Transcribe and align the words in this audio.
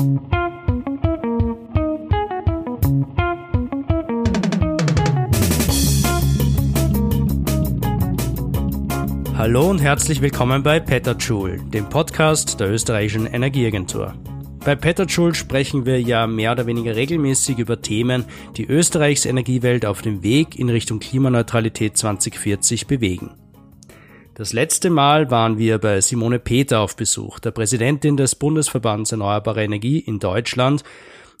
Hallo 0.00 0.16
und 9.68 9.82
herzlich 9.82 10.22
willkommen 10.22 10.62
bei 10.62 10.80
Petterjoule, 10.80 11.58
dem 11.64 11.90
Podcast 11.90 12.60
der 12.60 12.70
österreichischen 12.70 13.26
Energieagentur. 13.26 14.14
Bei 14.64 14.74
Petterjoule 14.74 15.34
sprechen 15.34 15.84
wir 15.84 16.00
ja 16.00 16.26
mehr 16.26 16.52
oder 16.52 16.64
weniger 16.64 16.96
regelmäßig 16.96 17.58
über 17.58 17.82
Themen, 17.82 18.24
die 18.56 18.64
Österreichs 18.64 19.26
Energiewelt 19.26 19.84
auf 19.84 20.00
dem 20.00 20.22
Weg 20.22 20.58
in 20.58 20.70
Richtung 20.70 20.98
Klimaneutralität 20.98 21.98
2040 21.98 22.86
bewegen. 22.86 23.32
Das 24.34 24.52
letzte 24.52 24.90
Mal 24.90 25.30
waren 25.30 25.58
wir 25.58 25.78
bei 25.78 26.00
Simone 26.00 26.38
Peter 26.38 26.80
auf 26.80 26.96
Besuch, 26.96 27.40
der 27.40 27.50
Präsidentin 27.50 28.16
des 28.16 28.34
Bundesverbands 28.34 29.12
Erneuerbare 29.12 29.64
Energie 29.64 29.98
in 29.98 30.18
Deutschland, 30.18 30.84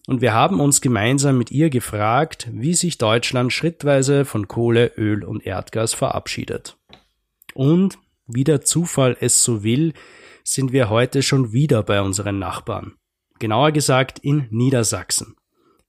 und 0.06 0.22
wir 0.22 0.34
haben 0.34 0.60
uns 0.60 0.80
gemeinsam 0.80 1.38
mit 1.38 1.50
ihr 1.50 1.70
gefragt, 1.70 2.48
wie 2.52 2.74
sich 2.74 2.98
Deutschland 2.98 3.52
schrittweise 3.52 4.24
von 4.24 4.48
Kohle, 4.48 4.92
Öl 4.96 5.24
und 5.24 5.46
Erdgas 5.46 5.94
verabschiedet. 5.94 6.76
Und, 7.54 7.98
wie 8.26 8.44
der 8.44 8.62
Zufall 8.62 9.16
es 9.20 9.44
so 9.44 9.62
will, 9.62 9.92
sind 10.42 10.72
wir 10.72 10.90
heute 10.90 11.22
schon 11.22 11.52
wieder 11.52 11.82
bei 11.82 12.00
unseren 12.02 12.38
Nachbarn. 12.38 12.94
Genauer 13.38 13.72
gesagt 13.72 14.18
in 14.18 14.46
Niedersachsen. 14.50 15.36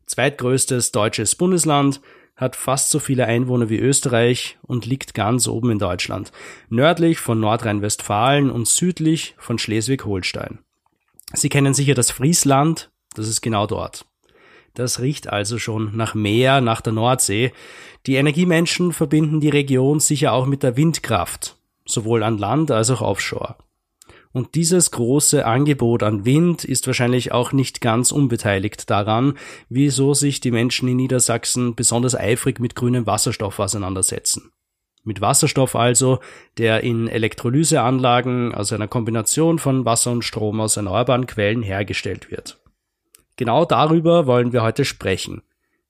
Zweitgrößtes 0.05 0.91
deutsches 0.91 1.35
Bundesland, 1.35 2.01
hat 2.41 2.55
fast 2.55 2.89
so 2.89 2.97
viele 2.97 3.27
Einwohner 3.27 3.69
wie 3.69 3.77
Österreich 3.77 4.57
und 4.63 4.87
liegt 4.87 5.13
ganz 5.13 5.47
oben 5.47 5.69
in 5.69 5.79
Deutschland, 5.79 6.31
nördlich 6.69 7.19
von 7.19 7.39
Nordrhein-Westfalen 7.39 8.49
und 8.49 8.67
südlich 8.67 9.35
von 9.37 9.59
Schleswig-Holstein. 9.59 10.59
Sie 11.33 11.49
kennen 11.49 11.75
sicher 11.75 11.93
das 11.93 12.09
Friesland, 12.09 12.89
das 13.15 13.27
ist 13.27 13.41
genau 13.41 13.67
dort. 13.67 14.05
Das 14.73 14.99
riecht 14.99 15.27
also 15.27 15.59
schon 15.59 15.95
nach 15.95 16.15
Meer, 16.15 16.61
nach 16.61 16.81
der 16.81 16.93
Nordsee. 16.93 17.53
Die 18.07 18.15
Energiemenschen 18.15 18.91
verbinden 18.91 19.39
die 19.39 19.49
Region 19.49 19.99
sicher 19.99 20.33
auch 20.33 20.47
mit 20.47 20.63
der 20.63 20.75
Windkraft, 20.75 21.57
sowohl 21.85 22.23
an 22.23 22.39
Land 22.39 22.71
als 22.71 22.89
auch 22.89 23.01
offshore. 23.01 23.55
Und 24.33 24.55
dieses 24.55 24.91
große 24.91 25.45
Angebot 25.45 26.03
an 26.03 26.25
Wind 26.25 26.63
ist 26.63 26.87
wahrscheinlich 26.87 27.31
auch 27.31 27.51
nicht 27.51 27.81
ganz 27.81 28.11
unbeteiligt 28.11 28.89
daran, 28.89 29.37
wieso 29.67 30.13
sich 30.13 30.39
die 30.39 30.51
Menschen 30.51 30.87
in 30.87 30.97
Niedersachsen 30.97 31.75
besonders 31.75 32.15
eifrig 32.15 32.59
mit 32.59 32.75
grünem 32.75 33.05
Wasserstoff 33.05 33.59
auseinandersetzen. 33.59 34.51
Mit 35.03 35.19
Wasserstoff 35.19 35.75
also, 35.75 36.19
der 36.57 36.83
in 36.83 37.07
Elektrolyseanlagen 37.07 38.53
aus 38.53 38.71
einer 38.71 38.87
Kombination 38.87 39.57
von 39.59 39.83
Wasser 39.83 40.11
und 40.11 40.23
Strom 40.23 40.61
aus 40.61 40.77
erneuerbaren 40.77 41.25
Quellen 41.25 41.63
hergestellt 41.63 42.29
wird. 42.29 42.59
Genau 43.35 43.65
darüber 43.65 44.27
wollen 44.27 44.53
wir 44.53 44.61
heute 44.61 44.85
sprechen. 44.85 45.41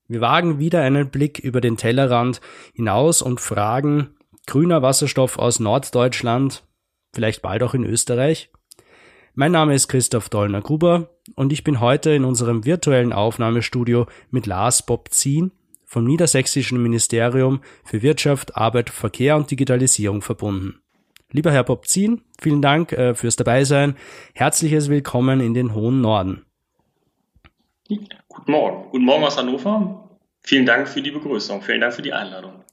Wir 0.08 0.22
wagen 0.22 0.60
wieder 0.60 0.82
einen 0.82 1.10
Blick 1.10 1.40
über 1.40 1.62
den 1.62 1.78
Tellerrand 1.78 2.42
hinaus 2.74 3.22
und 3.22 3.42
fragen, 3.42 4.16
grüner 4.48 4.82
Wasserstoff 4.82 5.38
aus 5.38 5.60
Norddeutschland, 5.60 6.64
vielleicht 7.14 7.42
bald 7.42 7.64
auch 7.64 7.74
in 7.74 7.84
Österreich? 7.84 8.50
Mein 9.34 9.52
Name 9.54 9.74
ist 9.74 9.88
Christoph 9.88 10.30
Dollner-Gruber 10.30 11.10
und 11.36 11.54
ich 11.54 11.64
bin 11.64 11.80
heute 11.80 12.12
in 12.12 12.26
unserem 12.26 12.66
virtuellen 12.66 13.14
Aufnahmestudio 13.14 14.08
mit 14.30 14.46
Lars 14.46 14.86
Bobzin 14.86 15.52
vom 15.86 16.04
Niedersächsischen 16.04 16.82
Ministerium 16.82 17.62
für 17.84 18.02
Wirtschaft, 18.02 18.56
Arbeit, 18.58 18.90
Verkehr 18.90 19.36
und 19.38 19.50
Digitalisierung 19.52 20.22
verbunden. 20.22 20.82
Lieber 21.32 21.52
Herr 21.52 21.64
Bobzin, 21.64 22.24
vielen 22.42 22.62
Dank 22.62 22.92
äh, 22.92 23.16
fürs 23.16 23.38
Dabeisein. 23.38 23.96
Herzliches 24.34 24.90
Willkommen 24.90 25.40
in 25.40 25.54
den 25.54 25.74
hohen 25.74 26.02
Norden. 26.02 26.46
Guten 27.88 28.52
Morgen. 28.52 28.90
Guten 28.92 29.06
Morgen 29.06 29.24
aus 29.24 29.38
Hannover. 29.38 30.10
Vielen 30.42 30.66
Dank 30.66 30.88
für 30.90 31.02
die 31.02 31.12
Begrüßung. 31.12 31.62
Vielen 31.62 31.82
Dank 31.82 31.94
für 31.94 32.02
die 32.02 32.14
Einladung. 32.14 32.64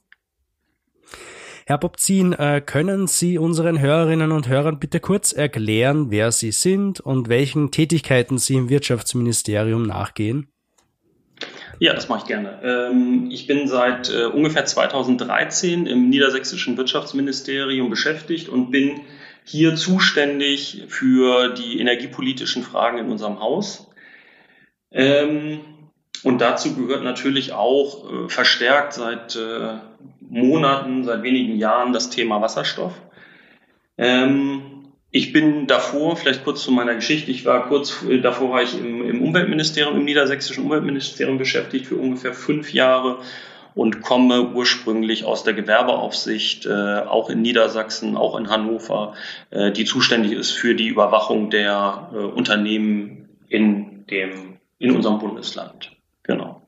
Herr 1.69 1.77
Bobzin, 1.77 2.33
äh, 2.33 2.63
können 2.65 3.05
Sie 3.05 3.37
unseren 3.37 3.79
Hörerinnen 3.79 4.31
und 4.31 4.47
Hörern 4.47 4.79
bitte 4.79 4.99
kurz 4.99 5.33
erklären, 5.33 6.09
wer 6.09 6.31
Sie 6.31 6.51
sind 6.51 6.99
und 6.99 7.29
welchen 7.29 7.69
Tätigkeiten 7.69 8.39
Sie 8.39 8.55
im 8.55 8.69
Wirtschaftsministerium 8.69 9.83
nachgehen? 9.83 10.47
Ja, 11.77 11.93
das 11.93 12.09
mache 12.09 12.21
ich 12.21 12.25
gerne. 12.25 12.59
Ähm, 12.63 13.29
ich 13.29 13.45
bin 13.45 13.67
seit 13.67 14.09
äh, 14.09 14.23
ungefähr 14.23 14.65
2013 14.65 15.85
im 15.85 16.09
niedersächsischen 16.09 16.75
Wirtschaftsministerium 16.75 17.91
beschäftigt 17.91 18.49
und 18.49 18.71
bin 18.71 19.01
hier 19.43 19.75
zuständig 19.75 20.85
für 20.87 21.49
die 21.49 21.79
energiepolitischen 21.79 22.63
Fragen 22.63 22.97
in 22.97 23.11
unserem 23.11 23.39
Haus. 23.41 23.91
Ähm, 24.91 25.59
und 26.23 26.41
dazu 26.41 26.75
gehört 26.75 27.03
natürlich 27.03 27.53
auch 27.53 28.25
äh, 28.25 28.27
verstärkt 28.27 28.93
seit 28.93 29.37
Monaten, 30.21 31.03
seit 31.03 31.23
wenigen 31.23 31.57
Jahren 31.57 31.93
das 31.93 32.09
Thema 32.09 32.41
Wasserstoff. 32.41 32.93
Ähm, 33.97 34.61
ich 35.11 35.33
bin 35.33 35.65
davor, 35.65 36.15
vielleicht 36.15 36.43
kurz 36.43 36.63
zu 36.63 36.71
meiner 36.71 36.95
Geschichte, 36.95 37.31
ich 37.31 37.45
war 37.45 37.67
kurz 37.67 38.03
äh, 38.03 38.19
davor 38.19 38.51
war 38.51 38.61
ich 38.61 38.77
im, 38.77 39.09
im 39.09 39.21
Umweltministerium, 39.23 39.97
im 39.97 40.05
niedersächsischen 40.05 40.65
Umweltministerium 40.65 41.37
beschäftigt 41.37 41.87
für 41.87 41.95
ungefähr 41.95 42.33
fünf 42.33 42.73
Jahre 42.73 43.17
und 43.75 44.01
komme 44.01 44.51
ursprünglich 44.53 45.25
aus 45.25 45.43
der 45.43 45.53
Gewerbeaufsicht, 45.53 46.65
äh, 46.65 46.99
auch 46.99 47.29
in 47.29 47.41
Niedersachsen, 47.41 48.17
auch 48.17 48.37
in 48.37 48.49
Hannover, 48.49 49.15
äh, 49.51 49.71
die 49.71 49.85
zuständig 49.85 50.33
ist 50.33 50.51
für 50.51 50.75
die 50.75 50.87
Überwachung 50.87 51.49
der 51.49 52.09
äh, 52.13 52.17
Unternehmen 52.17 53.29
in 53.47 54.05
dem, 54.07 54.57
in 54.77 54.95
unserem 54.95 55.19
Bundesland. 55.19 55.91
Genau. 56.23 56.58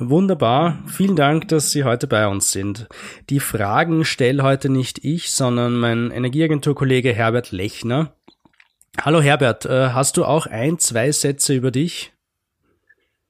Wunderbar. 0.00 0.78
Vielen 0.86 1.16
Dank, 1.16 1.48
dass 1.48 1.72
Sie 1.72 1.82
heute 1.82 2.06
bei 2.06 2.28
uns 2.28 2.52
sind. 2.52 2.86
Die 3.30 3.40
Fragen 3.40 4.04
stelle 4.04 4.44
heute 4.44 4.68
nicht 4.68 5.04
ich, 5.04 5.32
sondern 5.32 5.76
mein 5.76 6.12
Energieagenturkollege 6.12 7.12
Herbert 7.12 7.50
Lechner. 7.50 8.14
Hallo 9.00 9.20
Herbert, 9.20 9.66
äh, 9.66 9.90
hast 9.90 10.16
du 10.16 10.24
auch 10.24 10.46
ein, 10.46 10.78
zwei 10.78 11.10
Sätze 11.10 11.52
über 11.54 11.72
dich? 11.72 12.12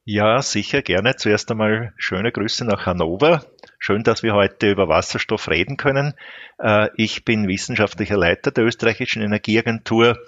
Ja, 0.04 0.42
sicher, 0.42 0.82
gerne. 0.82 1.16
Zuerst 1.16 1.50
einmal 1.50 1.94
schöne 1.96 2.32
Grüße 2.32 2.66
nach 2.66 2.84
Hannover. 2.84 3.44
Schön, 3.78 4.02
dass 4.02 4.22
wir 4.22 4.34
heute 4.34 4.70
über 4.70 4.88
Wasserstoff 4.88 5.48
reden 5.48 5.78
können. 5.78 6.14
Äh, 6.58 6.88
ich 6.96 7.24
bin 7.24 7.48
wissenschaftlicher 7.48 8.16
Leiter 8.16 8.50
der 8.50 8.64
österreichischen 8.64 9.22
Energieagentur 9.22 10.18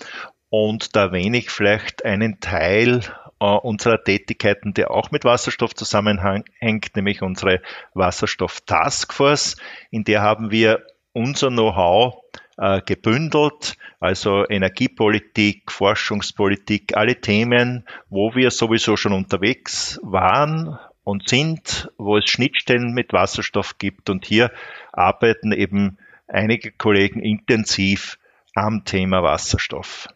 und 0.51 0.97
da 0.97 1.05
erwähne 1.05 1.39
ich 1.39 1.51
vielleicht 1.51 2.05
einen 2.05 2.41
Teil 2.41 3.03
äh, 3.41 3.45
unserer 3.47 4.03
Tätigkeiten, 4.03 4.75
der 4.75 4.91
auch 4.91 5.11
mit 5.11 5.25
Wasserstoff 5.25 5.75
zusammenhängt, 5.75 6.97
nämlich 6.97 7.23
unsere 7.23 7.63
Wasserstoff 7.95 8.61
Taskforce. 8.63 9.57
In 9.91 10.05
der 10.05 10.23
haben 10.23 10.51
wir 10.51 10.85
unser 11.13 11.49
Know-how 11.49 12.17
äh, 12.59 12.83
gebündelt, 12.83 13.77
also 14.01 14.45
Energiepolitik, 14.49 15.73
Forschungspolitik, 15.73 16.97
alle 16.97 17.21
Themen, 17.21 17.87
wo 18.09 18.35
wir 18.35 18.51
sowieso 18.51 18.97
schon 18.97 19.13
unterwegs 19.13 19.99
waren 20.03 20.79
und 21.05 21.29
sind, 21.29 21.91
wo 21.97 22.17
es 22.17 22.27
Schnittstellen 22.27 22.93
mit 22.93 23.13
Wasserstoff 23.13 23.79
gibt. 23.79 24.11
Und 24.11 24.27
hier 24.27 24.51
arbeiten 24.93 25.53
eben 25.53 25.99
einige 26.29 26.73
Kollegen 26.73 27.21
intensiv 27.21 28.19
am 28.55 28.85
Thema 28.85 29.23
Wasserstoff. 29.23 30.09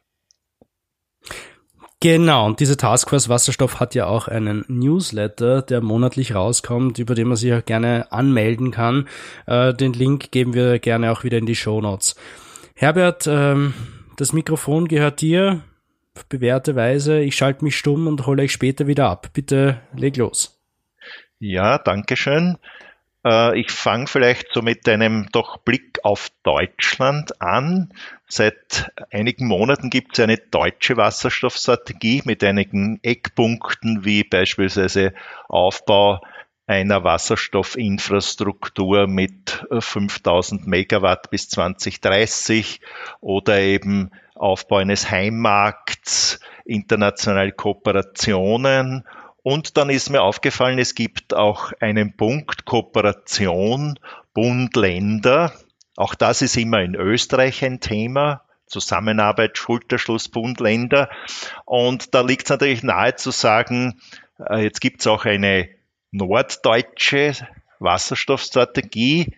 Genau, 2.04 2.44
und 2.44 2.60
diese 2.60 2.76
Taskforce 2.76 3.30
Wasserstoff 3.30 3.80
hat 3.80 3.94
ja 3.94 4.04
auch 4.04 4.28
einen 4.28 4.66
Newsletter, 4.68 5.62
der 5.62 5.80
monatlich 5.80 6.34
rauskommt, 6.34 6.98
über 6.98 7.14
den 7.14 7.28
man 7.28 7.38
sich 7.38 7.54
auch 7.54 7.64
gerne 7.64 8.12
anmelden 8.12 8.72
kann. 8.72 9.08
Äh, 9.46 9.72
den 9.72 9.94
Link 9.94 10.30
geben 10.30 10.52
wir 10.52 10.78
gerne 10.80 11.10
auch 11.10 11.24
wieder 11.24 11.38
in 11.38 11.46
die 11.46 11.56
Show 11.56 11.80
Notes. 11.80 12.14
Herbert, 12.74 13.26
ähm, 13.26 13.72
das 14.18 14.34
Mikrofon 14.34 14.86
gehört 14.86 15.22
dir, 15.22 15.62
bewährte 16.28 16.76
Weise. 16.76 17.20
Ich 17.20 17.36
schalte 17.36 17.64
mich 17.64 17.78
stumm 17.78 18.06
und 18.06 18.26
hole 18.26 18.42
euch 18.42 18.52
später 18.52 18.86
wieder 18.86 19.08
ab. 19.08 19.30
Bitte 19.32 19.80
leg 19.96 20.18
los. 20.18 20.60
Ja, 21.38 21.78
danke 21.78 22.18
schön. 22.18 22.58
Äh, 23.24 23.58
ich 23.58 23.70
fange 23.70 24.06
vielleicht 24.06 24.52
so 24.52 24.62
mit 24.62 24.88
einem 24.88 25.28
doch 25.32 25.58
Blick 25.58 25.98
auf 26.04 26.28
Deutschland 26.42 27.40
an. 27.40 27.92
Seit 28.28 28.92
einigen 29.10 29.46
Monaten 29.46 29.90
gibt 29.90 30.18
es 30.18 30.22
eine 30.22 30.38
deutsche 30.38 30.96
Wasserstoffstrategie 30.96 32.22
mit 32.24 32.42
einigen 32.44 33.00
Eckpunkten 33.02 34.04
wie 34.04 34.24
beispielsweise 34.24 35.14
Aufbau 35.48 36.20
einer 36.66 37.04
Wasserstoffinfrastruktur 37.04 39.06
mit 39.06 39.66
5000 39.70 40.66
Megawatt 40.66 41.30
bis 41.30 41.50
2030 41.50 42.80
oder 43.20 43.60
eben 43.60 44.10
Aufbau 44.34 44.78
eines 44.78 45.10
Heimmarkts, 45.10 46.40
internationale 46.64 47.52
Kooperationen 47.52 49.04
und 49.44 49.76
dann 49.76 49.90
ist 49.90 50.08
mir 50.08 50.22
aufgefallen, 50.22 50.78
es 50.78 50.94
gibt 50.94 51.34
auch 51.34 51.72
einen 51.78 52.16
Punkt 52.16 52.64
Kooperation 52.64 54.00
Bund-Länder. 54.32 55.52
Auch 55.96 56.14
das 56.14 56.40
ist 56.40 56.56
immer 56.56 56.80
in 56.80 56.94
Österreich 56.94 57.62
ein 57.62 57.78
Thema. 57.78 58.40
Zusammenarbeit, 58.66 59.58
Schulterschluss 59.58 60.30
Bund-Länder. 60.30 61.10
Und 61.66 62.14
da 62.14 62.22
liegt 62.22 62.44
es 62.44 62.50
natürlich 62.50 62.82
nahe 62.82 63.16
zu 63.16 63.30
sagen, 63.32 64.00
äh, 64.38 64.62
jetzt 64.62 64.80
gibt 64.80 65.02
es 65.02 65.06
auch 65.06 65.26
eine 65.26 65.68
norddeutsche 66.10 67.34
Wasserstoffstrategie 67.80 69.36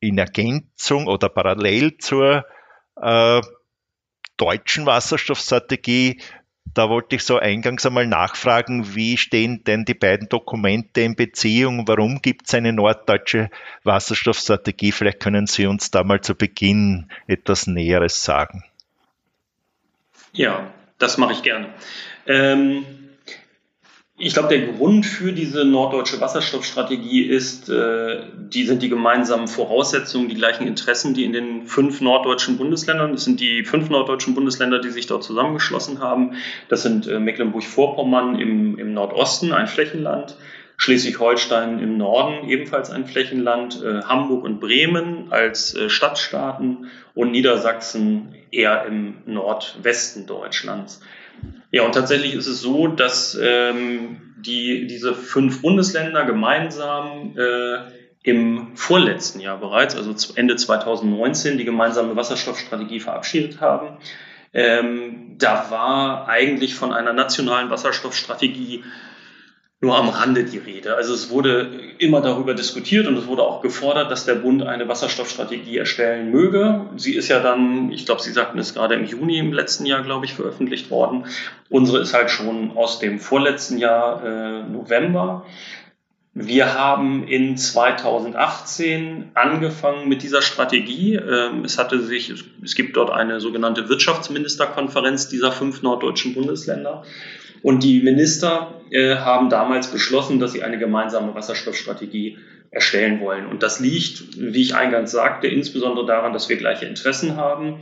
in 0.00 0.18
Ergänzung 0.18 1.06
oder 1.06 1.30
parallel 1.30 1.96
zur 1.96 2.44
äh, 3.00 3.40
deutschen 4.36 4.84
Wasserstoffstrategie. 4.84 6.20
Da 6.74 6.88
wollte 6.88 7.16
ich 7.16 7.24
so 7.24 7.38
eingangs 7.38 7.84
einmal 7.84 8.06
nachfragen, 8.06 8.94
wie 8.94 9.16
stehen 9.16 9.64
denn 9.64 9.84
die 9.84 9.94
beiden 9.94 10.28
Dokumente 10.28 11.00
in 11.00 11.16
Beziehung? 11.16 11.86
Warum 11.88 12.22
gibt 12.22 12.46
es 12.46 12.54
eine 12.54 12.72
norddeutsche 12.72 13.50
Wasserstoffstrategie? 13.82 14.92
Vielleicht 14.92 15.20
können 15.20 15.46
Sie 15.46 15.66
uns 15.66 15.90
da 15.90 16.04
mal 16.04 16.20
zu 16.20 16.34
Beginn 16.34 17.10
etwas 17.26 17.66
Näheres 17.66 18.22
sagen. 18.24 18.64
Ja, 20.32 20.70
das 20.98 21.18
mache 21.18 21.32
ich 21.32 21.42
gerne. 21.42 21.70
Ähm, 22.26 22.84
ich 24.22 24.34
glaube, 24.34 24.48
der 24.48 24.66
Grund 24.66 25.06
für 25.06 25.32
diese 25.32 25.64
norddeutsche 25.64 26.20
Wasserstoffstrategie 26.20 27.22
ist, 27.22 27.70
äh, 27.70 28.20
die 28.36 28.64
sind 28.64 28.82
die 28.82 28.90
gemeinsamen 28.90 29.48
Voraussetzungen, 29.48 30.28
die 30.28 30.34
gleichen 30.34 30.66
Interessen, 30.66 31.14
die 31.14 31.24
in 31.24 31.32
den 31.32 31.66
fünf 31.66 32.02
norddeutschen 32.02 32.58
Bundesländern, 32.58 33.12
das 33.12 33.24
sind 33.24 33.40
die 33.40 33.64
fünf 33.64 33.88
norddeutschen 33.88 34.34
Bundesländer, 34.34 34.78
die 34.78 34.90
sich 34.90 35.06
dort 35.06 35.24
zusammengeschlossen 35.24 36.00
haben. 36.00 36.34
Das 36.68 36.82
sind 36.82 37.06
äh, 37.06 37.18
Mecklenburg-Vorpommern 37.18 38.38
im, 38.38 38.78
im 38.78 38.92
Nordosten, 38.92 39.52
ein 39.52 39.66
Flächenland, 39.66 40.36
Schleswig-Holstein 40.76 41.78
im 41.78 41.96
Norden 41.96 42.46
ebenfalls 42.48 42.90
ein 42.90 43.06
Flächenland, 43.06 43.82
äh, 43.82 44.02
Hamburg 44.02 44.44
und 44.44 44.60
Bremen 44.60 45.32
als 45.32 45.74
äh, 45.74 45.88
Stadtstaaten 45.88 46.90
und 47.14 47.30
Niedersachsen 47.30 48.34
eher 48.50 48.84
im 48.84 49.16
Nordwesten 49.24 50.26
Deutschlands. 50.26 51.00
Ja, 51.70 51.84
und 51.84 51.92
tatsächlich 51.92 52.34
ist 52.34 52.46
es 52.46 52.60
so, 52.60 52.88
dass 52.88 53.38
ähm, 53.40 54.34
die, 54.36 54.86
diese 54.86 55.14
fünf 55.14 55.62
Bundesländer 55.62 56.24
gemeinsam 56.24 57.36
äh, 57.36 57.78
im 58.22 58.76
vorletzten 58.76 59.40
Jahr 59.40 59.58
bereits, 59.58 59.96
also 59.96 60.14
Ende 60.34 60.56
2019, 60.56 61.58
die 61.58 61.64
gemeinsame 61.64 62.16
Wasserstoffstrategie 62.16 63.00
verabschiedet 63.00 63.60
haben. 63.60 63.98
Ähm, 64.52 65.36
da 65.38 65.70
war 65.70 66.28
eigentlich 66.28 66.74
von 66.74 66.92
einer 66.92 67.12
nationalen 67.12 67.70
Wasserstoffstrategie 67.70 68.84
nur 69.82 69.96
am 69.96 70.10
Rande 70.10 70.44
die 70.44 70.58
Rede. 70.58 70.94
Also 70.94 71.14
es 71.14 71.30
wurde 71.30 71.70
immer 71.98 72.20
darüber 72.20 72.52
diskutiert 72.52 73.06
und 73.06 73.16
es 73.16 73.26
wurde 73.26 73.42
auch 73.42 73.62
gefordert, 73.62 74.10
dass 74.10 74.26
der 74.26 74.34
Bund 74.34 74.62
eine 74.62 74.88
Wasserstoffstrategie 74.88 75.78
erstellen 75.78 76.30
möge. 76.30 76.86
Sie 76.96 77.14
ist 77.14 77.28
ja 77.28 77.40
dann, 77.40 77.90
ich 77.90 78.04
glaube, 78.04 78.20
Sie 78.20 78.32
sagten 78.32 78.58
es 78.58 78.74
gerade 78.74 78.94
im 78.94 79.06
Juni 79.06 79.38
im 79.38 79.54
letzten 79.54 79.86
Jahr, 79.86 80.02
glaube 80.02 80.26
ich, 80.26 80.34
veröffentlicht 80.34 80.90
worden. 80.90 81.24
Unsere 81.70 82.00
ist 82.00 82.12
halt 82.12 82.30
schon 82.30 82.76
aus 82.76 82.98
dem 82.98 83.20
vorletzten 83.20 83.78
Jahr 83.78 84.22
äh, 84.22 84.62
November. 84.64 85.46
Wir 86.34 86.74
haben 86.74 87.26
in 87.26 87.56
2018 87.56 89.30
angefangen 89.32 90.08
mit 90.10 90.22
dieser 90.22 90.42
Strategie. 90.42 91.14
Ähm, 91.14 91.64
es 91.64 91.78
hatte 91.78 92.00
sich, 92.02 92.32
es 92.62 92.74
gibt 92.74 92.96
dort 92.98 93.10
eine 93.10 93.40
sogenannte 93.40 93.88
Wirtschaftsministerkonferenz 93.88 95.28
dieser 95.28 95.52
fünf 95.52 95.80
norddeutschen 95.80 96.34
Bundesländer. 96.34 97.02
Und 97.62 97.82
die 97.82 98.00
Minister 98.00 98.80
äh, 98.90 99.16
haben 99.16 99.50
damals 99.50 99.88
beschlossen, 99.88 100.40
dass 100.40 100.52
sie 100.52 100.62
eine 100.62 100.78
gemeinsame 100.78 101.34
Wasserstoffstrategie 101.34 102.38
erstellen 102.70 103.20
wollen. 103.20 103.46
Und 103.46 103.62
das 103.62 103.80
liegt, 103.80 104.38
wie 104.38 104.62
ich 104.62 104.74
eingangs 104.74 105.10
sagte, 105.10 105.48
insbesondere 105.48 106.06
daran, 106.06 106.32
dass 106.32 106.48
wir 106.48 106.56
gleiche 106.56 106.86
Interessen 106.86 107.36
haben. 107.36 107.80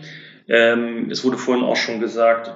Ähm, 0.51 1.11
es 1.11 1.25
wurde 1.25 1.37
vorhin 1.37 1.63
auch 1.63 1.77
schon 1.77 2.01
gesagt, 2.01 2.51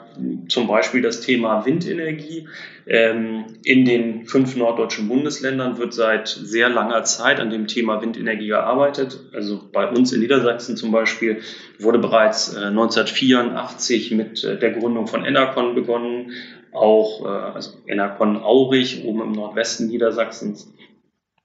zum 0.48 0.66
Beispiel 0.66 1.02
das 1.02 1.20
Thema 1.20 1.66
Windenergie. 1.66 2.48
Ähm, 2.86 3.44
in 3.64 3.84
den 3.84 4.24
fünf 4.24 4.56
norddeutschen 4.56 5.08
Bundesländern 5.08 5.76
wird 5.76 5.92
seit 5.92 6.28
sehr 6.28 6.70
langer 6.70 7.04
Zeit 7.04 7.38
an 7.38 7.50
dem 7.50 7.66
Thema 7.66 8.00
Windenergie 8.00 8.46
gearbeitet. 8.46 9.20
Also 9.34 9.68
bei 9.70 9.86
uns 9.86 10.10
in 10.12 10.20
Niedersachsen 10.20 10.78
zum 10.78 10.90
Beispiel 10.90 11.42
wurde 11.78 11.98
bereits 11.98 12.54
äh, 12.54 12.64
1984 12.64 14.12
mit 14.12 14.42
äh, 14.42 14.58
der 14.58 14.70
Gründung 14.70 15.06
von 15.06 15.26
Enercon 15.26 15.74
begonnen 15.74 16.32
auch 16.72 17.24
äh, 17.24 17.28
also 17.28 17.78
Enercon 17.86 18.36
Aurich 18.42 19.04
oben 19.04 19.22
im 19.22 19.32
Nordwesten 19.32 19.88
Niedersachsens. 19.88 20.72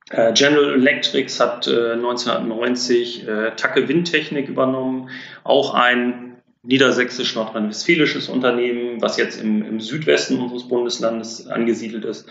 Äh, 0.09 0.33
General 0.33 0.74
Electrics 0.74 1.39
hat 1.39 1.68
äh, 1.68 1.94
1990 1.94 3.27
äh, 3.27 3.51
Tacke 3.56 3.88
Windtechnik 3.88 4.47
übernommen, 4.47 5.09
auch 5.44 5.74
ein 5.74 6.38
niedersächsisch-nordrhein-westfälisches 6.63 8.29
Unternehmen, 8.29 9.01
was 9.01 9.18
jetzt 9.18 9.41
im, 9.41 9.63
im, 9.63 9.79
Südwesten 9.79 10.39
unseres 10.39 10.68
Bundeslandes 10.68 11.47
angesiedelt 11.47 12.06
ist. 12.06 12.27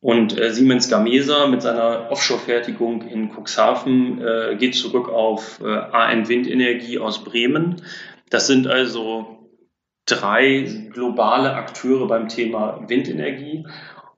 Und 0.00 0.38
äh, 0.38 0.52
Siemens 0.52 0.88
Gamesa 0.88 1.46
mit 1.48 1.62
seiner 1.62 2.10
Offshore-Fertigung 2.10 3.02
in 3.02 3.30
Cuxhaven 3.30 4.20
äh, 4.20 4.56
geht 4.56 4.76
zurück 4.76 5.08
auf 5.08 5.60
äh, 5.60 5.68
AN 5.68 6.28
Windenergie 6.28 6.98
aus 6.98 7.24
Bremen. 7.24 7.82
Das 8.30 8.46
sind 8.46 8.68
also 8.68 9.37
drei 10.08 10.88
globale 10.92 11.54
Akteure 11.54 12.06
beim 12.06 12.28
Thema 12.28 12.84
Windenergie. 12.88 13.66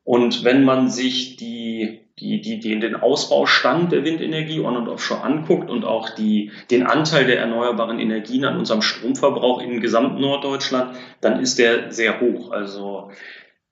Und 0.04 0.44
wenn 0.44 0.64
man 0.64 0.88
sich 0.88 1.36
die, 1.36 2.00
die, 2.18 2.40
die, 2.40 2.58
die, 2.58 2.78
den 2.78 2.96
Ausbaustand 2.96 3.92
der 3.92 4.04
Windenergie 4.04 4.60
on- 4.60 4.76
und 4.76 4.88
offshore 4.88 5.22
anguckt 5.22 5.70
und 5.70 5.84
auch 5.84 6.10
die, 6.10 6.52
den 6.70 6.86
Anteil 6.86 7.26
der 7.26 7.38
erneuerbaren 7.38 7.98
Energien 7.98 8.44
an 8.44 8.56
unserem 8.56 8.82
Stromverbrauch 8.82 9.62
im 9.62 9.80
gesamten 9.80 10.20
Norddeutschland, 10.20 10.96
dann 11.20 11.40
ist 11.40 11.58
der 11.58 11.92
sehr 11.92 12.20
hoch. 12.20 12.50
Also 12.50 13.10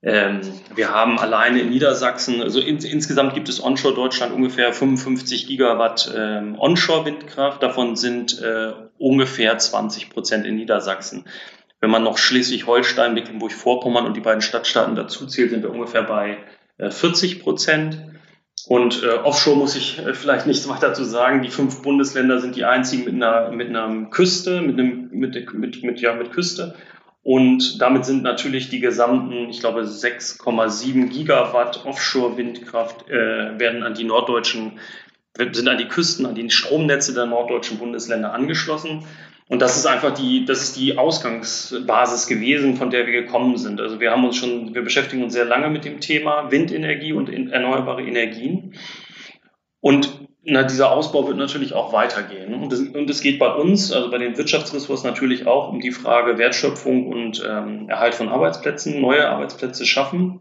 ähm, 0.01 0.41
wir 0.77 0.95
haben 0.95 1.19
alleine 1.19 1.61
in 1.61 1.71
Niedersachsen, 1.71 2.41
also 2.41 2.61
in, 2.61 2.79
insgesamt 2.79 3.35
gibt 3.35 3.49
es 3.49 3.63
onshore 3.63 3.95
Deutschland 3.95 4.33
ungefähr 4.33 4.73
55 4.73 5.49
Gigawatt 5.49 6.13
ähm, 6.17 6.57
onshore 6.59 7.05
Windkraft. 7.05 7.63
Davon 7.63 7.97
sind 7.97 8.41
äh, 8.41 8.73
ungefähr 8.99 9.59
20 9.59 10.11
Prozent 10.11 10.47
in 10.47 10.55
Niedersachsen. 10.55 11.25
Wenn 11.81 11.91
man 11.91 12.03
noch 12.03 12.19
Schleswig-Holstein, 12.19 13.15
Mecklenburg-Vorpommern 13.15 14.07
und 14.07 14.17
die 14.17 14.21
beiden 14.21 14.43
Stadtstaaten 14.43 14.97
dazu 14.97 15.27
zählt, 15.27 15.51
sind 15.51 15.63
wir 15.63 15.71
ungefähr 15.71 16.03
bei 16.03 16.39
40 16.79 17.37
äh, 17.37 17.43
Prozent. 17.43 17.99
Und 18.67 19.03
äh, 19.03 19.19
Offshore 19.19 19.57
muss 19.57 19.77
ich 19.77 19.99
äh, 19.99 20.15
vielleicht 20.15 20.47
nichts 20.47 20.69
weiter 20.69 20.93
zu 20.93 21.05
sagen. 21.05 21.43
Die 21.43 21.51
fünf 21.51 21.83
Bundesländer 21.83 22.41
sind 22.41 22.57
die 22.57 22.65
einzigen 22.65 23.05
mit 23.05 23.15
einer, 23.15 23.51
mit 23.51 23.69
einer 23.69 24.11
Küste, 24.11 24.61
mit 24.61 24.79
einem, 24.79 25.09
mit, 25.13 25.53
mit, 25.55 25.83
mit, 25.83 26.01
ja, 26.01 26.15
mit 26.15 26.33
Küste. 26.33 26.75
Und 27.23 27.81
damit 27.81 28.05
sind 28.05 28.23
natürlich 28.23 28.71
die 28.71 28.81
gesamten, 28.81 29.49
ich 29.49 29.61
glaube, 29.61 29.83
6,7 29.83 31.09
Gigawatt 31.09 31.85
Offshore-Windkraft 31.85 33.09
äh, 33.09 33.59
werden 33.59 33.83
an 33.83 33.95
die 33.95 34.05
norddeutschen, 34.05 34.79
sind 35.37 35.69
an 35.69 35.79
die 35.79 35.89
Küsten, 35.89 36.27
an 36.27 36.35
die 36.35 36.51
Stromnetze 36.51 37.15
der 37.15 37.27
norddeutschen 37.27 37.79
Bundesländer 37.79 38.33
angeschlossen. 38.33 39.05
Und 39.49 39.63
das 39.63 39.79
ist 39.79 39.87
einfach 39.87 40.13
die, 40.13 40.45
das 40.45 40.63
ist 40.63 40.77
die 40.77 40.99
Ausgangsbasis 40.99 42.27
gewesen, 42.27 42.77
von 42.77 42.91
der 42.91 43.07
wir 43.07 43.23
gekommen 43.23 43.57
sind. 43.57 43.81
Also 43.81 43.99
wir 43.99 44.11
haben 44.11 44.25
uns 44.25 44.37
schon, 44.37 44.75
wir 44.75 44.83
beschäftigen 44.83 45.23
uns 45.23 45.33
sehr 45.33 45.47
lange 45.47 45.71
mit 45.71 45.87
dem 45.87 46.01
Thema 46.01 46.51
Windenergie 46.51 47.15
und 47.15 47.31
erneuerbare 47.31 48.03
Energien. 48.03 48.75
Und 49.81 50.29
na, 50.43 50.65
dieser 50.65 50.93
Ausbau 50.93 51.27
wird 51.27 51.39
natürlich 51.39 51.73
auch 51.73 51.95
weitergehen. 51.95 52.55
Und 52.55 52.73
es, 52.73 52.81
und 52.81 53.09
es 53.09 53.23
geht 53.23 53.39
bei 53.39 53.51
uns, 53.53 53.91
also 53.91 54.11
bei 54.11 54.19
den 54.19 54.37
Wirtschaftsressourcen 54.37 55.09
natürlich 55.09 55.47
auch 55.47 55.71
um 55.71 55.81
die 55.81 55.93
Frage 55.93 56.37
Wertschöpfung 56.37 57.07
und 57.07 57.43
ähm, 57.47 57.89
Erhalt 57.89 58.15
von 58.15 58.29
Arbeitsplätzen, 58.29 59.01
neue 59.01 59.29
Arbeitsplätze 59.29 59.87
schaffen. 59.87 60.41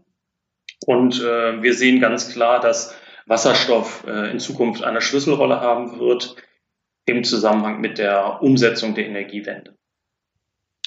Und 0.86 1.22
äh, 1.22 1.62
wir 1.62 1.72
sehen 1.74 2.00
ganz 2.00 2.30
klar, 2.30 2.60
dass 2.60 2.94
Wasserstoff 3.26 4.04
äh, 4.06 4.30
in 4.30 4.38
Zukunft 4.38 4.84
eine 4.84 5.00
Schlüsselrolle 5.00 5.60
haben 5.60 5.98
wird 5.98 6.36
im 7.08 7.24
Zusammenhang 7.24 7.80
mit 7.80 7.98
der 7.98 8.42
Umsetzung 8.42 8.94
der 8.94 9.06
Energiewende. 9.06 9.76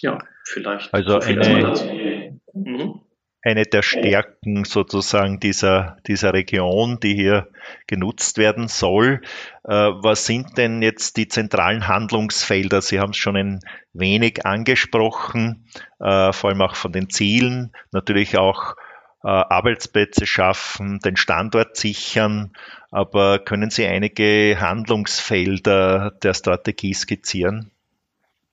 Ja, 0.02 0.18
vielleicht. 0.46 0.94
Also 0.94 1.20
eine, 1.20 2.40
mhm. 2.54 3.02
eine 3.42 3.64
der 3.64 3.82
Stärken 3.82 4.64
sozusagen 4.64 5.40
dieser, 5.40 5.98
dieser 6.08 6.34
Region, 6.34 7.00
die 7.02 7.14
hier 7.14 7.50
genutzt 7.88 8.38
werden 8.38 8.68
soll. 8.68 9.22
Äh, 9.64 9.72
was 9.72 10.26
sind 10.26 10.58
denn 10.58 10.82
jetzt 10.82 11.18
die 11.18 11.28
zentralen 11.28 11.88
Handlungsfelder? 11.88 12.82
Sie 12.82 13.00
haben 13.00 13.12
es 13.12 13.18
schon 13.18 13.38
ein 13.38 13.60
wenig 13.94 14.46
angesprochen, 14.46 15.68
äh, 16.00 16.34
vor 16.34 16.50
allem 16.50 16.62
auch 16.62 16.76
von 16.76 16.92
den 16.92 17.10
Zielen, 17.10 17.72
natürlich 17.92 18.38
auch 18.38 18.74
äh, 18.74 18.91
Arbeitsplätze 19.30 20.26
schaffen, 20.26 21.00
den 21.00 21.16
Standort 21.16 21.78
sichern, 21.78 22.52
aber 22.90 23.40
können 23.40 23.70
Sie 23.70 23.86
einige 23.86 24.58
Handlungsfelder 24.60 26.12
der 26.24 26.34
Strategie 26.34 26.94
skizzieren? 26.94 27.72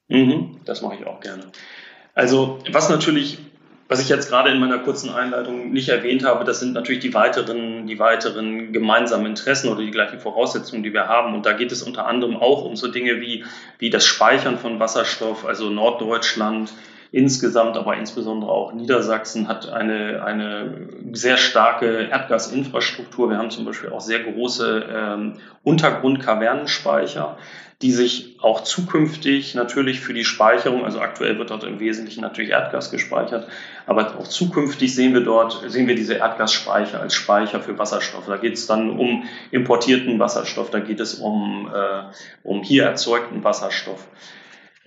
Mhm, 0.08 0.60
das 0.64 0.82
mache 0.82 0.96
ich 0.96 1.06
auch 1.06 1.20
gerne. 1.20 1.50
Also 2.14 2.58
was 2.70 2.88
natürlich 2.88 3.38
was 3.88 4.00
ich 4.00 4.10
jetzt 4.10 4.28
gerade 4.28 4.50
in 4.50 4.60
meiner 4.60 4.78
kurzen 4.78 5.08
Einleitung 5.08 5.72
nicht 5.72 5.88
erwähnt 5.88 6.22
habe, 6.22 6.44
das 6.44 6.60
sind 6.60 6.74
natürlich 6.74 7.00
die 7.00 7.14
weiteren, 7.14 7.86
die 7.86 7.98
weiteren 7.98 8.72
gemeinsamen 8.72 9.24
Interessen 9.24 9.70
oder 9.70 9.80
die 9.80 9.90
gleichen 9.90 10.20
Voraussetzungen, 10.20 10.82
die 10.82 10.92
wir 10.92 11.08
haben. 11.08 11.34
Und 11.34 11.46
da 11.46 11.54
geht 11.54 11.72
es 11.72 11.82
unter 11.82 12.06
anderem 12.06 12.36
auch 12.36 12.64
um 12.64 12.76
so 12.76 12.88
Dinge 12.88 13.22
wie, 13.22 13.46
wie 13.78 13.88
das 13.88 14.04
Speichern 14.04 14.58
von 14.58 14.78
Wasserstoff, 14.78 15.46
also 15.46 15.70
Norddeutschland, 15.70 16.74
insgesamt, 17.10 17.76
aber 17.76 17.96
insbesondere 17.96 18.50
auch 18.50 18.72
Niedersachsen 18.72 19.48
hat 19.48 19.70
eine, 19.70 20.22
eine 20.24 20.88
sehr 21.12 21.36
starke 21.36 22.08
Erdgasinfrastruktur. 22.10 23.30
Wir 23.30 23.38
haben 23.38 23.50
zum 23.50 23.64
Beispiel 23.64 23.90
auch 23.90 24.00
sehr 24.00 24.20
große 24.20 24.86
ähm, 24.90 25.34
Untergrundkavernenspeicher 25.62 27.36
die 27.80 27.92
sich 27.92 28.36
auch 28.40 28.64
zukünftig 28.64 29.54
natürlich 29.54 30.00
für 30.00 30.12
die 30.12 30.24
Speicherung, 30.24 30.84
also 30.84 31.00
aktuell 31.00 31.38
wird 31.38 31.50
dort 31.50 31.62
im 31.62 31.78
Wesentlichen 31.78 32.22
natürlich 32.22 32.50
Erdgas 32.50 32.90
gespeichert, 32.90 33.46
aber 33.86 34.18
auch 34.18 34.26
zukünftig 34.26 34.92
sehen 34.92 35.14
wir 35.14 35.20
dort, 35.20 35.62
sehen 35.68 35.86
wir 35.86 35.94
diese 35.94 36.14
Erdgasspeicher 36.14 37.00
als 37.00 37.14
Speicher 37.14 37.60
für 37.60 37.78
Wasserstoff. 37.78 38.26
Da 38.26 38.36
geht 38.36 38.54
es 38.54 38.66
dann 38.66 38.98
um 38.98 39.24
importierten 39.52 40.18
Wasserstoff, 40.18 40.70
da 40.70 40.80
geht 40.80 40.98
es 40.98 41.14
um, 41.14 41.70
äh, 41.72 42.02
um 42.42 42.64
hier 42.64 42.82
erzeugten 42.82 43.44
Wasserstoff. 43.44 44.08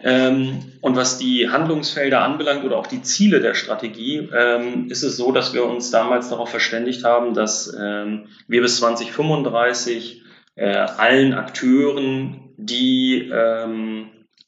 Ähm, 0.03 0.59
und 0.81 0.95
was 0.95 1.17
die 1.17 1.49
Handlungsfelder 1.49 2.21
anbelangt 2.21 2.63
oder 2.63 2.77
auch 2.77 2.87
die 2.87 3.01
Ziele 3.01 3.39
der 3.39 3.53
Strategie, 3.53 4.29
ähm, 4.35 4.87
ist 4.89 5.03
es 5.03 5.17
so, 5.17 5.31
dass 5.31 5.53
wir 5.53 5.65
uns 5.65 5.91
damals 5.91 6.29
darauf 6.29 6.49
verständigt 6.49 7.03
haben, 7.03 7.33
dass 7.33 7.73
ähm, 7.79 8.27
wir 8.47 8.61
bis 8.61 8.77
2035 8.77 10.23
äh, 10.55 10.75
allen 10.75 11.33
Akteuren 11.33 12.37
die 12.57 13.31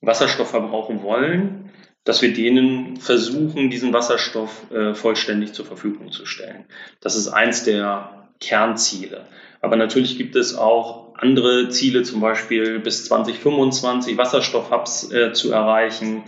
Wasserstoff 0.04 0.50
verbrauchen 0.52 1.02
wollen, 1.02 1.72
dass 2.04 2.22
wir 2.22 2.34
denen 2.34 2.98
versuchen, 2.98 3.70
diesen 3.70 3.94
Wasserstoff 3.94 4.70
äh, 4.72 4.94
vollständig 4.94 5.54
zur 5.54 5.66
Verfügung 5.66 6.12
zu 6.12 6.26
stellen. 6.26 6.66
Das 7.00 7.16
ist 7.16 7.30
eins 7.30 7.64
der 7.64 8.30
Kernziele. 8.40 9.26
Aber 9.62 9.78
natürlich 9.78 10.18
gibt 10.18 10.36
es 10.36 10.56
auch 10.56 11.03
andere 11.24 11.70
Ziele, 11.70 12.04
zum 12.04 12.20
Beispiel 12.20 12.80
bis 12.80 13.06
2025 13.06 14.18
Wasserstoffhubs 14.18 15.12
äh, 15.12 15.32
zu 15.32 15.54
erreichen, 15.54 16.24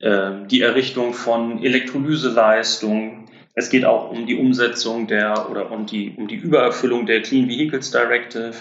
äh, 0.00 0.32
die 0.50 0.60
Errichtung 0.60 1.14
von 1.14 1.64
Elektrolyseleistung. 1.64 3.26
Es 3.54 3.70
geht 3.70 3.86
auch 3.86 4.10
um 4.10 4.26
die 4.26 4.36
Umsetzung 4.36 5.06
der 5.06 5.50
oder 5.50 5.70
um 5.70 5.86
die, 5.86 6.12
um 6.16 6.28
die 6.28 6.36
Übererfüllung 6.36 7.06
der 7.06 7.22
Clean 7.22 7.48
Vehicles 7.48 7.90
Directive. 7.90 8.54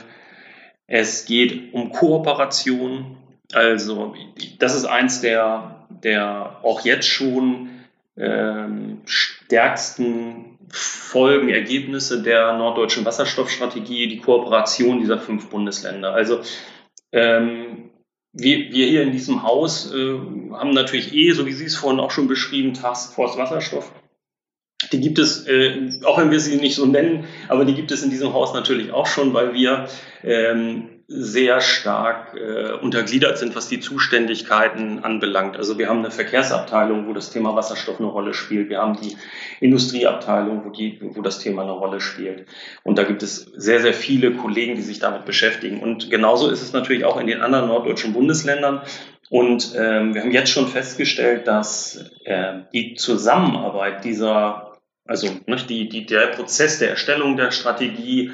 Es 0.87 1.25
geht 1.25 1.73
um 1.73 1.91
Kooperation. 1.91 3.17
Also 3.51 4.15
das 4.59 4.75
ist 4.75 4.85
eins 4.85 5.19
der, 5.19 5.85
der 5.89 6.59
auch 6.63 6.85
jetzt 6.85 7.07
schon 7.07 7.69
ähm, 8.15 9.01
stärksten 9.05 10.52
Folgen, 10.74 11.50
Ergebnisse 11.50 12.24
der 12.24 12.58
norddeutschen 12.58 13.06
Wasserstoffstrategie, 13.06 14.08
die 14.08 14.18
Kooperation 14.18 15.00
dieser 15.00 15.20
fünf 15.20 15.50
Bundesländer. 15.50 16.13
Also 16.13 16.42
ähm, 17.12 17.92
wir, 18.32 18.72
wir 18.72 18.88
hier 18.88 19.03
in 19.03 19.12
diesem 19.12 19.44
Haus 19.44 19.94
äh, 19.94 20.18
haben 20.51 20.72
natürlich 20.72 21.13
eh, 21.13 21.32
so 21.34 21.46
wie 21.46 21.53
Sie 21.53 21.65
es 21.65 21.75
vorhin 21.75 22.00
auch 22.00 22.10
schon 22.10 22.27
beschrieben, 22.27 22.74
Taskforce 22.74 23.38
Wasserstoff. 23.38 23.92
Die 24.92 25.00
gibt 25.00 25.20
es, 25.20 25.46
äh, 25.46 25.92
auch 26.06 26.18
wenn 26.18 26.32
wir 26.32 26.39
sie 26.39 26.56
nicht 26.56 26.75
so 26.75 26.88
nennen, 26.88 27.25
aber 27.48 27.65
die 27.65 27.75
gibt 27.75 27.92
es 27.92 28.01
in 28.01 28.10
diesem 28.10 28.34
Haus 28.34 28.56
natürlich 28.56 28.92
auch 28.92 29.06
schon, 29.06 29.34
weil 29.36 29.53
wir 29.53 29.88
ähm, 30.24 30.89
sehr 31.07 31.60
stark 31.60 32.36
äh, 32.36 32.72
untergliedert 32.72 33.38
sind, 33.38 33.55
was 33.55 33.67
die 33.67 33.79
Zuständigkeiten 33.79 35.03
anbelangt. 35.03 35.57
Also 35.57 35.77
wir 35.77 35.89
haben 35.89 36.00
eine 36.00 36.12
Verkehrsabteilung, 36.12 37.07
wo 37.07 37.13
das 37.13 37.29
Thema 37.29 37.55
Wasserstoff 37.55 38.00
eine 38.00 38.07
Rolle 38.07 38.33
spielt. 38.33 38.69
Wir 38.69 38.79
haben 38.79 39.00
die 39.01 39.17
Industrieabteilung, 39.60 40.63
wo, 40.65 40.69
die, 40.69 41.00
wo 41.01 41.22
das 41.22 41.39
Thema 41.39 41.63
eine 41.63 41.74
Rolle 41.74 42.00
spielt. 42.00 42.45
Und 42.83 42.98
da 42.98 43.03
gibt 43.03 43.22
es 43.22 43.36
sehr, 43.55 43.81
sehr 43.81 43.93
viele 43.93 44.31
Kollegen, 44.31 44.75
die 44.75 44.81
sich 44.81 45.00
damit 45.00 45.25
beschäftigen. 45.25 45.81
Und 45.81 46.10
genauso 46.10 46.50
ist 46.50 46.62
es 46.62 46.72
natürlich 46.72 47.05
auch 47.05 47.19
in 47.19 47.27
den 47.27 47.41
anderen 47.41 47.67
norddeutschen 47.67 48.13
Bundesländern. 48.13 48.81
Und 49.29 49.74
ähm, 49.77 50.13
wir 50.13 50.22
haben 50.22 50.31
jetzt 50.31 50.51
schon 50.51 50.67
festgestellt, 50.67 51.48
dass 51.48 52.12
äh, 52.24 52.62
die 52.74 52.93
Zusammenarbeit 52.93 54.05
dieser 54.05 54.74
also 55.05 55.27
ne, 55.48 55.57
die, 55.67 55.89
die, 55.89 56.05
der 56.05 56.27
Prozess 56.27 56.79
der 56.79 56.89
Erstellung 56.91 57.36
der 57.36 57.51
Strategie 57.51 58.31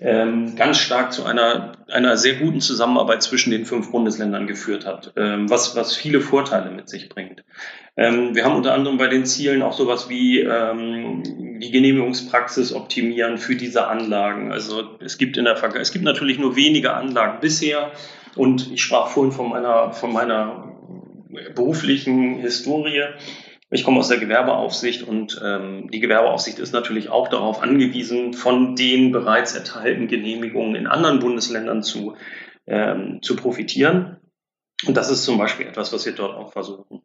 ähm, 0.00 0.56
ganz 0.56 0.78
stark 0.78 1.12
zu 1.12 1.24
einer, 1.24 1.72
einer 1.88 2.16
sehr 2.16 2.34
guten 2.34 2.60
Zusammenarbeit 2.60 3.22
zwischen 3.22 3.50
den 3.50 3.66
fünf 3.66 3.92
Bundesländern 3.92 4.46
geführt 4.46 4.86
hat, 4.86 5.12
ähm, 5.16 5.50
was, 5.50 5.76
was 5.76 5.94
viele 5.94 6.20
Vorteile 6.20 6.70
mit 6.70 6.88
sich 6.88 7.10
bringt. 7.10 7.44
Ähm, 7.96 8.34
wir 8.34 8.44
haben 8.44 8.56
unter 8.56 8.72
anderem 8.72 8.96
bei 8.96 9.08
den 9.08 9.26
Zielen 9.26 9.62
auch 9.62 9.74
sowas 9.74 10.08
wie 10.08 10.40
ähm, 10.40 11.58
die 11.60 11.70
Genehmigungspraxis 11.70 12.72
optimieren 12.72 13.36
für 13.36 13.56
diese 13.56 13.88
Anlagen. 13.88 14.52
Also 14.52 14.96
es 15.00 15.18
gibt 15.18 15.36
in 15.36 15.44
der 15.44 15.56
Vergangenheit, 15.56 15.86
es 15.86 15.92
gibt 15.92 16.04
natürlich 16.04 16.38
nur 16.38 16.56
wenige 16.56 16.94
Anlagen 16.94 17.40
bisher 17.40 17.92
und 18.36 18.72
ich 18.72 18.82
sprach 18.82 19.08
vorhin 19.08 19.32
von 19.32 19.50
meiner, 19.50 19.92
von 19.92 20.12
meiner 20.12 20.72
beruflichen 21.54 22.36
Historie. 22.38 23.04
Ich 23.72 23.84
komme 23.84 24.00
aus 24.00 24.08
der 24.08 24.18
Gewerbeaufsicht 24.18 25.04
und 25.04 25.40
ähm, 25.44 25.88
die 25.92 26.00
Gewerbeaufsicht 26.00 26.58
ist 26.58 26.72
natürlich 26.72 27.08
auch 27.08 27.28
darauf 27.28 27.62
angewiesen, 27.62 28.34
von 28.34 28.74
den 28.74 29.12
bereits 29.12 29.54
erteilten 29.54 30.08
Genehmigungen 30.08 30.74
in 30.74 30.88
anderen 30.88 31.20
Bundesländern 31.20 31.84
zu, 31.84 32.16
ähm, 32.66 33.20
zu 33.22 33.36
profitieren. 33.36 34.16
Und 34.86 34.96
das 34.96 35.08
ist 35.08 35.24
zum 35.24 35.38
Beispiel 35.38 35.66
etwas, 35.66 35.92
was 35.92 36.04
wir 36.04 36.14
dort 36.14 36.36
auch 36.36 36.52
versuchen. 36.52 37.02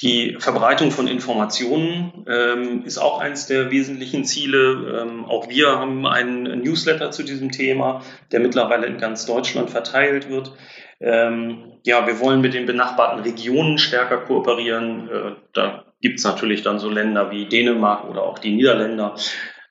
Die 0.00 0.36
Verbreitung 0.38 0.92
von 0.92 1.08
Informationen 1.08 2.24
ähm, 2.28 2.84
ist 2.84 2.98
auch 2.98 3.18
eines 3.18 3.46
der 3.46 3.72
wesentlichen 3.72 4.24
Ziele. 4.24 5.02
Ähm, 5.02 5.24
auch 5.24 5.48
wir 5.48 5.70
haben 5.70 6.06
einen 6.06 6.60
Newsletter 6.60 7.10
zu 7.10 7.24
diesem 7.24 7.50
Thema, 7.50 8.02
der 8.30 8.38
mittlerweile 8.38 8.86
in 8.86 8.98
ganz 8.98 9.26
Deutschland 9.26 9.70
verteilt 9.70 10.28
wird. 10.28 10.52
Ähm, 11.00 11.72
ja, 11.84 12.06
wir 12.06 12.18
wollen 12.20 12.40
mit 12.40 12.54
den 12.54 12.66
benachbarten 12.66 13.22
Regionen 13.22 13.78
stärker 13.78 14.18
kooperieren. 14.18 15.08
Äh, 15.08 15.32
da 15.52 15.84
gibt 16.00 16.18
es 16.18 16.24
natürlich 16.24 16.62
dann 16.62 16.78
so 16.78 16.90
Länder 16.90 17.30
wie 17.30 17.46
Dänemark 17.46 18.08
oder 18.08 18.22
auch 18.22 18.38
die 18.38 18.54
Niederländer, 18.54 19.14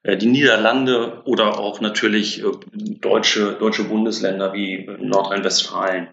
äh, 0.03 0.15
die 0.17 0.27
Niederlande 0.27 1.21
oder 1.25 1.59
auch 1.59 1.81
natürlich 1.81 2.43
äh, 2.43 2.51
deutsche, 3.01 3.53
deutsche 3.53 3.83
Bundesländer 3.83 4.53
wie 4.53 4.89
Nordrhein-Westfalen. 4.99 6.07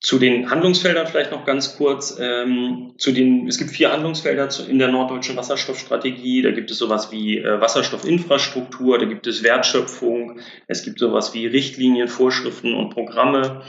Zu 0.00 0.18
den 0.18 0.50
Handlungsfeldern 0.50 1.06
vielleicht 1.06 1.30
noch 1.30 1.44
ganz 1.44 1.76
kurz. 1.76 2.16
Ähm, 2.18 2.94
zu 2.96 3.12
den, 3.12 3.46
es 3.46 3.58
gibt 3.58 3.70
vier 3.70 3.92
Handlungsfelder 3.92 4.48
in 4.66 4.78
der 4.78 4.88
norddeutschen 4.88 5.36
Wasserstoffstrategie. 5.36 6.40
Da 6.40 6.52
gibt 6.52 6.70
es 6.70 6.78
sowas 6.78 7.12
wie 7.12 7.36
äh, 7.36 7.60
Wasserstoffinfrastruktur, 7.60 8.98
da 8.98 9.04
gibt 9.04 9.26
es 9.26 9.42
Wertschöpfung, 9.42 10.40
es 10.68 10.84
gibt 10.84 11.00
sowas 11.00 11.34
wie 11.34 11.46
Richtlinien, 11.46 12.08
Vorschriften 12.08 12.72
und 12.72 12.94
Programme. 12.94 13.60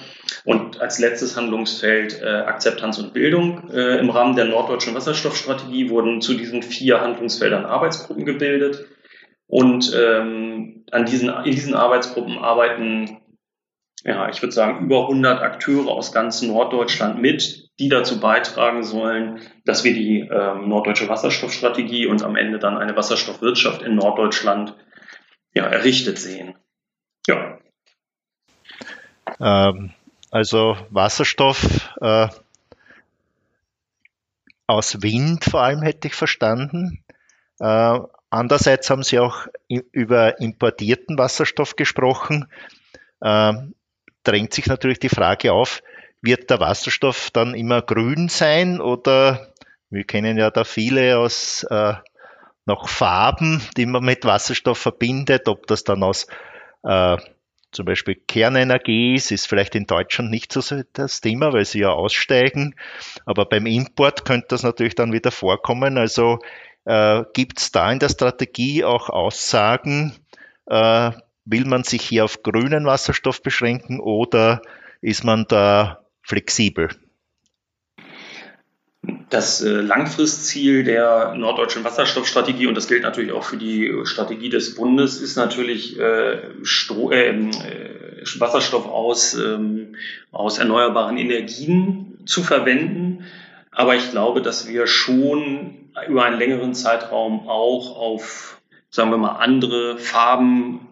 Und 0.45 0.79
als 0.79 1.00
letztes 1.00 1.35
Handlungsfeld 1.35 2.21
äh, 2.21 2.25
Akzeptanz 2.25 2.97
und 2.97 3.13
Bildung. 3.13 3.69
Äh, 3.69 4.00
Im 4.00 4.09
Rahmen 4.09 4.38
der 4.38 4.45
norddeutschen 4.45 4.95
Wasserstoffstrategie 4.95 5.89
wurden 5.89 6.21
zu 6.21 6.33
diesen 6.33 6.63
vier 6.63 7.01
Handlungsfeldern 7.01 7.65
Arbeitsgruppen 7.65 8.23
gebildet. 8.23 8.85
Und 9.47 9.93
ähm, 9.93 10.85
an 10.91 11.05
diesen, 11.05 11.27
in 11.27 11.51
diesen 11.51 11.73
Arbeitsgruppen 11.73 12.38
arbeiten 12.38 13.17
ja, 14.03 14.29
ich 14.29 14.41
würde 14.41 14.51
sagen, 14.51 14.86
über 14.86 15.03
100 15.03 15.41
Akteure 15.41 15.89
aus 15.89 16.12
ganz 16.12 16.41
Norddeutschland 16.41 17.22
mit, 17.22 17.70
die 17.79 17.89
dazu 17.89 18.20
beitragen 18.20 18.84
sollen, 18.84 19.41
dass 19.65 19.84
wir 19.84 19.93
die 19.93 20.22
ähm, 20.22 20.70
norddeutsche 20.70 21.08
Wasserstoffstrategie 21.08 22.08
und 22.08 22.24
am 22.24 22.36
Ende 22.36 22.58
dann 22.58 22.77
eine 22.77 22.96
Wasserstoffwirtschaft 22.96 23.84
in 23.84 23.96
Norddeutschland 23.96 24.75
ja, 25.53 25.65
errichtet 25.65 26.17
sehen. 26.17 26.55
Ja. 27.27 27.60
Ähm, 29.39 29.91
also 30.31 30.77
Wasserstoff 30.89 31.89
äh, 32.01 32.27
aus 34.65 35.01
Wind 35.01 35.46
vor 35.46 35.62
allem 35.62 35.81
hätte 35.81 36.08
ich 36.08 36.15
verstanden. 36.15 37.03
Äh, 37.60 38.00
andererseits 38.29 38.89
haben 38.89 39.03
Sie 39.03 39.20
auch 39.20 39.48
über 39.67 40.39
importierten 40.39 41.17
Wasserstoff 41.17 41.75
gesprochen. 41.75 42.48
Ähm, 43.22 43.75
drängt 44.24 44.54
sich 44.54 44.68
natürlich 44.68 45.00
die 45.00 45.10
Frage 45.10 45.54
auf, 45.54 45.82
wird 46.22 46.50
der 46.50 46.60
Wasserstoff 46.60 47.32
dann 47.32 47.56
immer 47.56 47.82
grün 47.82 48.30
sein 48.30 48.80
oder 48.80 49.54
wir 49.90 50.04
kennen 50.04 50.38
ja 50.38 50.51
da 50.51 50.63
viele 50.63 51.18
aus 51.18 51.63
äh, 51.70 51.94
noch 52.66 52.88
Farben, 52.88 53.62
die 53.75 53.86
man 53.86 54.04
mit 54.04 54.24
Wasserstoff 54.25 54.78
verbindet, 54.78 55.48
ob 55.48 55.68
das 55.68 55.84
dann 55.84 56.04
aus 56.04 56.28
äh, 56.84 57.18
zum 57.72 57.86
Beispiel 57.86 58.16
Kernenergie 58.16 59.16
ist, 59.16 59.32
ist 59.32 59.48
vielleicht 59.48 59.75
in 59.75 59.86
Deutschland 59.86 60.30
nicht 60.30 60.51
so 60.51 60.62
das 60.94 61.22
Thema, 61.22 61.54
weil 61.54 61.66
sie 61.66 61.80
ja 61.80 61.90
aussteigen. 61.90 62.75
Aber 63.25 63.46
beim 63.46 63.66
Import 63.66 64.25
könnte 64.25 64.48
das 64.50 64.63
natürlich 64.63 64.96
dann 64.96 65.13
wieder 65.13 65.32
vorkommen. 65.32 65.98
Also 65.98 66.40
äh, 66.86 67.24
gibt 67.34 67.60
es 67.60 67.72
da 67.72 67.92
in 67.92 68.00
der 68.00 68.10
Strategie 68.10 68.84
auch 68.84 69.10
Aussagen, 69.10 70.13
äh, 70.68 71.12
Will 71.45 71.65
man 71.65 71.83
sich 71.83 72.01
hier 72.01 72.25
auf 72.25 72.43
grünen 72.43 72.86
Wasserstoff 72.86 73.41
beschränken 73.41 74.00
oder 74.00 74.62
ist 75.01 75.24
man 75.24 75.45
da 75.48 76.05
flexibel? 76.21 76.89
Das 79.31 79.63
äh, 79.63 79.69
Langfristziel 79.81 80.83
der 80.83 81.33
norddeutschen 81.36 81.83
Wasserstoffstrategie, 81.83 82.67
und 82.67 82.75
das 82.75 82.88
gilt 82.88 83.01
natürlich 83.01 83.31
auch 83.31 83.43
für 83.43 83.57
die 83.57 83.91
Strategie 84.03 84.50
des 84.50 84.75
Bundes, 84.75 85.19
ist 85.19 85.36
natürlich 85.38 85.98
äh, 86.00 86.41
Stro 86.63 87.10
äh, 87.12 87.29
äh, 87.29 88.24
Wasserstoff 88.38 88.86
aus, 88.88 89.33
ähm, 89.33 89.95
aus 90.31 90.60
erneuerbaren 90.60 91.17
Energien 91.17 92.19
zu 92.25 92.43
verwenden. 92.43 93.25
Aber 93.71 93.95
ich 93.95 94.12
glaube, 94.12 94.43
dass 94.43 94.67
wir 94.67 94.86
schon 94.86 95.91
über 96.07 96.25
einen 96.25 96.38
längeren 96.38 96.75
Zeitraum 96.75 97.48
auch 97.48 97.98
auf, 97.98 98.62
sagen 98.91 99.10
wir 99.10 99.17
mal, 99.17 99.38
andere 99.38 99.98
Farben, 99.98 100.90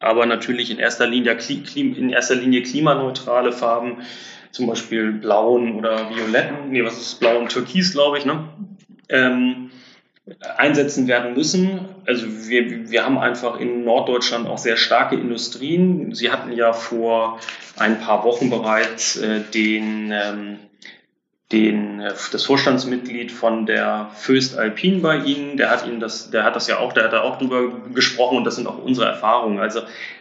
aber 0.00 0.26
natürlich 0.26 0.70
in 0.70 0.78
erster 0.78 1.06
Linie, 1.06 1.36
in 1.74 2.10
erster 2.10 2.34
Linie 2.34 2.62
klimaneutrale 2.62 3.52
Farben, 3.52 3.98
zum 4.50 4.66
Beispiel 4.66 5.12
blauen 5.12 5.74
oder 5.74 6.10
violetten, 6.10 6.70
nee, 6.70 6.84
was 6.84 6.98
ist 6.98 7.20
blau 7.20 7.38
und 7.38 7.50
türkis, 7.50 7.92
glaube 7.92 8.18
ich, 8.18 8.24
ne? 8.24 8.48
Ähm, 9.08 9.70
einsetzen 10.56 11.08
werden 11.08 11.34
müssen. 11.34 11.80
Also 12.06 12.26
wir, 12.48 12.90
wir 12.90 13.04
haben 13.04 13.18
einfach 13.18 13.58
in 13.58 13.84
Norddeutschland 13.84 14.46
auch 14.46 14.58
sehr 14.58 14.76
starke 14.76 15.16
Industrien. 15.16 16.14
Sie 16.14 16.30
hatten 16.30 16.52
ja 16.52 16.72
vor 16.72 17.40
ein 17.76 18.00
paar 18.00 18.24
Wochen 18.24 18.50
bereits 18.50 19.16
äh, 19.16 19.40
den 19.40 20.12
ähm, 20.12 20.58
den, 21.52 22.00
äh, 22.00 22.12
das 22.32 22.44
Vorstandsmitglied 22.44 23.32
von 23.32 23.66
der 23.66 24.10
Föst 24.14 24.58
Alpin 24.58 25.02
bei 25.02 25.18
Ihnen, 25.18 25.56
der 25.56 25.70
hat 25.70 25.86
Ihnen 25.86 26.00
das, 26.00 26.30
der 26.30 26.44
hat 26.44 26.56
das 26.56 26.66
ja 26.68 26.78
auch, 26.78 26.92
der 26.92 27.04
hat 27.04 27.12
da 27.12 27.22
auch 27.22 27.38
drüber 27.38 27.70
gesprochen 27.94 28.38
und 28.38 28.44
das 28.44 28.56
sind 28.56 28.66
auch 28.66 28.78
unsere 28.78 29.06
Erfahrungen. 29.06 29.58
Also 29.58 29.80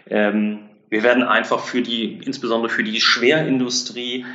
ähm, 0.09 0.59
wir 0.89 1.03
werden 1.03 1.23
einfach 1.23 1.59
für 1.59 1.81
die, 1.81 2.19
insbesondere 2.23 2.71
für 2.71 2.83
die 2.83 3.01
Schwerindustrie, 3.01 4.25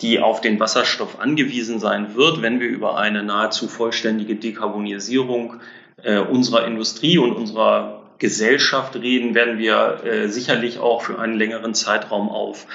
die 0.00 0.20
auf 0.20 0.40
den 0.40 0.60
Wasserstoff 0.60 1.18
angewiesen 1.18 1.80
sein 1.80 2.14
wird, 2.14 2.42
wenn 2.42 2.60
wir 2.60 2.68
über 2.68 2.98
eine 2.98 3.22
nahezu 3.24 3.66
vollständige 3.66 4.36
Dekarbonisierung 4.36 5.60
äh, 6.02 6.18
unserer 6.18 6.66
Industrie 6.66 7.18
und 7.18 7.32
unserer 7.32 8.02
Gesellschaft 8.18 8.96
reden, 8.96 9.34
werden 9.34 9.58
wir 9.58 10.04
äh, 10.04 10.28
sicherlich 10.28 10.78
auch 10.78 11.02
für 11.02 11.18
einen 11.18 11.34
längeren 11.36 11.74
Zeitraum 11.74 12.28
auf 12.28 12.66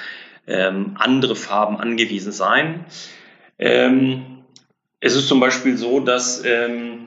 ähm, 0.46 0.96
andere 0.98 1.36
Farben 1.36 1.78
angewiesen 1.78 2.32
sein. 2.32 2.84
Ähm, 3.58 4.44
es 5.00 5.14
ist 5.14 5.28
zum 5.28 5.40
Beispiel 5.40 5.76
so, 5.76 6.00
dass 6.00 6.44
ähm, 6.44 7.06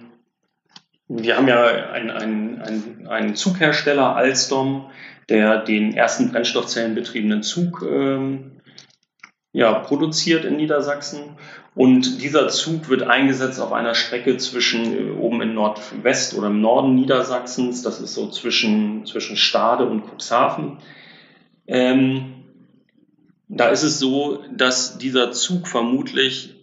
wir 1.07 1.37
haben 1.37 1.47
ja 1.47 1.65
einen, 1.65 2.11
einen, 2.11 3.07
einen 3.07 3.35
Zughersteller, 3.35 4.15
Alstom, 4.15 4.89
der 5.29 5.59
den 5.59 5.93
ersten 5.95 6.31
brennstoffzellenbetriebenen 6.31 7.43
Zug 7.43 7.83
ähm, 7.89 8.61
ja, 9.51 9.73
produziert 9.73 10.45
in 10.45 10.57
Niedersachsen. 10.57 11.37
Und 11.75 12.21
dieser 12.21 12.47
Zug 12.49 12.89
wird 12.89 13.03
eingesetzt 13.03 13.59
auf 13.59 13.71
einer 13.71 13.95
Strecke 13.95 14.37
zwischen 14.37 15.09
äh, 15.09 15.11
oben 15.11 15.41
in 15.41 15.53
Nordwest 15.53 16.35
oder 16.35 16.47
im 16.47 16.61
Norden 16.61 16.95
Niedersachsens. 16.95 17.81
Das 17.83 17.99
ist 17.99 18.13
so 18.13 18.29
zwischen, 18.29 19.05
zwischen 19.05 19.37
Stade 19.37 19.85
und 19.85 20.03
Cuxhaven. 20.03 20.79
Ähm, 21.67 22.36
da 23.47 23.69
ist 23.69 23.83
es 23.83 23.99
so, 23.99 24.43
dass 24.51 24.97
dieser 24.97 25.31
Zug 25.31 25.67
vermutlich 25.67 26.55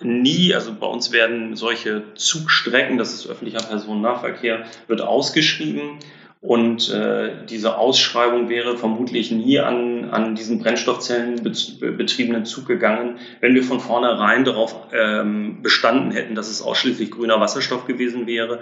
nie, 0.00 0.54
also 0.54 0.72
bei 0.74 0.86
uns 0.86 1.12
werden 1.12 1.56
solche 1.56 2.14
Zugstrecken, 2.14 2.98
das 2.98 3.12
ist 3.12 3.26
öffentlicher 3.26 3.66
Personennahverkehr, 3.66 4.64
wird 4.86 5.00
ausgeschrieben 5.00 5.98
und 6.40 6.88
äh, 6.90 7.44
diese 7.46 7.78
Ausschreibung 7.78 8.48
wäre 8.48 8.76
vermutlich 8.76 9.32
nie 9.32 9.58
an, 9.58 10.10
an 10.10 10.36
diesen 10.36 10.60
Brennstoffzellenbetriebenen 10.60 12.44
Zug 12.44 12.66
gegangen, 12.66 13.18
wenn 13.40 13.54
wir 13.54 13.64
von 13.64 13.80
vornherein 13.80 14.44
darauf 14.44 14.86
ähm, 14.92 15.62
bestanden 15.62 16.12
hätten, 16.12 16.36
dass 16.36 16.48
es 16.48 16.62
ausschließlich 16.62 17.10
grüner 17.10 17.40
Wasserstoff 17.40 17.86
gewesen 17.86 18.28
wäre. 18.28 18.60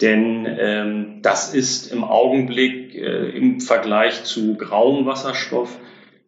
Denn 0.00 0.46
ähm, 0.58 1.18
das 1.20 1.52
ist 1.52 1.92
im 1.92 2.02
Augenblick 2.02 2.94
äh, 2.94 3.28
im 3.28 3.60
Vergleich 3.60 4.24
zu 4.24 4.54
grauem 4.54 5.04
Wasserstoff 5.04 5.78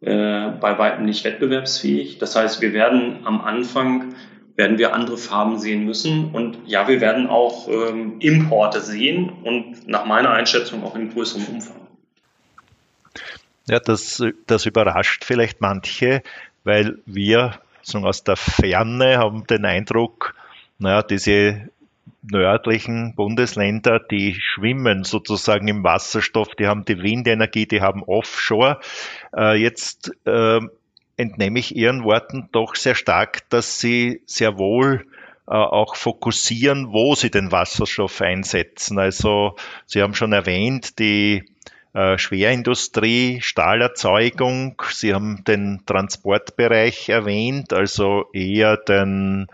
äh, 0.01 0.51
bei 0.61 0.79
weitem 0.79 1.05
nicht 1.05 1.25
wettbewerbsfähig. 1.25 2.19
Das 2.19 2.37
heißt, 2.37 2.61
wir 2.61 2.73
werden 2.73 3.21
am 3.25 3.41
Anfang 3.41 4.15
werden 4.57 4.77
wir 4.77 4.93
andere 4.95 5.17
Farben 5.17 5.59
sehen 5.59 5.87
müssen. 5.87 6.33
Und 6.33 6.59
ja, 6.67 6.87
wir 6.87 7.01
werden 7.01 7.29
auch 7.29 7.67
ähm, 7.69 8.21
Importe 8.21 8.83
sehen 8.83 9.31
und 9.43 9.89
nach 9.89 10.05
meiner 10.05 10.33
Einschätzung 10.33 10.85
auch 10.85 10.95
in 10.97 11.13
größerem 11.13 11.47
Umfang. 11.47 11.77
Ja, 13.67 13.81
das, 13.81 14.23
das 14.47 14.67
überrascht 14.67 15.25
vielleicht 15.25 15.63
manche, 15.63 16.23
weil 16.65 16.99
wir 17.07 17.61
so 17.81 17.99
aus 18.01 18.23
der 18.23 18.37
Ferne 18.37 19.17
haben 19.17 19.47
den 19.47 19.65
Eindruck, 19.65 20.35
naja, 20.79 21.03
diese 21.03 21.69
nördlichen 22.23 23.15
Bundesländer, 23.15 23.99
die 23.99 24.37
schwimmen 24.39 25.05
sozusagen 25.05 25.69
im 25.69 25.85
Wasserstoff, 25.85 26.55
die 26.55 26.67
haben 26.67 26.85
die 26.85 27.03
Windenergie, 27.03 27.67
die 27.67 27.81
haben 27.81 28.03
Offshore. 28.03 28.81
Äh, 29.37 29.57
jetzt 29.57 30.13
äh, 30.27 30.61
entnehme 31.17 31.59
ich 31.59 31.77
Ihren 31.77 32.05
Worten 32.05 32.49
doch 32.53 32.75
sehr 32.75 32.95
stark, 32.95 33.49
dass 33.51 33.81
Sie 33.81 34.23
sehr 34.27 34.59
wohl 34.59 35.07
äh, 35.47 35.53
auch 35.53 35.97
fokussieren, 35.97 36.93
wo 36.93 37.15
Sie 37.15 37.31
den 37.31 37.53
Wasserstoff 37.53 38.21
einsetzen. 38.21 38.99
Also 38.99 39.57
Sie 39.87 40.03
haben 40.03 40.15
schon 40.15 40.33
erwähnt, 40.33 40.99
die 40.99 41.45
äh, 41.93 42.19
Schwerindustrie, 42.19 43.41
Stahlerzeugung. 43.43 44.81
Sie 44.91 45.13
haben 45.13 45.43
den 45.45 45.83
Transportbereich 45.87 47.09
erwähnt, 47.09 47.73
also 47.73 48.27
eher 48.33 48.77
den 48.77 49.49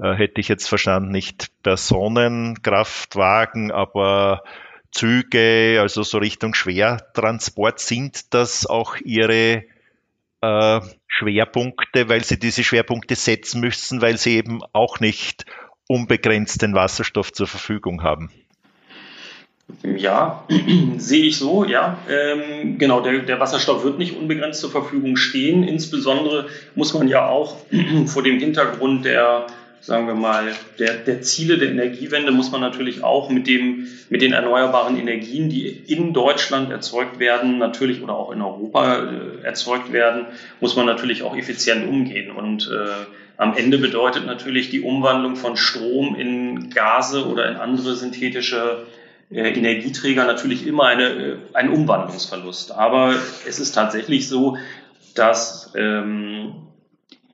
äh, 0.00 0.14
hätte 0.14 0.40
ich 0.40 0.48
jetzt 0.48 0.68
verstanden, 0.68 1.10
nicht 1.10 1.50
Personenkraftwagen, 1.62 3.70
aber 3.70 4.42
Züge, 4.92 5.78
also 5.80 6.02
so 6.02 6.18
Richtung 6.18 6.54
Schwertransport, 6.54 7.78
sind 7.80 8.34
das 8.34 8.66
auch 8.66 8.96
Ihre 8.96 9.64
äh, 10.40 10.80
Schwerpunkte, 11.06 12.08
weil 12.08 12.24
Sie 12.24 12.38
diese 12.38 12.64
Schwerpunkte 12.64 13.14
setzen 13.14 13.60
müssen, 13.60 14.02
weil 14.02 14.16
Sie 14.16 14.36
eben 14.36 14.60
auch 14.72 15.00
nicht 15.00 15.44
unbegrenzt 15.88 16.62
den 16.62 16.74
Wasserstoff 16.74 17.32
zur 17.32 17.46
Verfügung 17.46 18.02
haben? 18.02 18.30
Ja, 19.82 20.44
sehe 20.96 21.24
ich 21.26 21.36
so, 21.36 21.64
ja. 21.64 21.98
Ähm, 22.08 22.78
genau, 22.78 23.00
der, 23.00 23.20
der 23.20 23.40
Wasserstoff 23.40 23.84
wird 23.84 23.98
nicht 23.98 24.16
unbegrenzt 24.16 24.60
zur 24.60 24.70
Verfügung 24.70 25.16
stehen. 25.16 25.62
Insbesondere 25.62 26.46
muss 26.74 26.94
man 26.94 27.08
ja 27.08 27.26
auch 27.26 27.56
vor 28.06 28.22
dem 28.22 28.38
Hintergrund 28.38 29.04
der 29.04 29.46
sagen 29.80 30.06
wir 30.06 30.14
mal, 30.14 30.52
der, 30.78 30.94
der 30.94 31.22
Ziele 31.22 31.58
der 31.58 31.70
Energiewende 31.70 32.32
muss 32.32 32.50
man 32.50 32.60
natürlich 32.60 33.02
auch 33.02 33.30
mit, 33.30 33.46
dem, 33.46 33.86
mit 34.08 34.22
den 34.22 34.32
erneuerbaren 34.32 34.98
Energien, 34.98 35.48
die 35.48 35.68
in 35.68 36.12
Deutschland 36.12 36.70
erzeugt 36.70 37.18
werden, 37.18 37.58
natürlich 37.58 38.02
oder 38.02 38.14
auch 38.14 38.30
in 38.30 38.42
Europa 38.42 39.04
äh, 39.04 39.44
erzeugt 39.44 39.92
werden, 39.92 40.26
muss 40.60 40.76
man 40.76 40.86
natürlich 40.86 41.22
auch 41.22 41.36
effizient 41.36 41.88
umgehen. 41.88 42.30
Und 42.30 42.70
äh, 42.70 43.06
am 43.36 43.56
Ende 43.56 43.78
bedeutet 43.78 44.26
natürlich 44.26 44.68
die 44.68 44.82
Umwandlung 44.82 45.34
von 45.36 45.56
Strom 45.56 46.14
in 46.14 46.68
Gase 46.70 47.26
oder 47.26 47.48
in 47.50 47.56
andere 47.56 47.94
synthetische 47.94 48.86
äh, 49.30 49.50
Energieträger 49.52 50.26
natürlich 50.26 50.66
immer 50.66 50.84
eine, 50.84 51.04
äh, 51.04 51.36
ein 51.54 51.70
Umwandlungsverlust. 51.70 52.72
Aber 52.72 53.14
es 53.48 53.58
ist 53.58 53.72
tatsächlich 53.72 54.28
so, 54.28 54.58
dass 55.14 55.72
ähm, 55.74 56.52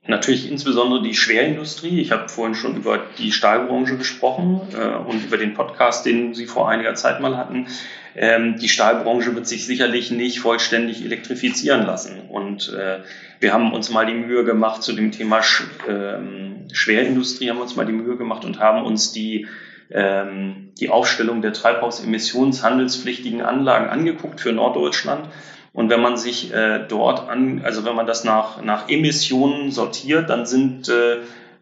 Natürlich 0.07 0.49
insbesondere 0.49 1.01
die 1.01 1.13
Schwerindustrie. 1.13 1.99
Ich 1.99 2.11
habe 2.11 2.29
vorhin 2.29 2.55
schon 2.55 2.77
über 2.77 2.99
die 3.17 3.31
Stahlbranche 3.33 3.97
gesprochen 3.97 4.61
äh, 4.73 4.95
und 4.95 5.25
über 5.25 5.37
den 5.37 5.53
Podcast, 5.53 6.05
den 6.05 6.33
Sie 6.33 6.45
vor 6.45 6.69
einiger 6.69 6.95
Zeit 6.95 7.19
mal 7.19 7.35
hatten. 7.35 7.67
Ähm, 8.15 8.57
die 8.57 8.69
Stahlbranche 8.69 9.35
wird 9.35 9.47
sich 9.47 9.65
sicherlich 9.65 10.09
nicht 10.09 10.39
vollständig 10.39 11.03
elektrifizieren 11.03 11.85
lassen. 11.85 12.21
Und 12.29 12.73
äh, 12.73 12.99
wir 13.41 13.53
haben 13.53 13.73
uns 13.73 13.89
mal 13.89 14.05
die 14.05 14.13
Mühe 14.13 14.45
gemacht 14.45 14.81
zu 14.81 14.93
dem 14.93 15.11
Thema 15.11 15.43
Sch 15.43 15.63
ähm, 15.87 16.67
Schwerindustrie, 16.71 17.49
haben 17.49 17.61
uns 17.61 17.75
mal 17.75 17.85
die 17.85 17.91
Mühe 17.91 18.15
gemacht 18.15 18.45
und 18.45 18.59
haben 18.59 18.83
uns 18.85 19.11
die 19.11 19.47
ähm, 19.89 20.73
die 20.79 20.89
Aufstellung 20.89 21.41
der 21.41 21.53
treibhausemissionshandelspflichtigen 21.53 23.41
Anlagen 23.41 23.89
angeguckt 23.89 24.41
für 24.41 24.51
Norddeutschland 24.51 25.29
und 25.77 25.91
wenn 25.91 26.01
man 26.01 26.17
sich 26.17 26.51
äh, 26.51 26.87
dort 26.87 27.29
an, 27.29 27.61
also 27.63 27.85
wenn 27.85 27.95
man 27.95 28.07
das 28.07 28.23
nach, 28.23 28.63
nach 28.63 28.89
Emissionen 28.89 29.69
sortiert, 29.69 30.27
dann 30.27 30.47
sind 30.47 30.89
äh, 30.89 31.17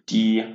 die 0.08 0.46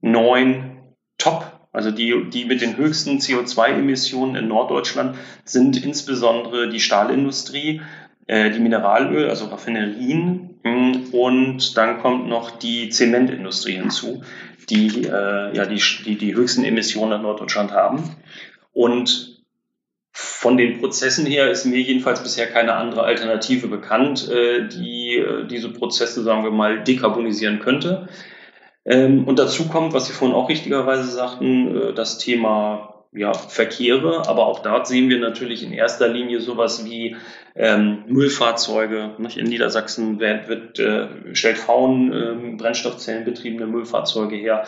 neun 0.00 0.78
Top, 1.18 1.68
also 1.72 1.90
die, 1.90 2.30
die 2.30 2.46
mit 2.46 2.62
den 2.62 2.78
höchsten 2.78 3.18
CO2-Emissionen 3.18 4.34
in 4.36 4.48
Norddeutschland 4.48 5.18
sind 5.44 5.84
insbesondere 5.84 6.70
die 6.70 6.80
Stahlindustrie, 6.80 7.82
äh, 8.28 8.50
die 8.50 8.60
Mineralöl, 8.60 9.28
also 9.28 9.44
Raffinerien 9.44 10.58
hm, 10.62 11.08
und 11.12 11.76
dann 11.76 11.98
kommt 11.98 12.28
noch 12.28 12.50
die 12.50 12.88
Zementindustrie 12.88 13.74
hinzu, 13.74 14.22
die 14.70 15.04
äh, 15.04 15.54
ja 15.54 15.66
die, 15.66 15.82
die, 16.06 16.16
die 16.16 16.34
höchsten 16.34 16.64
Emissionen 16.64 17.16
in 17.16 17.22
Norddeutschland 17.22 17.72
haben. 17.72 18.16
Und 18.72 19.35
von 20.36 20.58
den 20.58 20.78
Prozessen 20.78 21.24
her 21.24 21.50
ist 21.50 21.64
mir 21.64 21.80
jedenfalls 21.80 22.22
bisher 22.22 22.46
keine 22.46 22.74
andere 22.74 23.02
Alternative 23.04 23.68
bekannt, 23.68 24.28
äh, 24.28 24.68
die 24.68 25.16
äh, 25.16 25.46
diese 25.46 25.72
Prozesse, 25.72 26.22
sagen 26.22 26.44
wir 26.44 26.50
mal, 26.50 26.84
dekarbonisieren 26.84 27.58
könnte. 27.58 28.08
Ähm, 28.84 29.24
und 29.24 29.38
dazu 29.38 29.66
kommt, 29.66 29.94
was 29.94 30.06
Sie 30.06 30.12
vorhin 30.12 30.36
auch 30.36 30.50
richtigerweise 30.50 31.10
sagten, 31.10 31.74
äh, 31.74 31.94
das 31.94 32.18
Thema 32.18 33.06
ja, 33.12 33.32
Verkehre, 33.32 34.28
aber 34.28 34.46
auch 34.46 34.60
dort 34.60 34.86
sehen 34.86 35.08
wir 35.08 35.18
natürlich 35.18 35.62
in 35.62 35.72
erster 35.72 36.06
Linie 36.06 36.40
sowas 36.40 36.84
wie 36.84 37.16
ähm, 37.54 38.04
Müllfahrzeuge. 38.06 39.14
Nicht? 39.16 39.38
In 39.38 39.46
Niedersachsen 39.46 40.20
wird, 40.20 40.48
wird 40.48 40.78
äh, 40.78 41.34
stellt 41.34 41.56
Frauen 41.56 42.12
äh, 42.12 42.56
brennstoffzellenbetriebene 42.58 43.66
Müllfahrzeuge 43.66 44.36
her. 44.36 44.66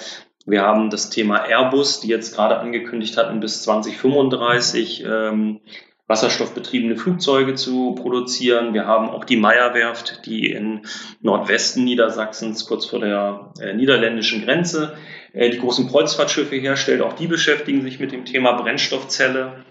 Wir 0.48 0.62
haben 0.62 0.88
das 0.88 1.10
Thema 1.10 1.44
Airbus, 1.44 2.00
die 2.00 2.08
jetzt 2.08 2.34
gerade 2.34 2.58
angekündigt 2.58 3.18
hatten, 3.18 3.38
bis 3.40 3.62
2035 3.64 5.04
ähm, 5.04 5.60
wasserstoffbetriebene 6.06 6.96
Flugzeuge 6.96 7.54
zu 7.54 7.94
produzieren. 7.94 8.72
Wir 8.72 8.86
haben 8.86 9.10
auch 9.10 9.26
die 9.26 9.36
Meierwerft, 9.36 10.24
die 10.24 10.50
in 10.50 10.86
Nordwesten 11.20 11.84
Niedersachsens, 11.84 12.64
kurz 12.66 12.86
vor 12.86 13.00
der 13.00 13.52
äh, 13.60 13.74
niederländischen 13.74 14.42
Grenze, 14.42 14.96
äh, 15.34 15.50
die 15.50 15.58
großen 15.58 15.90
Kreuzfahrtschiffe 15.90 16.56
herstellt. 16.56 17.02
Auch 17.02 17.12
die 17.12 17.26
beschäftigen 17.26 17.82
sich 17.82 18.00
mit 18.00 18.12
dem 18.12 18.24
Thema 18.24 18.52
Brennstoffzelle. 18.52 19.64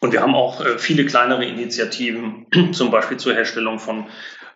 Und 0.00 0.12
wir 0.12 0.20
haben 0.20 0.34
auch 0.34 0.62
äh, 0.62 0.78
viele 0.78 1.06
kleinere 1.06 1.46
Initiativen, 1.46 2.46
zum 2.72 2.90
Beispiel 2.90 3.16
zur 3.16 3.32
Herstellung 3.32 3.78
von 3.78 4.04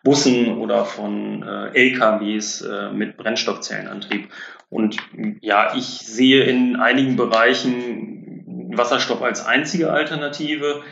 Bussen 0.04 0.58
oder 0.58 0.84
von 0.84 1.42
äh, 1.42 1.68
LKWs 1.74 2.60
äh, 2.60 2.90
mit 2.90 3.16
Brennstoffzellenantrieb. 3.16 4.28
Und 4.70 4.98
ja, 5.40 5.74
ich 5.76 5.86
sehe 5.86 6.44
in 6.44 6.76
einigen 6.76 7.16
Bereichen 7.16 8.74
Wasserstoff 8.76 9.22
als 9.22 9.44
einzige 9.46 9.90
Alternative. 9.90 10.82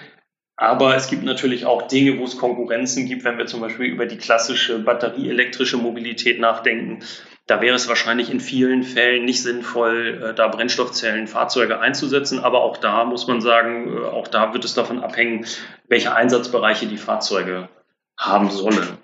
Aber 0.56 0.96
es 0.96 1.08
gibt 1.08 1.22
natürlich 1.22 1.66
auch 1.66 1.82
Dinge, 1.82 2.18
wo 2.18 2.24
es 2.24 2.38
Konkurrenzen 2.38 3.06
gibt, 3.06 3.24
wenn 3.24 3.36
wir 3.36 3.46
zum 3.46 3.60
Beispiel 3.60 3.86
über 3.86 4.06
die 4.06 4.16
klassische 4.16 4.78
batterieelektrische 4.78 5.76
Mobilität 5.76 6.40
nachdenken. 6.40 7.00
Da 7.46 7.60
wäre 7.60 7.76
es 7.76 7.88
wahrscheinlich 7.88 8.30
in 8.30 8.40
vielen 8.40 8.82
Fällen 8.82 9.26
nicht 9.26 9.42
sinnvoll, 9.42 10.22
äh, 10.22 10.34
da 10.34 10.48
Brennstoffzellenfahrzeuge 10.48 11.78
einzusetzen. 11.78 12.40
Aber 12.40 12.62
auch 12.62 12.78
da 12.78 13.04
muss 13.04 13.26
man 13.28 13.42
sagen, 13.42 13.98
äh, 13.98 14.06
auch 14.06 14.28
da 14.28 14.54
wird 14.54 14.64
es 14.64 14.74
davon 14.74 15.04
abhängen, 15.04 15.44
welche 15.86 16.14
Einsatzbereiche 16.14 16.86
die 16.86 16.96
Fahrzeuge 16.96 17.68
haben 18.18 18.50
sollen. 18.50 18.96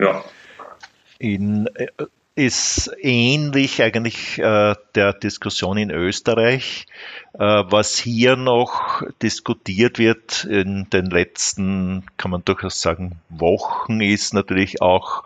Ja. 0.00 0.24
In, 1.20 1.68
äh, 1.74 1.86
ist 2.38 2.92
ähnlich 3.00 3.82
eigentlich 3.82 4.38
äh, 4.38 4.76
der 4.94 5.12
Diskussion 5.12 5.76
in 5.76 5.90
Österreich. 5.90 6.86
Äh, 7.34 7.40
was 7.40 7.98
hier 7.98 8.36
noch 8.36 9.02
diskutiert 9.20 9.98
wird 9.98 10.44
in 10.44 10.88
den 10.90 11.06
letzten, 11.06 12.06
kann 12.16 12.30
man 12.30 12.44
durchaus 12.44 12.80
sagen, 12.80 13.18
Wochen, 13.28 14.00
ist 14.00 14.34
natürlich 14.34 14.80
auch, 14.80 15.24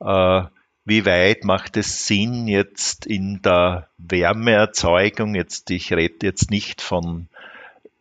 äh, 0.00 0.42
wie 0.86 1.04
weit 1.04 1.44
macht 1.44 1.76
es 1.76 2.06
Sinn 2.06 2.48
jetzt 2.48 3.04
in 3.04 3.42
der 3.42 3.88
Wärmeerzeugung, 3.98 5.34
jetzt 5.34 5.70
ich 5.70 5.92
rede 5.92 6.26
jetzt 6.26 6.50
nicht 6.50 6.80
von 6.80 7.28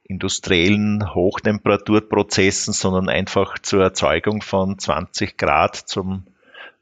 industriellen 0.05 1.13
Hochtemperaturprozessen, 1.13 2.73
sondern 2.73 3.10
einfach 3.10 3.60
zur 3.60 3.83
Erzeugung 3.83 4.41
von 4.41 4.79
20 4.79 5.38
Grad 5.38 5.75
zum 5.75 6.23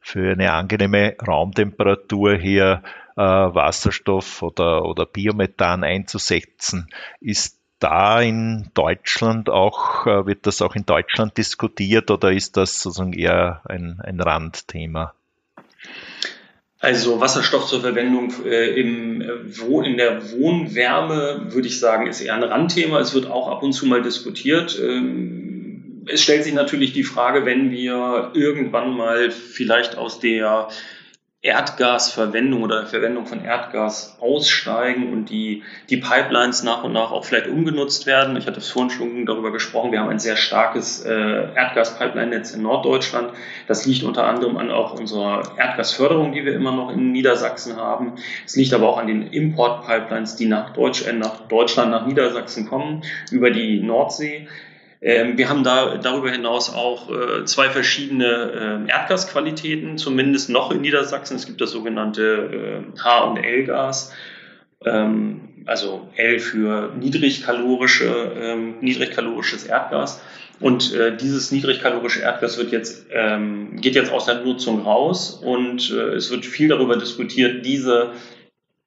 für 0.06 0.34
eine 0.34 0.54
angenehme 0.54 1.16
Raumtemperatur 1.28 2.38
hier 2.38 2.84
äh, 3.18 3.22
Wasserstoff 3.22 4.44
oder, 4.44 4.86
oder 4.86 5.08
Biomethan 5.08 5.84
einzusetzen. 5.84 6.90
Ist 7.20 7.58
da 7.80 8.22
in 8.22 8.70
Deutschland 8.76 9.50
auch, 9.50 10.06
äh, 10.06 10.28
wird 10.28 10.46
das 10.46 10.62
auch 10.62 10.76
in 10.76 10.86
Deutschland 10.86 11.36
diskutiert 11.40 12.12
oder 12.12 12.32
ist 12.32 12.56
das 12.56 12.84
sozusagen 12.84 13.14
eher 13.14 13.62
ein, 13.66 14.00
ein 14.00 14.22
Randthema? 14.22 15.16
Also 16.80 17.20
Wasserstoff 17.20 17.66
zur 17.66 17.82
Verwendung 17.82 18.32
äh, 18.46 18.80
im, 18.80 19.22
äh, 19.22 19.88
in 19.88 19.98
der 19.98 20.22
Wohnwärme, 20.34 21.48
würde 21.48 21.68
ich 21.68 21.80
sagen, 21.80 22.06
ist 22.06 22.22
eher 22.22 22.36
ein 22.36 22.44
Randthema. 22.44 23.00
Es 23.00 23.16
wird 23.16 23.26
auch 23.26 23.48
ab 23.48 23.64
und 23.64 23.74
zu 23.74 23.88
mal 23.88 24.04
diskutiert. 24.04 24.80
Ähm, 24.80 25.45
es 26.08 26.22
stellt 26.22 26.44
sich 26.44 26.54
natürlich 26.54 26.94
die 26.94 27.04
Frage, 27.04 27.46
wenn 27.46 27.72
wir 27.72 28.32
irgendwann 28.34 28.96
mal 28.96 29.32
vielleicht 29.32 29.98
aus 29.98 30.20
der 30.20 30.70
Erdgasverwendung 31.46 32.64
oder 32.64 32.88
Verwendung 32.88 33.28
von 33.28 33.46
Erdgas 33.46 34.18
aussteigen 34.20 35.14
und 35.14 35.30
die, 35.30 35.62
die 35.92 35.98
Pipelines 35.98 36.64
nach 36.64 36.84
und 36.84 36.94
nach 36.94 37.12
auch 37.12 37.24
vielleicht 37.24 37.48
umgenutzt 37.48 38.08
werden. 38.08 38.36
Ich 38.36 38.48
hatte 38.48 38.62
vorhin 38.62 38.90
schon 38.90 39.26
darüber 39.28 39.52
gesprochen, 39.52 39.92
wir 39.92 40.00
haben 40.00 40.10
ein 40.10 40.18
sehr 40.18 40.38
starkes 40.38 41.06
äh, 41.06 41.12
Erdgaspipeline-Netz 41.12 42.56
in 42.56 42.64
Norddeutschland. 42.64 43.30
Das 43.68 43.86
liegt 43.86 44.02
unter 44.02 44.26
anderem 44.26 44.58
an 44.58 44.72
auch 44.72 45.00
unserer 45.00 45.44
Erdgasförderung, 45.56 46.32
die 46.32 46.46
wir 46.46 46.56
immer 46.56 46.72
noch 46.72 46.90
in 46.90 47.12
Niedersachsen 47.12 47.78
haben. 47.78 48.14
Es 48.44 48.56
liegt 48.56 48.74
aber 48.74 48.90
auch 48.90 48.98
an 48.98 49.06
den 49.06 49.28
Import-Pipelines, 49.28 50.38
die 50.38 50.48
nach, 50.48 50.74
Deutsch, 50.74 51.06
äh, 51.06 51.14
nach 51.14 51.48
Deutschland, 51.48 51.92
nach 51.92 52.08
Niedersachsen 52.08 52.68
kommen, 52.68 53.04
über 53.30 53.52
die 53.52 53.82
Nordsee. 53.82 54.48
Ähm, 55.06 55.38
wir 55.38 55.50
haben 55.50 55.64
da 55.64 55.98
darüber 55.98 56.32
hinaus 56.32 56.74
auch 56.74 57.12
äh, 57.12 57.46
zwei 57.46 57.70
verschiedene 57.70 58.88
äh, 58.88 58.90
Erdgasqualitäten, 58.90 60.00
zumindest 60.00 60.50
noch 60.50 60.72
in 60.72 60.82
Niedersachsen. 60.82 61.36
Es 61.36 61.46
gibt 61.46 61.62
das 61.62 61.70
sogenannte 61.70 62.82
äh, 62.96 63.00
H- 63.00 63.24
und 63.26 63.38
L-Gas. 63.38 64.14
Ähm, 64.84 65.64
also 65.68 66.10
L 66.16 66.40
für 66.40 66.92
niedrigkalorische, 67.00 68.32
ähm, 68.36 68.80
niedrigkalorisches 68.82 69.66
Erdgas. 69.66 70.24
Und 70.60 70.96
äh, 70.96 71.16
dieses 71.16 71.52
niedrigkalorische 71.52 72.22
Erdgas 72.22 72.58
wird 72.58 72.72
jetzt, 72.72 73.06
ähm, 73.12 73.80
geht 73.80 73.94
jetzt 73.94 74.12
aus 74.12 74.26
der 74.26 74.42
Nutzung 74.42 74.82
raus 74.82 75.40
und 75.44 75.92
äh, 75.92 76.16
es 76.16 76.32
wird 76.32 76.48
viel 76.48 76.70
darüber 76.70 76.98
diskutiert, 76.98 77.64
diese 77.64 78.14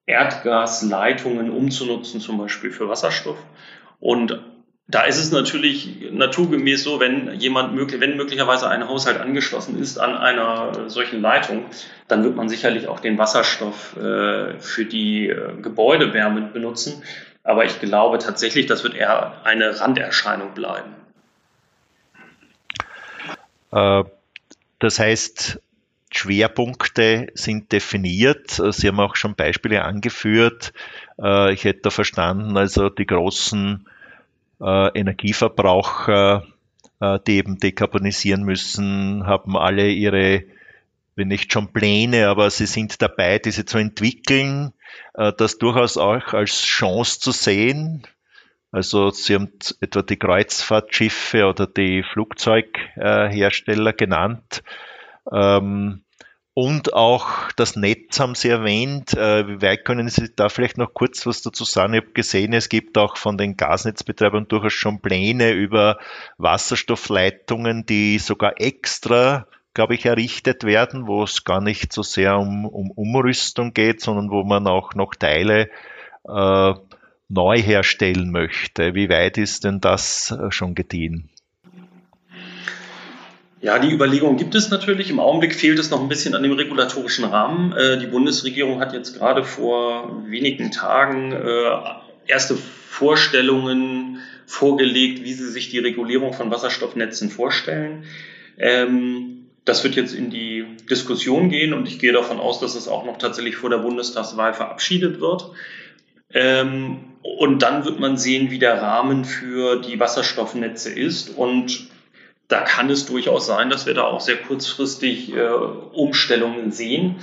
Erdgasleitungen 0.06 1.50
umzunutzen, 1.50 2.20
zum 2.20 2.38
Beispiel 2.38 2.72
für 2.72 2.88
Wasserstoff. 2.88 3.38
Und 4.00 4.40
da 4.90 5.02
ist 5.02 5.18
es 5.18 5.30
natürlich 5.30 6.10
naturgemäß 6.10 6.82
so, 6.82 6.98
wenn 6.98 7.38
jemand 7.38 7.74
möglich, 7.74 8.00
wenn 8.00 8.16
möglicherweise 8.16 8.70
ein 8.70 8.88
Haushalt 8.88 9.20
angeschlossen 9.20 9.78
ist 9.78 9.98
an 9.98 10.16
einer 10.16 10.88
solchen 10.88 11.20
Leitung, 11.20 11.66
dann 12.08 12.24
wird 12.24 12.34
man 12.34 12.48
sicherlich 12.48 12.88
auch 12.88 12.98
den 12.98 13.18
Wasserstoff 13.18 13.96
äh, 13.96 14.58
für 14.58 14.86
die 14.86 15.28
äh, 15.28 15.60
Gebäudewärme 15.60 16.40
benutzen. 16.40 17.02
Aber 17.44 17.66
ich 17.66 17.80
glaube 17.80 18.16
tatsächlich, 18.16 18.64
das 18.64 18.82
wird 18.82 18.94
eher 18.94 19.44
eine 19.44 19.78
Randerscheinung 19.78 20.54
bleiben. 20.54 20.94
Äh, 23.72 24.04
das 24.78 24.98
heißt, 24.98 25.60
Schwerpunkte 26.10 27.26
sind 27.34 27.72
definiert. 27.72 28.52
Sie 28.70 28.88
haben 28.88 29.00
auch 29.00 29.16
schon 29.16 29.34
Beispiele 29.34 29.84
angeführt. 29.84 30.72
Äh, 31.20 31.52
ich 31.52 31.64
hätte 31.64 31.80
da 31.82 31.90
verstanden, 31.90 32.56
also 32.56 32.88
die 32.88 33.06
großen 33.06 33.86
äh, 34.60 34.98
Energieverbraucher, 34.98 36.44
äh, 37.00 37.18
die 37.26 37.36
eben 37.36 37.58
dekarbonisieren 37.58 38.42
müssen, 38.42 39.26
haben 39.26 39.56
alle 39.56 39.88
ihre, 39.90 40.44
wenn 41.16 41.28
nicht 41.28 41.52
schon 41.52 41.72
Pläne, 41.72 42.28
aber 42.28 42.50
sie 42.50 42.66
sind 42.66 43.00
dabei, 43.02 43.38
diese 43.38 43.64
zu 43.64 43.78
entwickeln, 43.78 44.72
äh, 45.14 45.32
das 45.36 45.58
durchaus 45.58 45.96
auch 45.96 46.32
als 46.34 46.62
Chance 46.62 47.20
zu 47.20 47.32
sehen. 47.32 48.06
Also 48.70 49.10
Sie 49.10 49.34
haben 49.34 49.50
etwa 49.80 50.02
die 50.02 50.18
Kreuzfahrtschiffe 50.18 51.46
oder 51.46 51.66
die 51.66 52.02
Flugzeughersteller 52.02 53.94
genannt. 53.94 54.62
Ähm, 55.32 56.02
und 56.60 56.92
auch 56.92 57.52
das 57.52 57.76
Netz 57.76 58.18
haben 58.18 58.34
Sie 58.34 58.48
erwähnt. 58.48 59.14
Äh, 59.14 59.46
wie 59.46 59.62
weit 59.62 59.84
können 59.84 60.08
Sie 60.08 60.34
da 60.34 60.48
vielleicht 60.48 60.76
noch 60.76 60.92
kurz 60.92 61.24
was 61.24 61.40
dazu 61.40 61.62
sagen? 61.62 61.94
Ich 61.94 62.00
habe 62.00 62.10
gesehen, 62.14 62.52
es 62.52 62.68
gibt 62.68 62.98
auch 62.98 63.16
von 63.16 63.38
den 63.38 63.56
Gasnetzbetreibern 63.56 64.48
durchaus 64.48 64.72
schon 64.72 65.00
Pläne 65.00 65.52
über 65.52 65.98
Wasserstoffleitungen, 66.36 67.86
die 67.86 68.18
sogar 68.18 68.60
extra, 68.60 69.46
glaube 69.72 69.94
ich, 69.94 70.04
errichtet 70.04 70.64
werden, 70.64 71.06
wo 71.06 71.22
es 71.22 71.44
gar 71.44 71.60
nicht 71.60 71.92
so 71.92 72.02
sehr 72.02 72.36
um, 72.36 72.66
um 72.66 72.90
Umrüstung 72.90 73.72
geht, 73.72 74.00
sondern 74.00 74.32
wo 74.32 74.42
man 74.42 74.66
auch 74.66 74.94
noch 74.94 75.14
Teile 75.14 75.70
äh, 76.28 76.74
neu 77.28 77.56
herstellen 77.62 78.32
möchte. 78.32 78.96
Wie 78.96 79.08
weit 79.08 79.38
ist 79.38 79.62
denn 79.62 79.80
das 79.80 80.32
äh, 80.32 80.50
schon 80.50 80.74
gediehen? 80.74 81.30
Ja, 83.60 83.78
die 83.80 83.90
Überlegung 83.90 84.36
gibt 84.36 84.54
es 84.54 84.70
natürlich. 84.70 85.10
Im 85.10 85.18
Augenblick 85.18 85.54
fehlt 85.54 85.78
es 85.78 85.90
noch 85.90 86.00
ein 86.00 86.08
bisschen 86.08 86.34
an 86.34 86.44
dem 86.44 86.52
regulatorischen 86.52 87.24
Rahmen. 87.24 87.72
Äh, 87.72 87.98
die 87.98 88.06
Bundesregierung 88.06 88.80
hat 88.80 88.92
jetzt 88.92 89.18
gerade 89.18 89.42
vor 89.42 90.24
wenigen 90.26 90.70
Tagen 90.70 91.32
äh, 91.32 91.70
erste 92.26 92.56
Vorstellungen 92.56 94.20
vorgelegt, 94.46 95.24
wie 95.24 95.32
sie 95.32 95.50
sich 95.50 95.70
die 95.70 95.80
Regulierung 95.80 96.32
von 96.32 96.50
Wasserstoffnetzen 96.50 97.30
vorstellen. 97.30 98.04
Ähm, 98.58 99.46
das 99.64 99.84
wird 99.84 99.96
jetzt 99.96 100.14
in 100.14 100.30
die 100.30 100.64
Diskussion 100.88 101.50
gehen 101.50 101.74
und 101.74 101.86
ich 101.88 101.98
gehe 101.98 102.12
davon 102.12 102.38
aus, 102.38 102.60
dass 102.60 102.74
es 102.74 102.88
auch 102.88 103.04
noch 103.04 103.18
tatsächlich 103.18 103.56
vor 103.56 103.70
der 103.70 103.78
Bundestagswahl 103.78 104.54
verabschiedet 104.54 105.20
wird. 105.20 105.50
Ähm, 106.32 107.00
und 107.22 107.62
dann 107.62 107.84
wird 107.84 107.98
man 107.98 108.16
sehen, 108.16 108.50
wie 108.50 108.58
der 108.58 108.80
Rahmen 108.80 109.24
für 109.24 109.80
die 109.80 109.98
Wasserstoffnetze 109.98 110.90
ist 110.90 111.36
und 111.36 111.88
da 112.48 112.60
kann 112.60 112.88
es 112.90 113.06
durchaus 113.06 113.46
sein, 113.46 113.70
dass 113.70 113.86
wir 113.86 113.94
da 113.94 114.04
auch 114.04 114.20
sehr 114.20 114.36
kurzfristig 114.36 115.34
äh, 115.34 115.48
Umstellungen 115.48 116.72
sehen. 116.72 117.16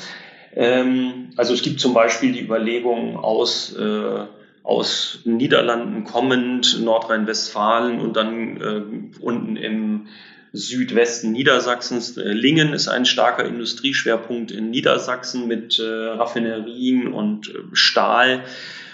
Ähm, 0.54 1.32
also 1.36 1.54
es 1.54 1.64
gibt 1.64 1.80
zum 1.80 1.94
Beispiel 1.94 2.32
die 2.32 2.42
Überlegung 2.42 3.18
aus, 3.18 3.76
äh, 3.76 4.26
aus 4.64 5.20
Niederlanden 5.26 6.04
kommend, 6.04 6.80
Nordrhein-Westfalen 6.80 8.00
und 8.00 8.16
dann 8.16 8.62
äh, 8.62 9.20
unten 9.20 9.58
im 9.58 10.08
Südwesten 10.54 11.32
Niedersachsens. 11.32 12.18
Äh, 12.18 12.32
Lingen 12.32 12.74
ist 12.74 12.88
ein 12.88 13.06
starker 13.06 13.46
Industrieschwerpunkt 13.46 14.52
in 14.52 14.70
Niedersachsen 14.70 15.48
mit 15.48 15.80
äh, 15.80 15.84
Raffinerien 15.84 17.12
und 17.12 17.50
äh, 17.50 17.54
Stahl 17.74 18.44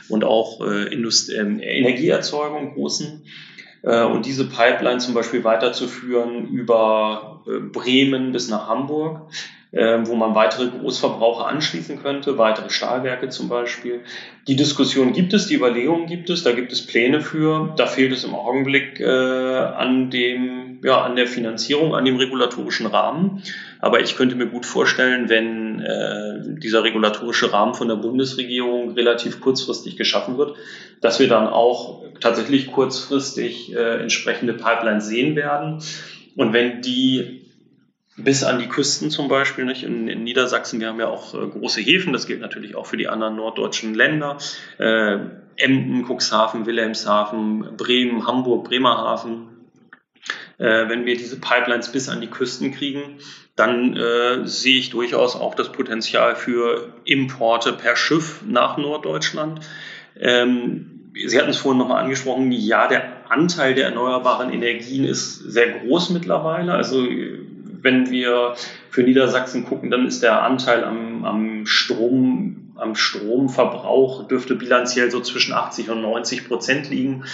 und 0.07 0.23
auch 0.23 0.61
äh, 0.65 0.93
Indust 0.93 1.29
äh, 1.29 1.41
Energieerzeugung 1.41 2.73
großen. 2.73 3.23
Äh, 3.83 4.03
und 4.03 4.25
diese 4.25 4.47
Pipeline 4.47 4.99
zum 4.99 5.13
Beispiel 5.13 5.43
weiterzuführen 5.43 6.47
über 6.47 7.43
äh, 7.47 7.59
Bremen 7.59 8.31
bis 8.31 8.49
nach 8.49 8.67
Hamburg 8.67 9.27
ähm, 9.73 10.05
wo 10.05 10.15
man 10.15 10.35
weitere 10.35 10.67
Großverbraucher 10.67 11.47
anschließen 11.47 12.01
könnte, 12.01 12.37
weitere 12.37 12.69
Stahlwerke 12.69 13.29
zum 13.29 13.47
Beispiel. 13.47 14.01
Die 14.47 14.57
Diskussion 14.57 15.13
gibt 15.13 15.33
es, 15.33 15.47
die 15.47 15.55
Überlegungen 15.55 16.07
gibt 16.07 16.29
es, 16.29 16.43
da 16.43 16.51
gibt 16.51 16.73
es 16.73 16.85
Pläne 16.85 17.21
für. 17.21 17.73
Da 17.77 17.85
fehlt 17.85 18.11
es 18.11 18.25
im 18.25 18.35
Augenblick 18.35 18.99
äh, 18.99 19.05
an 19.05 20.09
dem, 20.09 20.81
ja, 20.83 21.01
an 21.01 21.15
der 21.15 21.27
Finanzierung, 21.27 21.95
an 21.95 22.03
dem 22.03 22.17
regulatorischen 22.17 22.85
Rahmen. 22.85 23.43
Aber 23.81 23.99
ich 23.99 24.15
könnte 24.15 24.35
mir 24.35 24.45
gut 24.45 24.65
vorstellen, 24.65 25.27
wenn 25.27 25.79
äh, 25.79 26.59
dieser 26.59 26.83
regulatorische 26.83 27.51
Rahmen 27.51 27.73
von 27.73 27.87
der 27.87 27.95
Bundesregierung 27.95 28.93
relativ 28.93 29.41
kurzfristig 29.41 29.97
geschaffen 29.97 30.37
wird, 30.37 30.55
dass 31.01 31.19
wir 31.19 31.27
dann 31.27 31.47
auch 31.47 32.03
tatsächlich 32.19 32.71
kurzfristig 32.71 33.73
äh, 33.73 34.01
entsprechende 34.01 34.53
Pipelines 34.53 35.07
sehen 35.07 35.35
werden. 35.35 35.81
Und 36.35 36.53
wenn 36.53 36.81
die 36.81 37.41
bis 38.17 38.43
an 38.43 38.59
die 38.59 38.67
Küsten 38.67 39.09
zum 39.09 39.27
Beispiel. 39.27 39.65
Nicht? 39.65 39.83
In, 39.83 40.07
in 40.07 40.23
Niedersachsen, 40.23 40.79
wir 40.79 40.87
haben 40.87 40.99
ja 40.99 41.07
auch 41.07 41.33
äh, 41.33 41.47
große 41.47 41.81
Häfen, 41.81 42.13
das 42.13 42.27
gilt 42.27 42.41
natürlich 42.41 42.75
auch 42.75 42.85
für 42.85 42.97
die 42.97 43.07
anderen 43.07 43.35
norddeutschen 43.35 43.93
Länder. 43.93 44.37
Äh, 44.77 45.19
Emden, 45.57 46.05
Cuxhaven, 46.05 46.65
Wilhelmshaven, 46.65 47.77
Bremen, 47.77 48.25
Hamburg, 48.27 48.65
Bremerhaven. 48.65 49.47
Äh, 50.57 50.89
wenn 50.89 51.05
wir 51.05 51.15
diese 51.15 51.39
Pipelines 51.39 51.91
bis 51.91 52.09
an 52.09 52.21
die 52.21 52.27
Küsten 52.27 52.71
kriegen, 52.71 53.19
dann 53.61 53.95
äh, 53.95 54.47
sehe 54.47 54.79
ich 54.79 54.89
durchaus 54.89 55.35
auch 55.35 55.53
das 55.53 55.71
Potenzial 55.71 56.35
für 56.35 56.89
Importe 57.05 57.73
per 57.73 57.95
Schiff 57.95 58.41
nach 58.47 58.77
Norddeutschland. 58.77 59.59
Ähm, 60.19 60.87
Sie 61.13 61.37
hatten 61.37 61.49
es 61.49 61.57
vorhin 61.57 61.77
nochmal 61.77 62.03
angesprochen, 62.03 62.51
ja, 62.51 62.87
der 62.87 63.29
Anteil 63.29 63.75
der 63.75 63.87
erneuerbaren 63.87 64.51
Energien 64.51 65.03
ist 65.03 65.35
sehr 65.39 65.79
groß 65.79 66.09
mittlerweile. 66.09 66.73
Also 66.73 67.05
wenn 67.05 68.09
wir 68.09 68.55
für 68.89 69.03
Niedersachsen 69.03 69.65
gucken, 69.65 69.91
dann 69.91 70.07
ist 70.07 70.23
der 70.23 70.41
Anteil 70.41 70.83
am, 70.83 71.25
am 71.25 71.65
Strom, 71.67 72.71
am 72.77 72.95
Stromverbrauch 72.95 74.27
dürfte 74.27 74.55
bilanziell 74.55 75.11
so 75.11 75.19
zwischen 75.19 75.53
80 75.53 75.89
und 75.91 76.01
90 76.01 76.47
Prozent 76.47 76.89
liegen. 76.89 77.25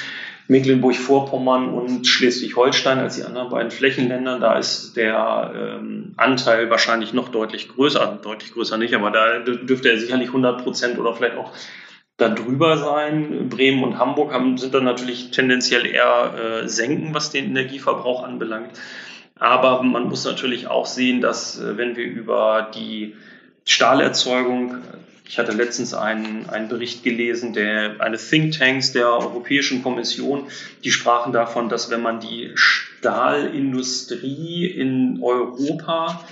Mecklenburg-Vorpommern 0.48 1.70
und 1.70 2.08
Schleswig-Holstein 2.08 3.00
als 3.00 3.18
die 3.18 3.24
anderen 3.24 3.50
beiden 3.50 3.72
Flächenländer, 3.72 4.40
da 4.40 4.58
ist 4.58 4.96
der 4.96 5.54
ähm, 5.56 6.14
Anteil 6.16 6.70
wahrscheinlich 6.70 7.14
noch 7.14 7.30
deutlich 7.30 7.68
größer, 7.68 8.20
deutlich 8.22 8.54
größer 8.54 8.78
nicht, 8.78 8.94
aber 8.94 9.12
da 9.12 9.40
dürfte 9.40 9.90
er 9.90 10.00
sicherlich 10.00 10.28
100 10.28 10.64
Prozent 10.64 10.98
oder 11.00 11.14
vielleicht 11.14 11.38
auch 11.38 11.52
darüber 12.18 12.78
sein. 12.78 13.50
Bremen 13.50 13.84
und 13.84 13.98
Hamburg 13.98 14.34
haben, 14.34 14.58
sind 14.58 14.74
dann 14.74 14.84
natürlich 14.86 15.32
tendenziell 15.32 15.86
eher 15.86 16.34
äh, 16.64 16.68
senken, 16.68 17.14
was 17.14 17.30
den 17.30 17.46
Energieverbrauch 17.46 18.24
anbelangt. 18.24 18.72
Aber 19.40 19.84
man 19.84 20.10
muss 20.10 20.26
natürlich 20.26 20.68
auch 20.68 20.86
sehen, 20.86 21.22
dass 21.22 21.60
äh, 21.60 21.78
wenn 21.78 21.96
wir 21.96 22.06
über 22.06 22.72
die 22.74 23.16
Stahlerzeugung, 23.66 24.78
ich 25.28 25.38
hatte 25.38 25.52
letztens 25.52 25.94
einen, 25.94 26.50
einen 26.50 26.70
Bericht 26.70 27.04
gelesen, 27.04 27.54
der 27.54 28.00
eine 28.00 28.18
Thinktanks 28.18 28.94
der 28.94 29.10
Europäischen 29.10 29.84
Kommission, 29.84 30.48
die 30.84 30.92
sprachen 30.92 31.34
davon, 31.34 31.70
dass 31.70 31.90
wenn 31.90 32.02
man 32.02 32.22
die 32.22 32.52
Stahlindustrie 32.56 34.66
in 34.66 35.20
Europa 35.22 36.24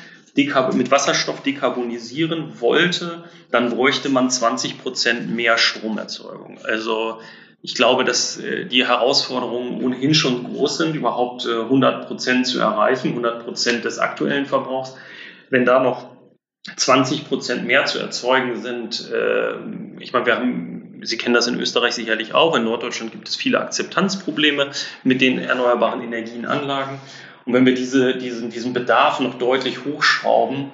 mit 0.73 0.91
Wasserstoff 0.91 1.43
dekarbonisieren 1.43 2.59
wollte, 2.59 3.23
dann 3.51 3.69
bräuchte 3.69 4.09
man 4.09 4.29
20 4.29 4.81
Prozent 4.81 5.33
mehr 5.33 5.57
Stromerzeugung. 5.57 6.59
Also 6.63 7.21
ich 7.61 7.73
glaube, 7.73 8.03
dass 8.03 8.37
äh, 8.37 8.65
die 8.65 8.85
Herausforderungen 8.85 9.81
ohnehin 9.81 10.13
schon 10.13 10.43
groß 10.43 10.77
sind, 10.77 10.95
überhaupt 10.95 11.47
100 11.47 12.03
äh, 12.03 12.07
Prozent 12.07 12.47
zu 12.47 12.59
erreichen, 12.59 13.09
100 13.09 13.45
Prozent 13.45 13.85
des 13.85 13.97
aktuellen 13.97 14.45
Verbrauchs. 14.45 14.97
Wenn 15.49 15.65
da 15.65 15.79
noch 15.79 16.14
20 16.75 17.27
Prozent 17.27 17.65
mehr 17.65 17.85
zu 17.85 17.99
erzeugen 17.99 18.61
sind, 18.61 19.11
äh, 19.11 19.53
ich 19.99 20.13
meine, 20.13 20.25
wir 20.25 20.35
haben, 20.35 21.01
Sie 21.03 21.17
kennen 21.17 21.35
das 21.35 21.47
in 21.47 21.59
Österreich 21.59 21.93
sicherlich 21.93 22.33
auch, 22.33 22.55
in 22.55 22.63
Norddeutschland 22.63 23.11
gibt 23.11 23.27
es 23.27 23.35
viele 23.35 23.59
Akzeptanzprobleme 23.59 24.71
mit 25.03 25.21
den 25.21 25.37
erneuerbaren 25.37 26.01
Energienanlagen. 26.01 26.99
Und 27.45 27.53
wenn 27.53 27.65
wir 27.65 27.75
diese, 27.75 28.15
diesen, 28.15 28.49
diesen 28.49 28.73
Bedarf 28.73 29.19
noch 29.19 29.35
deutlich 29.37 29.85
hochschrauben, 29.85 30.71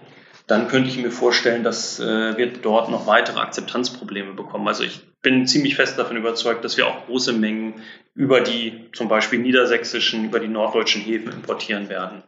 dann 0.48 0.68
könnte 0.68 0.90
ich 0.90 0.98
mir 0.98 1.12
vorstellen, 1.12 1.64
dass 1.64 2.00
äh, 2.00 2.38
wir 2.38 2.48
dort 2.48 2.90
noch 2.90 3.08
weitere 3.08 3.40
Akzeptanzprobleme 3.40 4.34
bekommen. 4.34 4.68
Also 4.68 4.84
ich 4.84 5.02
bin 5.22 5.48
ziemlich 5.48 5.76
fest 5.76 6.00
davon 6.00 6.18
überzeugt, 6.18 6.64
dass 6.64 6.78
wir 6.78 6.88
auch 6.88 7.06
große 7.06 7.34
Mengen 7.34 7.82
über 8.16 8.42
die 8.42 8.90
zum 8.94 9.08
Beispiel 9.08 9.40
niedersächsischen, 9.40 10.26
über 10.26 10.40
die 10.40 10.48
norddeutschen 10.48 11.02
Häfen 11.02 11.32
importieren 11.32 11.90
werden. 11.90 12.24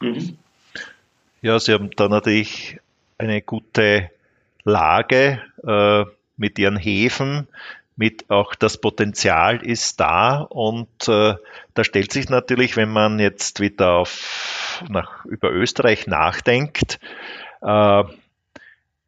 Mhm. 0.00 0.36
Ja, 1.42 1.58
Sie 1.58 1.72
haben 1.72 1.90
da 1.96 2.08
natürlich 2.08 2.78
eine 3.18 3.42
gute 3.42 4.10
Lage 4.64 5.42
äh, 5.66 6.04
mit 6.36 6.58
Ihren 6.58 6.76
Häfen, 6.76 7.48
mit 7.96 8.30
auch 8.30 8.54
das 8.54 8.78
Potenzial 8.78 9.64
ist 9.64 10.00
da 10.00 10.40
und 10.40 11.08
äh, 11.08 11.34
da 11.74 11.84
stellt 11.84 12.12
sich 12.12 12.28
natürlich, 12.28 12.76
wenn 12.76 12.90
man 12.90 13.18
jetzt 13.18 13.60
wieder 13.60 13.94
auf, 13.94 14.82
nach, 14.88 15.24
über 15.24 15.50
Österreich 15.50 16.06
nachdenkt, 16.06 17.00
äh, 17.62 18.04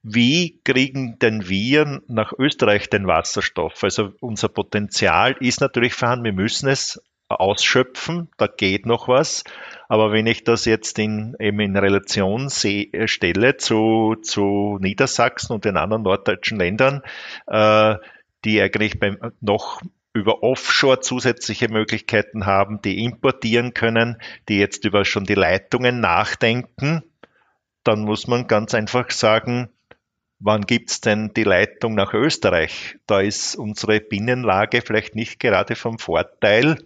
wie 0.03 0.59
kriegen 0.64 1.18
denn 1.18 1.49
wir 1.49 2.01
nach 2.07 2.33
Österreich 2.38 2.88
den 2.88 3.07
Wasserstoff? 3.07 3.85
Also 3.85 4.12
unser 4.21 4.49
Potenzial 4.49 5.37
ist 5.40 5.61
natürlich 5.61 5.92
vorhanden, 5.92 6.25
wir 6.25 6.33
müssen 6.33 6.68
es 6.68 7.03
ausschöpfen, 7.29 8.29
da 8.37 8.47
geht 8.47 8.87
noch 8.87 9.09
was. 9.09 9.45
Aber 9.88 10.12
wenn 10.12 10.27
ich 10.27 10.45
das 10.45 10.64
jetzt 10.64 10.99
in, 10.99 11.37
eben 11.38 11.61
in 11.61 11.77
Relation 11.77 12.49
seh, 12.49 12.91
stelle 13.07 13.57
zu, 13.57 14.17
zu 14.23 14.79
Niedersachsen 14.81 15.53
und 15.53 15.64
den 15.64 15.77
anderen 15.77 16.03
norddeutschen 16.03 16.59
Ländern, 16.59 17.03
äh, 17.47 17.97
die 18.45 18.61
eigentlich 18.61 18.99
beim, 18.99 19.19
noch 19.41 19.83
über 20.14 20.43
Offshore 20.43 21.01
zusätzliche 21.01 21.69
Möglichkeiten 21.69 22.47
haben, 22.47 22.81
die 22.83 23.05
importieren 23.05 23.75
können, 23.75 24.17
die 24.49 24.59
jetzt 24.59 24.85
über 24.85 25.05
schon 25.05 25.25
die 25.25 25.35
Leitungen 25.35 26.01
nachdenken, 26.01 27.03
dann 27.85 28.01
muss 28.01 28.27
man 28.27 28.47
ganz 28.47 28.75
einfach 28.75 29.11
sagen, 29.11 29.69
wann 30.41 30.62
gibt's 30.62 31.01
denn 31.01 31.33
die 31.35 31.45
Leitung 31.45 31.95
nach 31.95 32.14
Österreich? 32.14 32.99
Da 33.07 33.21
ist 33.21 33.57
unsere 33.57 34.01
Binnenlage 34.01 34.83
vielleicht 34.83 35.14
nicht 35.14 35.41
gerade 35.41 35.75
vom 35.75 35.99
Vorteil. 35.99 36.79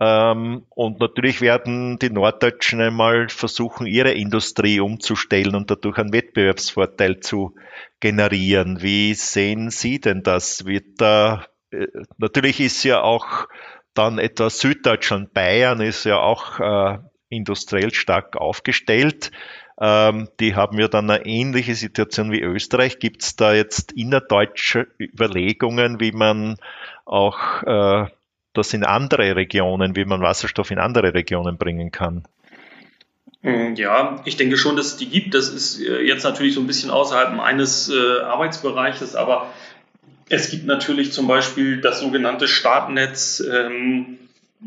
Ähm, 0.00 0.66
und 0.70 0.98
natürlich 1.00 1.40
werden 1.40 1.98
die 1.98 2.10
Norddeutschen 2.10 2.80
einmal 2.80 3.28
versuchen, 3.28 3.86
ihre 3.86 4.12
Industrie 4.12 4.80
umzustellen 4.80 5.54
und 5.54 5.70
dadurch 5.70 5.98
einen 5.98 6.12
Wettbewerbsvorteil 6.12 7.20
zu 7.20 7.54
generieren. 8.00 8.82
Wie 8.82 9.14
sehen 9.14 9.70
Sie 9.70 10.00
denn 10.00 10.22
das? 10.22 10.66
Wird 10.66 11.00
da, 11.00 11.46
äh, 11.70 11.86
natürlich 12.18 12.60
ist 12.60 12.82
ja 12.82 13.02
auch 13.02 13.46
dann 13.94 14.18
etwas 14.18 14.58
Süddeutschland, 14.58 15.32
Bayern 15.32 15.80
ist 15.80 16.04
ja 16.04 16.18
auch 16.18 16.58
äh, 16.58 16.98
industriell 17.28 17.94
stark 17.94 18.36
aufgestellt. 18.36 19.30
Ähm, 19.80 20.28
die 20.40 20.54
haben 20.54 20.78
ja 20.78 20.88
dann 20.88 21.10
eine 21.10 21.24
ähnliche 21.26 21.74
Situation 21.74 22.30
wie 22.32 22.40
Österreich. 22.40 22.98
Gibt 22.98 23.22
es 23.22 23.36
da 23.36 23.54
jetzt 23.54 23.92
innerdeutsche 23.92 24.88
Überlegungen, 24.98 26.00
wie 26.00 26.12
man 26.12 26.56
auch 27.04 27.62
äh, 27.62 28.06
das 28.54 28.72
in 28.72 28.84
andere 28.84 29.36
Regionen, 29.36 29.96
wie 29.96 30.04
man 30.04 30.20
Wasserstoff 30.20 30.70
in 30.70 30.78
andere 30.78 31.12
Regionen 31.12 31.58
bringen 31.58 31.92
kann? 31.92 32.24
Mm, 33.42 33.74
ja, 33.74 34.22
ich 34.24 34.36
denke 34.36 34.56
schon, 34.56 34.76
dass 34.76 34.86
es 34.86 34.96
die 34.96 35.08
gibt. 35.08 35.34
Das 35.34 35.48
ist 35.48 35.80
äh, 35.80 36.00
jetzt 36.00 36.24
natürlich 36.24 36.54
so 36.54 36.60
ein 36.60 36.66
bisschen 36.66 36.90
außerhalb 36.90 37.34
meines 37.34 37.90
äh, 37.90 38.20
Arbeitsbereiches, 38.22 39.14
aber 39.14 39.52
es 40.28 40.50
gibt 40.50 40.66
natürlich 40.66 41.12
zum 41.12 41.26
Beispiel 41.26 41.80
das 41.80 42.00
sogenannte 42.00 42.48
Startnetz 42.48 43.40
ähm, 43.40 44.18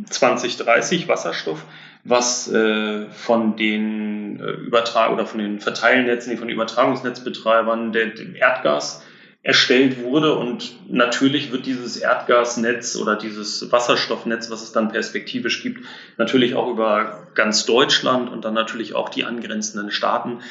2030 0.09 1.07
Wasserstoff 1.07 1.65
was 2.09 2.49
äh, 2.49 3.05
von 3.09 3.57
den 3.57 4.39
Übertrag 4.39 5.11
oder 5.11 5.25
von 5.25 5.39
den 5.39 5.59
Verteilnetzen, 5.59 6.37
von 6.37 6.47
den 6.47 6.55
Übertragungsnetzbetreibern 6.55 7.91
dem 7.91 8.35
Erdgas 8.35 9.03
erstellt 9.47 10.03
wurde. 10.03 10.35
Und 10.35 10.73
natürlich 10.91 11.53
wird 11.53 11.65
dieses 11.65 11.95
Erdgasnetz 11.95 12.97
oder 12.97 13.15
dieses 13.15 13.71
Wasserstoffnetz, 13.71 14.51
was 14.51 14.61
es 14.61 14.73
dann 14.73 14.89
perspektivisch 14.89 15.63
gibt, 15.63 15.85
natürlich 16.17 16.53
auch 16.55 16.69
über 16.69 17.27
ganz 17.33 17.65
Deutschland 17.65 18.29
und 18.29 18.43
dann 18.43 18.53
natürlich 18.53 18.93
auch 18.93 19.07
die 19.07 19.23
angrenzenden 19.23 19.89
Staaten 19.89 20.41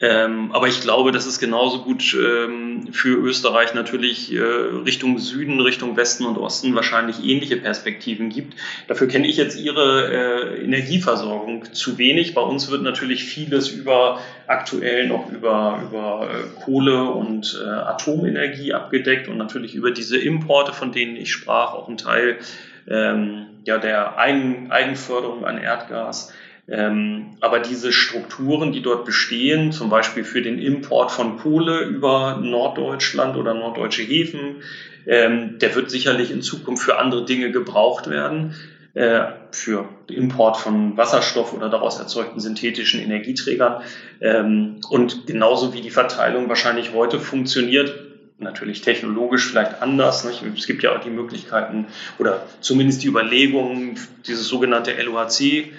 Ähm, 0.00 0.50
aber 0.52 0.66
ich 0.66 0.80
glaube, 0.80 1.12
dass 1.12 1.24
es 1.24 1.38
genauso 1.38 1.82
gut 1.82 2.14
ähm, 2.14 2.88
für 2.92 3.16
Österreich 3.16 3.74
natürlich 3.74 4.32
äh, 4.32 4.40
Richtung 4.40 5.18
Süden, 5.18 5.60
Richtung 5.60 5.96
Westen 5.96 6.26
und 6.26 6.36
Osten 6.36 6.74
wahrscheinlich 6.74 7.24
ähnliche 7.24 7.56
Perspektiven 7.56 8.28
gibt. 8.28 8.54
Dafür 8.88 9.06
kenne 9.06 9.28
ich 9.28 9.36
jetzt 9.36 9.56
Ihre 9.56 10.56
äh, 10.58 10.64
Energieversorgung 10.64 11.72
zu 11.72 11.96
wenig. 11.96 12.34
Bei 12.34 12.40
uns 12.40 12.72
wird 12.72 12.82
natürlich 12.82 13.22
vieles 13.22 13.68
über 13.68 14.18
aktuell 14.48 15.06
noch 15.06 15.30
über, 15.30 15.80
über 15.84 16.28
äh, 16.28 16.60
Kohle 16.64 17.04
und 17.04 17.56
äh, 17.64 17.68
Atomenergie 17.68 18.74
abgedeckt 18.74 19.28
und 19.28 19.38
natürlich 19.38 19.76
über 19.76 19.92
diese 19.92 20.18
Importe, 20.18 20.72
von 20.72 20.90
denen 20.90 21.14
ich 21.14 21.30
sprach, 21.30 21.72
auch 21.72 21.88
ein 21.88 21.98
Teil 21.98 22.38
ähm, 22.88 23.46
ja, 23.64 23.78
der 23.78 24.18
Eigen, 24.18 24.72
Eigenförderung 24.72 25.44
an 25.44 25.58
Erdgas. 25.58 26.32
Ähm, 26.66 27.36
aber 27.40 27.58
diese 27.58 27.92
Strukturen, 27.92 28.72
die 28.72 28.80
dort 28.80 29.04
bestehen, 29.04 29.72
zum 29.72 29.90
Beispiel 29.90 30.24
für 30.24 30.40
den 30.40 30.58
Import 30.58 31.10
von 31.10 31.38
Kohle 31.38 31.80
über 31.80 32.38
Norddeutschland 32.42 33.36
oder 33.36 33.52
norddeutsche 33.52 34.02
Häfen, 34.02 34.62
ähm, 35.06 35.58
der 35.58 35.74
wird 35.74 35.90
sicherlich 35.90 36.30
in 36.30 36.40
Zukunft 36.40 36.82
für 36.82 36.98
andere 36.98 37.26
Dinge 37.26 37.50
gebraucht 37.50 38.08
werden, 38.08 38.54
äh, 38.94 39.24
für 39.50 39.88
Import 40.08 40.56
von 40.56 40.96
Wasserstoff 40.96 41.52
oder 41.52 41.68
daraus 41.68 41.98
erzeugten 41.98 42.40
synthetischen 42.40 43.00
Energieträgern. 43.00 43.82
Ähm, 44.22 44.76
und 44.88 45.26
genauso 45.26 45.74
wie 45.74 45.82
die 45.82 45.90
Verteilung 45.90 46.48
wahrscheinlich 46.48 46.94
heute 46.94 47.20
funktioniert, 47.20 47.92
natürlich 48.38 48.82
technologisch 48.82 49.46
vielleicht 49.46 49.82
anders. 49.82 50.24
Nicht? 50.24 50.42
Es 50.56 50.66
gibt 50.66 50.82
ja 50.82 50.96
auch 50.96 51.00
die 51.00 51.10
Möglichkeiten 51.10 51.86
oder 52.18 52.46
zumindest 52.60 53.02
die 53.02 53.08
Überlegungen, 53.08 53.98
dieses 54.26 54.46
sogenannte 54.46 54.92
LOHC, 54.92 55.72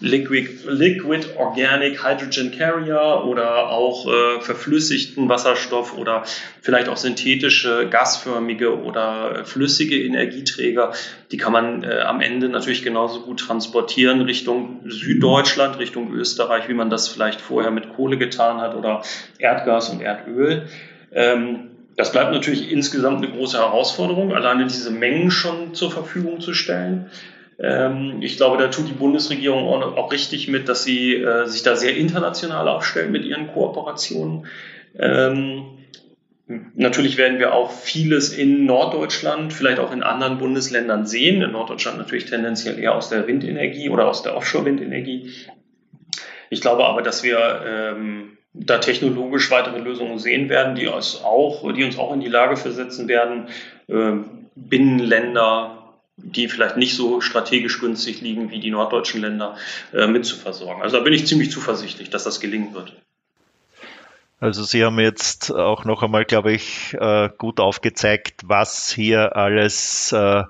Liquid, 0.00 0.48
Liquid 0.68 1.26
Organic 1.36 2.04
Hydrogen 2.04 2.56
Carrier 2.56 3.24
oder 3.26 3.70
auch 3.70 4.06
äh, 4.06 4.40
verflüssigten 4.40 5.28
Wasserstoff 5.28 5.96
oder 5.96 6.24
vielleicht 6.60 6.88
auch 6.88 6.96
synthetische, 6.96 7.88
gasförmige 7.88 8.80
oder 8.80 9.44
flüssige 9.44 10.00
Energieträger. 10.00 10.92
Die 11.32 11.36
kann 11.36 11.52
man 11.52 11.82
äh, 11.82 12.00
am 12.00 12.20
Ende 12.20 12.48
natürlich 12.48 12.82
genauso 12.82 13.22
gut 13.22 13.40
transportieren 13.40 14.20
Richtung 14.20 14.82
Süddeutschland, 14.86 15.78
Richtung 15.78 16.12
Österreich, 16.12 16.68
wie 16.68 16.74
man 16.74 16.90
das 16.90 17.08
vielleicht 17.08 17.40
vorher 17.40 17.70
mit 17.70 17.94
Kohle 17.94 18.18
getan 18.18 18.60
hat 18.60 18.76
oder 18.76 19.02
Erdgas 19.38 19.88
und 19.88 20.00
Erdöl. 20.00 20.68
Ähm, 21.12 21.70
das 21.96 22.12
bleibt 22.12 22.32
natürlich 22.32 22.70
insgesamt 22.70 23.24
eine 23.24 23.34
große 23.34 23.58
Herausforderung, 23.58 24.32
alleine 24.32 24.66
diese 24.66 24.92
Mengen 24.92 25.32
schon 25.32 25.74
zur 25.74 25.90
Verfügung 25.90 26.40
zu 26.40 26.54
stellen. 26.54 27.10
Ähm, 27.58 28.18
ich 28.20 28.36
glaube, 28.36 28.56
da 28.56 28.68
tut 28.68 28.88
die 28.88 28.92
Bundesregierung 28.92 29.66
auch, 29.66 30.12
richtig 30.12 30.48
mit, 30.48 30.68
dass 30.68 30.84
sie 30.84 31.14
äh, 31.14 31.46
sich 31.46 31.62
da 31.62 31.76
sehr 31.76 31.96
international 31.96 32.68
aufstellt 32.68 33.10
mit 33.10 33.24
ihren 33.24 33.48
Kooperationen. 33.48 34.46
Ähm, 34.98 35.64
natürlich 36.74 37.16
werden 37.16 37.38
wir 37.38 37.52
auch 37.52 37.72
vieles 37.72 38.32
in 38.32 38.64
Norddeutschland, 38.64 39.52
vielleicht 39.52 39.80
auch 39.80 39.92
in 39.92 40.02
anderen 40.02 40.38
Bundesländern 40.38 41.04
sehen. 41.06 41.42
In 41.42 41.52
Norddeutschland 41.52 41.98
natürlich 41.98 42.26
tendenziell 42.26 42.78
eher 42.78 42.94
aus 42.94 43.08
der 43.08 43.26
Windenergie 43.26 43.90
oder 43.90 44.06
aus 44.06 44.22
der 44.22 44.36
Offshore-Windenergie. 44.36 45.30
Ich 46.50 46.60
glaube 46.60 46.86
aber, 46.86 47.02
dass 47.02 47.22
wir 47.22 47.62
ähm, 47.66 48.38
da 48.54 48.78
technologisch 48.78 49.50
weitere 49.50 49.78
Lösungen 49.78 50.18
sehen 50.18 50.48
werden, 50.48 50.74
die 50.74 50.86
uns 50.86 51.22
auch, 51.22 51.70
die 51.72 51.84
uns 51.84 51.98
auch 51.98 52.12
in 52.14 52.20
die 52.20 52.28
Lage 52.28 52.56
versetzen 52.56 53.08
werden, 53.08 53.48
äh, 53.88 54.12
Binnenländer 54.54 55.77
die 56.18 56.48
vielleicht 56.48 56.76
nicht 56.76 56.94
so 56.94 57.20
strategisch 57.20 57.80
günstig 57.80 58.20
liegen 58.20 58.50
wie 58.50 58.60
die 58.60 58.70
norddeutschen 58.70 59.20
Länder, 59.20 59.56
äh, 59.92 60.06
mitzuversorgen. 60.06 60.82
Also 60.82 60.98
da 60.98 61.02
bin 61.02 61.12
ich 61.12 61.26
ziemlich 61.26 61.50
zuversichtlich, 61.50 62.10
dass 62.10 62.24
das 62.24 62.40
gelingen 62.40 62.74
wird. 62.74 62.92
Also 64.40 64.62
Sie 64.62 64.84
haben 64.84 65.00
jetzt 65.00 65.50
auch 65.52 65.84
noch 65.84 66.04
einmal, 66.04 66.24
glaube 66.24 66.52
ich, 66.52 66.94
äh, 66.94 67.28
gut 67.38 67.58
aufgezeigt, 67.58 68.42
was 68.44 68.92
hier 68.92 69.34
alles 69.34 70.12
äh, 70.12 70.44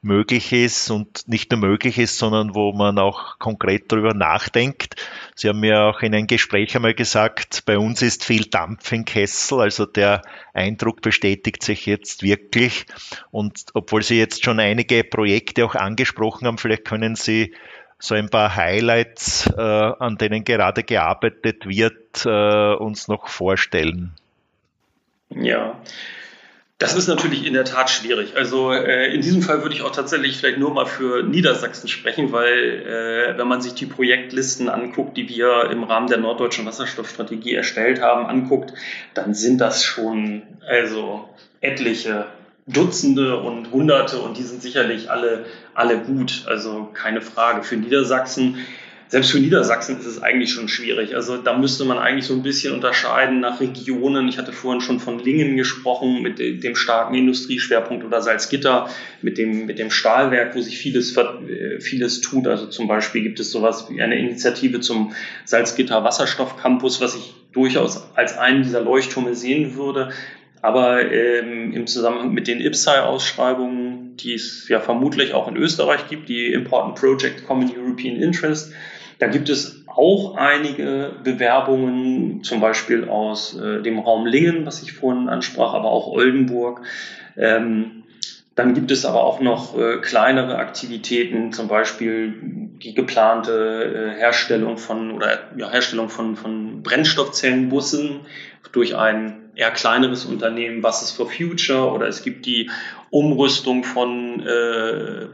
möglich 0.00 0.52
ist 0.52 0.90
und 0.90 1.28
nicht 1.28 1.50
nur 1.50 1.60
möglich 1.60 1.98
ist, 1.98 2.16
sondern 2.16 2.54
wo 2.54 2.72
man 2.72 2.98
auch 2.98 3.38
konkret 3.38 3.92
darüber 3.92 4.14
nachdenkt. 4.14 4.96
Sie 5.34 5.48
haben 5.48 5.60
mir 5.60 5.80
auch 5.82 6.00
in 6.00 6.14
einem 6.14 6.26
Gespräch 6.26 6.74
einmal 6.74 6.94
gesagt, 6.94 7.64
bei 7.66 7.76
uns 7.76 8.00
ist 8.00 8.24
viel 8.24 8.46
Dampf 8.46 8.92
im 8.92 9.04
Kessel, 9.04 9.60
also 9.60 9.84
der 9.84 10.22
Eindruck 10.54 11.02
bestätigt 11.02 11.62
sich 11.62 11.84
jetzt 11.84 12.22
wirklich. 12.22 12.86
Und 13.30 13.66
obwohl 13.74 14.02
Sie 14.02 14.18
jetzt 14.18 14.42
schon 14.42 14.58
einige 14.58 15.04
Projekte 15.04 15.66
auch 15.66 15.74
angesprochen 15.74 16.46
haben, 16.46 16.58
vielleicht 16.58 16.86
können 16.86 17.14
Sie 17.14 17.54
so 18.04 18.14
ein 18.14 18.28
paar 18.28 18.54
Highlights, 18.54 19.46
äh, 19.56 19.60
an 19.60 20.18
denen 20.18 20.44
gerade 20.44 20.82
gearbeitet 20.82 21.66
wird, 21.66 22.26
äh, 22.26 22.74
uns 22.74 23.08
noch 23.08 23.28
vorstellen. 23.28 24.12
Ja, 25.30 25.80
das 26.76 26.94
ist 26.94 27.08
natürlich 27.08 27.46
in 27.46 27.54
der 27.54 27.64
Tat 27.64 27.88
schwierig. 27.88 28.36
Also 28.36 28.72
äh, 28.72 29.14
in 29.14 29.22
diesem 29.22 29.40
Fall 29.40 29.62
würde 29.62 29.74
ich 29.74 29.80
auch 29.80 29.90
tatsächlich 29.90 30.36
vielleicht 30.36 30.58
nur 30.58 30.70
mal 30.70 30.84
für 30.84 31.22
Niedersachsen 31.22 31.88
sprechen, 31.88 32.30
weil 32.30 32.52
äh, 33.32 33.38
wenn 33.38 33.48
man 33.48 33.62
sich 33.62 33.72
die 33.72 33.86
Projektlisten 33.86 34.68
anguckt, 34.68 35.16
die 35.16 35.30
wir 35.30 35.70
im 35.70 35.84
Rahmen 35.84 36.08
der 36.08 36.18
norddeutschen 36.18 36.66
Wasserstoffstrategie 36.66 37.54
erstellt 37.54 38.02
haben, 38.02 38.26
anguckt, 38.26 38.74
dann 39.14 39.32
sind 39.32 39.62
das 39.62 39.82
schon 39.82 40.42
also 40.68 41.26
etliche 41.62 42.26
Dutzende 42.66 43.38
und 43.40 43.70
Hunderte 43.72 44.18
und 44.18 44.38
die 44.38 44.42
sind 44.42 44.62
sicherlich 44.62 45.10
alle 45.10 45.44
alle 45.74 45.98
gut. 45.98 46.44
Also 46.46 46.90
keine 46.94 47.20
Frage. 47.20 47.62
Für 47.62 47.76
Niedersachsen 47.76 48.56
selbst 49.14 49.30
für 49.30 49.38
Niedersachsen 49.38 49.98
ist 49.98 50.06
es 50.06 50.22
eigentlich 50.22 50.52
schon 50.52 50.66
schwierig. 50.66 51.14
Also 51.14 51.36
da 51.36 51.56
müsste 51.56 51.84
man 51.84 51.98
eigentlich 51.98 52.26
so 52.26 52.34
ein 52.34 52.42
bisschen 52.42 52.74
unterscheiden 52.74 53.38
nach 53.38 53.60
Regionen. 53.60 54.26
Ich 54.28 54.38
hatte 54.38 54.52
vorhin 54.52 54.80
schon 54.80 54.98
von 54.98 55.20
Lingen 55.20 55.56
gesprochen 55.56 56.20
mit 56.20 56.40
dem 56.40 56.74
starken 56.74 57.14
Industrieschwerpunkt 57.14 58.04
oder 58.04 58.22
Salzgitter 58.22 58.88
mit 59.22 59.38
dem, 59.38 59.66
mit 59.66 59.78
dem 59.78 59.90
Stahlwerk, 59.90 60.56
wo 60.56 60.60
sich 60.60 60.78
vieles, 60.78 61.16
äh, 61.16 61.80
vieles 61.80 62.22
tut. 62.22 62.48
Also 62.48 62.66
zum 62.66 62.88
Beispiel 62.88 63.22
gibt 63.22 63.38
es 63.38 63.52
sowas 63.52 63.86
wie 63.88 64.02
eine 64.02 64.18
Initiative 64.18 64.80
zum 64.80 65.12
Salzgitter 65.44 66.02
Wasserstoffcampus, 66.02 67.00
was 67.00 67.14
ich 67.14 67.34
durchaus 67.52 68.08
als 68.16 68.36
einen 68.36 68.64
dieser 68.64 68.80
Leuchttürme 68.80 69.36
sehen 69.36 69.76
würde. 69.76 70.10
Aber 70.64 71.12
ähm, 71.12 71.74
im 71.74 71.86
Zusammenhang 71.86 72.32
mit 72.32 72.48
den 72.48 72.58
IPSAI-Ausschreibungen, 72.58 74.16
die 74.16 74.32
es 74.32 74.66
ja 74.66 74.80
vermutlich 74.80 75.34
auch 75.34 75.46
in 75.46 75.58
Österreich 75.58 76.08
gibt, 76.08 76.30
die 76.30 76.54
Important 76.54 76.94
Project 76.94 77.46
Common 77.46 77.70
European 77.76 78.16
Interest, 78.16 78.72
da 79.18 79.26
gibt 79.26 79.50
es 79.50 79.84
auch 79.86 80.36
einige 80.36 81.16
Bewerbungen, 81.22 82.42
zum 82.44 82.62
Beispiel 82.62 83.10
aus 83.10 83.54
äh, 83.60 83.82
dem 83.82 83.98
Raum 83.98 84.24
Lingen, 84.24 84.64
was 84.64 84.82
ich 84.82 84.94
vorhin 84.94 85.28
ansprach, 85.28 85.74
aber 85.74 85.90
auch 85.90 86.06
Oldenburg. 86.06 86.80
Ähm, 87.36 88.03
dann 88.54 88.74
gibt 88.74 88.90
es 88.90 89.04
aber 89.04 89.24
auch 89.24 89.40
noch 89.40 89.76
äh, 89.76 89.98
kleinere 89.98 90.56
Aktivitäten, 90.56 91.52
zum 91.52 91.66
Beispiel 91.66 92.34
die 92.82 92.94
geplante 92.94 94.14
äh, 94.14 94.18
Herstellung 94.18 94.78
von 94.78 95.10
oder 95.10 95.40
ja, 95.56 95.70
Herstellung 95.70 96.08
von, 96.08 96.36
von 96.36 96.82
Brennstoffzellenbussen 96.82 98.20
durch 98.72 98.96
ein 98.96 99.50
eher 99.56 99.70
kleineres 99.70 100.24
Unternehmen, 100.24 100.82
Was 100.82 101.02
ist 101.02 101.12
for 101.12 101.30
Future, 101.30 101.92
oder 101.92 102.06
es 102.06 102.22
gibt 102.22 102.46
die 102.46 102.70
Umrüstung 103.10 103.84
von 103.84 104.44
äh, 104.44 105.26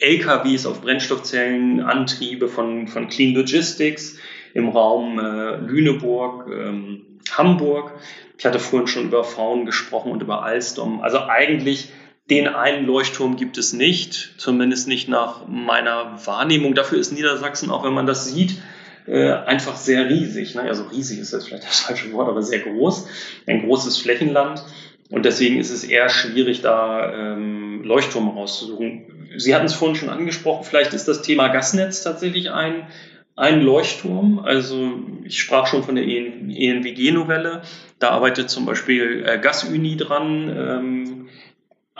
LKWs 0.00 0.66
auf 0.66 0.80
Brennstoffzellenantriebe 0.80 2.48
von, 2.48 2.88
von 2.88 3.08
Clean 3.08 3.34
Logistics 3.34 4.18
im 4.54 4.68
Raum 4.68 5.18
äh, 5.18 5.56
Lüneburg, 5.56 6.46
ähm, 6.50 7.02
Hamburg. 7.30 7.92
Ich 8.38 8.46
hatte 8.46 8.58
vorhin 8.58 8.88
schon 8.88 9.04
über 9.04 9.24
Frauen 9.24 9.66
gesprochen 9.66 10.12
und 10.12 10.22
über 10.22 10.42
Alstom. 10.42 11.02
Also 11.02 11.18
eigentlich 11.28 11.92
den 12.30 12.46
einen 12.48 12.86
Leuchtturm 12.86 13.36
gibt 13.36 13.58
es 13.58 13.72
nicht, 13.72 14.34
zumindest 14.38 14.86
nicht 14.88 15.08
nach 15.08 15.46
meiner 15.48 16.18
Wahrnehmung. 16.24 16.74
Dafür 16.74 16.98
ist 16.98 17.12
Niedersachsen, 17.12 17.70
auch 17.70 17.84
wenn 17.84 17.92
man 17.92 18.06
das 18.06 18.26
sieht, 18.26 18.62
äh, 19.06 19.32
einfach 19.32 19.76
sehr 19.76 20.08
riesig. 20.08 20.54
Ne? 20.54 20.62
Also 20.62 20.84
riesig 20.84 21.18
ist 21.18 21.32
das 21.32 21.46
vielleicht 21.46 21.64
das 21.64 21.80
falsche 21.80 22.12
Wort, 22.12 22.28
aber 22.28 22.42
sehr 22.42 22.60
groß. 22.60 23.08
Ein 23.46 23.66
großes 23.66 23.98
Flächenland. 23.98 24.64
Und 25.10 25.24
deswegen 25.24 25.58
ist 25.58 25.70
es 25.70 25.82
eher 25.82 26.08
schwierig, 26.08 26.62
da 26.62 27.12
ähm, 27.12 27.82
Leuchtturme 27.82 28.32
rauszusuchen. 28.32 29.28
Sie 29.36 29.54
hatten 29.54 29.66
es 29.66 29.74
vorhin 29.74 29.96
schon 29.96 30.08
angesprochen, 30.08 30.64
vielleicht 30.64 30.94
ist 30.94 31.08
das 31.08 31.22
Thema 31.22 31.48
Gasnetz 31.48 32.02
tatsächlich 32.02 32.52
ein, 32.52 32.86
ein 33.34 33.60
Leuchtturm. 33.60 34.38
Also 34.38 34.92
ich 35.24 35.40
sprach 35.40 35.66
schon 35.66 35.82
von 35.82 35.96
der 35.96 36.04
ENWG-Novelle. 36.04 37.62
Da 37.98 38.10
arbeitet 38.10 38.50
zum 38.50 38.66
Beispiel 38.66 39.24
äh, 39.26 39.38
Gasuni 39.38 39.96
dran. 39.96 40.48
Ähm, 40.48 41.28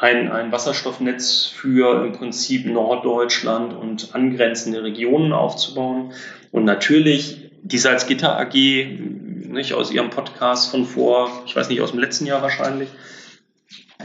ein, 0.01 0.33
ein 0.33 0.51
Wasserstoffnetz 0.51 1.47
für 1.47 2.05
im 2.05 2.13
Prinzip 2.13 2.65
Norddeutschland 2.65 3.75
und 3.75 4.15
angrenzende 4.15 4.83
Regionen 4.83 5.33
aufzubauen. 5.33 6.13
Und 6.51 6.65
natürlich 6.65 7.51
die 7.63 7.79
Salzgitter 7.79 8.39
AG, 8.39 8.55
nicht 8.55 9.75
aus 9.75 9.91
ihrem 9.91 10.09
Podcast 10.09 10.71
von 10.71 10.87
vor, 10.87 11.31
ich 11.45 11.55
weiß 11.55 11.69
nicht, 11.69 11.83
aus 11.83 11.91
dem 11.91 12.01
letzten 12.01 12.25
Jahr 12.25 12.41
wahrscheinlich, 12.41 12.89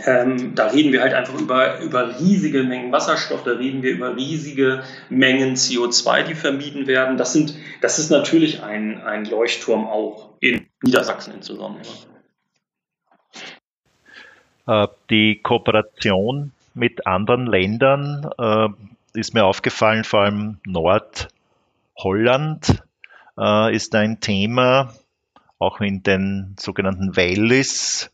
ähm, 0.06 0.54
da 0.54 0.68
reden 0.68 0.92
wir 0.92 1.02
halt 1.02 1.14
einfach 1.14 1.40
über, 1.40 1.80
über 1.80 2.20
riesige 2.20 2.64
Mengen 2.64 2.92
Wasserstoff, 2.92 3.44
da 3.44 3.52
reden 3.52 3.82
wir 3.82 3.92
über 3.92 4.18
riesige 4.18 4.84
Mengen 5.10 5.56
CO2, 5.56 6.24
die 6.24 6.36
vermieden 6.36 6.88
werden. 6.88 7.18
Das, 7.18 7.32
sind, 7.32 7.56
das 7.80 8.00
ist 8.00 8.12
natürlich 8.12 8.62
ein, 8.62 9.02
ein 9.02 9.24
Leuchtturm 9.24 9.88
auch 9.88 10.32
in 10.42 10.68
Niedersachsen 10.84 11.34
insbesondere. 11.34 11.88
Äh, 14.68 14.88
die 15.10 15.42
Kooperation 15.42 16.52
mit 16.74 17.06
anderen 17.08 17.46
Ländern 17.48 18.30
äh, 18.38 18.68
ist 19.14 19.34
mir 19.34 19.46
aufgefallen, 19.46 20.04
vor 20.04 20.22
allem 20.22 20.60
Nordholland 20.66 21.24
äh, 23.38 23.76
ist 23.76 23.96
ein 23.96 24.20
Thema, 24.20 24.94
auch 25.60 25.80
in 25.80 26.04
den 26.04 26.56
sogenannten 26.60 27.16
Wallis 27.16 28.12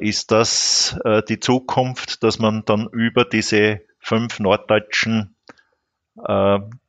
ist 0.00 0.30
das 0.30 1.00
die 1.28 1.40
Zukunft, 1.40 2.22
dass 2.22 2.38
man 2.38 2.64
dann 2.64 2.86
über 2.92 3.24
diese 3.24 3.80
fünf 3.98 4.38
norddeutschen 4.38 5.34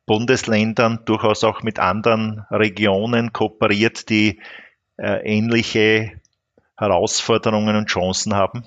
Bundesländern 0.06 1.00
durchaus 1.04 1.42
auch 1.42 1.64
mit 1.64 1.80
anderen 1.80 2.46
Regionen 2.48 3.32
kooperiert, 3.32 4.08
die 4.08 4.38
ähnliche 4.98 6.12
Herausforderungen 6.80 7.76
und 7.76 7.86
Chancen 7.86 8.34
haben? 8.34 8.64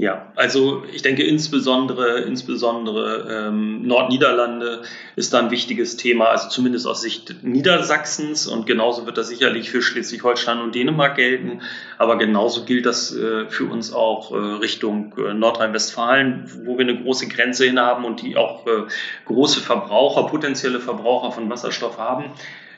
Ja, 0.00 0.32
also 0.34 0.82
ich 0.90 1.02
denke 1.02 1.24
insbesondere, 1.24 2.20
insbesondere 2.20 3.48
ähm, 3.48 3.86
Nordniederlande 3.86 4.80
ist 5.14 5.34
da 5.34 5.40
ein 5.40 5.50
wichtiges 5.50 5.98
Thema, 5.98 6.30
also 6.30 6.48
zumindest 6.48 6.86
aus 6.86 7.02
Sicht 7.02 7.42
Niedersachsens 7.42 8.46
und 8.46 8.66
genauso 8.66 9.04
wird 9.04 9.18
das 9.18 9.28
sicherlich 9.28 9.70
für 9.70 9.82
Schleswig-Holstein 9.82 10.58
und 10.60 10.74
Dänemark 10.74 11.16
gelten, 11.16 11.60
aber 11.98 12.16
genauso 12.16 12.64
gilt 12.64 12.86
das 12.86 13.14
äh, 13.14 13.46
für 13.50 13.66
uns 13.66 13.92
auch 13.92 14.32
äh, 14.32 14.36
Richtung 14.36 15.14
äh, 15.18 15.34
Nordrhein-Westfalen, 15.34 16.50
wo 16.64 16.78
wir 16.78 16.88
eine 16.88 17.02
große 17.02 17.28
Grenze 17.28 17.66
hin 17.66 17.78
haben 17.78 18.06
und 18.06 18.22
die 18.22 18.38
auch 18.38 18.66
äh, 18.66 18.84
große 19.26 19.60
Verbraucher, 19.60 20.22
potenzielle 20.28 20.80
Verbraucher 20.80 21.30
von 21.32 21.50
Wasserstoff 21.50 21.98
haben. 21.98 22.32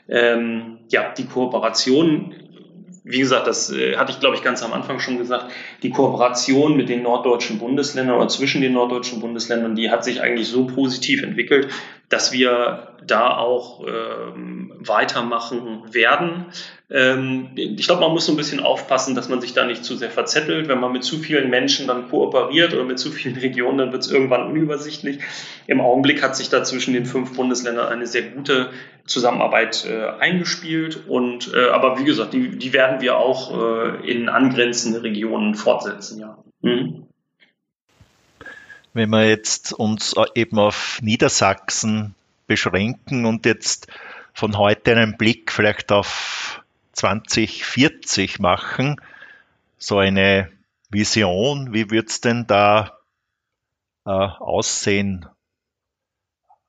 Ähm, 0.09 0.79
ja, 0.89 1.13
die 1.17 1.25
Kooperation 1.25 2.35
wie 3.03 3.19
gesagt, 3.19 3.47
das 3.47 3.71
äh, 3.71 3.97
hatte 3.97 4.11
ich, 4.11 4.19
glaube 4.19 4.35
ich, 4.35 4.43
ganz 4.43 4.63
am 4.63 4.73
Anfang 4.73 4.99
schon 4.99 5.17
gesagt, 5.17 5.51
die 5.81 5.89
Kooperation 5.89 6.77
mit 6.77 6.89
den 6.89 7.03
norddeutschen 7.03 7.59
Bundesländern 7.59 8.17
oder 8.17 8.29
zwischen 8.29 8.61
den 8.61 8.73
norddeutschen 8.73 9.19
Bundesländern, 9.19 9.75
die 9.75 9.89
hat 9.89 10.03
sich 10.03 10.21
eigentlich 10.21 10.47
so 10.47 10.65
positiv 10.65 11.21
entwickelt, 11.21 11.67
dass 12.09 12.31
wir 12.31 12.89
da 13.07 13.37
auch 13.37 13.85
ähm, 13.87 14.73
weitermachen 14.79 15.93
werden. 15.93 16.45
Ähm, 16.89 17.49
ich 17.55 17.85
glaube, 17.85 18.01
man 18.01 18.11
muss 18.11 18.25
so 18.25 18.33
ein 18.33 18.37
bisschen 18.37 18.59
aufpassen, 18.59 19.15
dass 19.15 19.29
man 19.29 19.41
sich 19.41 19.53
da 19.53 19.65
nicht 19.65 19.83
zu 19.83 19.95
sehr 19.95 20.11
verzettelt. 20.11 20.67
Wenn 20.67 20.79
man 20.79 20.91
mit 20.91 21.03
zu 21.03 21.17
vielen 21.17 21.49
Menschen 21.49 21.87
dann 21.87 22.09
kooperiert 22.09 22.73
oder 22.73 22.83
mit 22.83 22.99
zu 22.99 23.11
vielen 23.11 23.37
Regionen, 23.37 23.77
dann 23.77 23.91
wird 23.91 24.03
es 24.03 24.11
irgendwann 24.11 24.47
unübersichtlich. 24.47 25.19
Im 25.67 25.81
Augenblick 25.81 26.21
hat 26.21 26.35
sich 26.35 26.49
da 26.49 26.63
zwischen 26.63 26.93
den 26.93 27.05
fünf 27.05 27.35
Bundesländern 27.35 27.87
eine 27.87 28.07
sehr 28.07 28.23
gute 28.23 28.69
Zusammenarbeit 29.05 29.85
äh, 29.85 30.05
eingespielt. 30.19 31.07
Und 31.07 31.53
äh, 31.53 31.69
aber 31.69 31.99
wie 31.99 32.05
gesagt, 32.05 32.33
die, 32.33 32.57
die 32.57 32.73
werden 32.73 33.01
wir 33.01 33.17
auch 33.17 33.57
äh, 33.57 34.11
in 34.11 34.29
angrenzende 34.29 35.03
Regionen 35.03 35.55
fortsetzen, 35.55 36.19
ja. 36.19 36.37
Mhm. 36.61 37.07
Wenn 38.93 39.09
wir 39.09 39.27
jetzt 39.27 39.73
uns 39.73 40.15
eben 40.35 40.59
auf 40.59 40.99
Niedersachsen 41.01 42.13
beschränken 42.45 43.25
und 43.25 43.45
jetzt 43.45 43.87
von 44.33 44.57
heute 44.57 44.91
einen 44.91 45.17
Blick 45.17 45.51
vielleicht 45.51 45.91
auf 45.91 46.63
2040 46.93 48.39
machen, 48.39 49.01
so 49.77 49.97
eine 49.97 50.51
Vision, 50.89 51.73
wie 51.73 51.89
wird 51.89 52.09
es 52.09 52.21
denn 52.21 52.45
da 52.45 52.99
äh, 54.05 54.11
aussehen? 54.11 55.25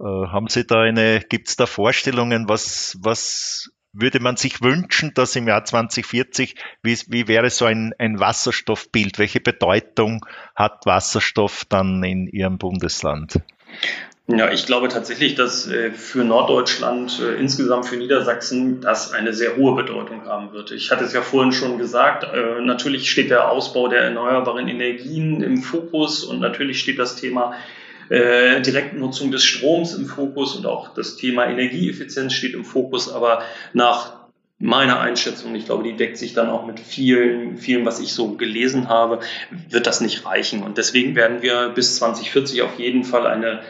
Äh, 0.00 0.04
haben 0.04 0.48
Sie 0.48 0.66
da 0.66 0.80
eine, 0.80 1.20
gibt 1.20 1.48
es 1.48 1.56
da 1.56 1.66
Vorstellungen, 1.66 2.48
was, 2.48 2.96
was 3.00 3.70
würde 3.94 4.20
man 4.20 4.36
sich 4.36 4.60
wünschen, 4.60 5.12
dass 5.14 5.36
im 5.36 5.48
Jahr 5.48 5.64
2040, 5.64 6.56
wie, 6.82 6.98
wie 7.08 7.28
wäre 7.28 7.48
so 7.48 7.64
ein, 7.64 7.94
ein 7.98 8.20
Wasserstoffbild? 8.20 9.18
Welche 9.18 9.40
Bedeutung 9.40 10.26
hat 10.54 10.84
Wasserstoff 10.84 11.64
dann 11.68 12.02
in 12.02 12.26
Ihrem 12.26 12.58
Bundesland? 12.58 13.40
Ja, 14.26 14.50
ich 14.50 14.64
glaube 14.64 14.88
tatsächlich, 14.88 15.34
dass 15.34 15.66
äh, 15.68 15.90
für 15.90 16.24
Norddeutschland, 16.24 17.20
äh, 17.20 17.34
insgesamt 17.34 17.84
für 17.84 17.96
Niedersachsen, 17.96 18.80
das 18.80 19.12
eine 19.12 19.34
sehr 19.34 19.56
hohe 19.56 19.74
Bedeutung 19.76 20.24
haben 20.24 20.52
wird. 20.52 20.70
Ich 20.70 20.90
hatte 20.90 21.04
es 21.04 21.12
ja 21.12 21.20
vorhin 21.20 21.52
schon 21.52 21.76
gesagt, 21.76 22.24
äh, 22.24 22.62
natürlich 22.62 23.10
steht 23.10 23.28
der 23.30 23.50
Ausbau 23.50 23.86
der 23.88 24.00
erneuerbaren 24.00 24.66
Energien 24.66 25.42
im 25.42 25.58
Fokus 25.58 26.24
und 26.24 26.40
natürlich 26.40 26.80
steht 26.80 26.98
das 26.98 27.16
Thema 27.16 27.54
Direktnutzung 28.10 29.30
des 29.30 29.44
Stroms 29.44 29.94
im 29.94 30.06
Fokus 30.06 30.56
und 30.56 30.66
auch 30.66 30.94
das 30.94 31.16
Thema 31.16 31.46
Energieeffizienz 31.46 32.32
steht 32.32 32.54
im 32.54 32.64
Fokus, 32.64 33.12
aber 33.12 33.42
nach 33.72 34.24
meiner 34.58 35.00
Einschätzung, 35.00 35.54
ich 35.54 35.66
glaube, 35.66 35.82
die 35.82 35.96
deckt 35.96 36.16
sich 36.16 36.32
dann 36.32 36.48
auch 36.48 36.66
mit 36.66 36.80
vielen, 36.80 37.56
vielen, 37.56 37.84
was 37.84 38.00
ich 38.00 38.12
so 38.12 38.36
gelesen 38.36 38.88
habe, 38.88 39.20
wird 39.68 39.86
das 39.86 40.00
nicht 40.00 40.24
reichen. 40.24 40.62
Und 40.62 40.78
deswegen 40.78 41.16
werden 41.16 41.42
wir 41.42 41.70
bis 41.70 41.96
2040 41.96 42.62
auf 42.62 42.78
jeden 42.78 43.04
Fall 43.04 43.26
eine 43.26 43.60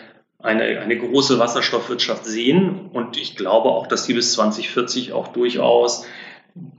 eine, 0.44 0.80
eine 0.80 0.98
große 0.98 1.38
Wasserstoffwirtschaft 1.38 2.26
sehen. 2.26 2.90
Und 2.92 3.16
ich 3.16 3.34
glaube 3.34 3.70
auch, 3.70 3.86
dass 3.86 4.04
die 4.04 4.12
bis 4.12 4.34
2040 4.34 5.12
auch 5.12 5.28
durchaus 5.28 6.06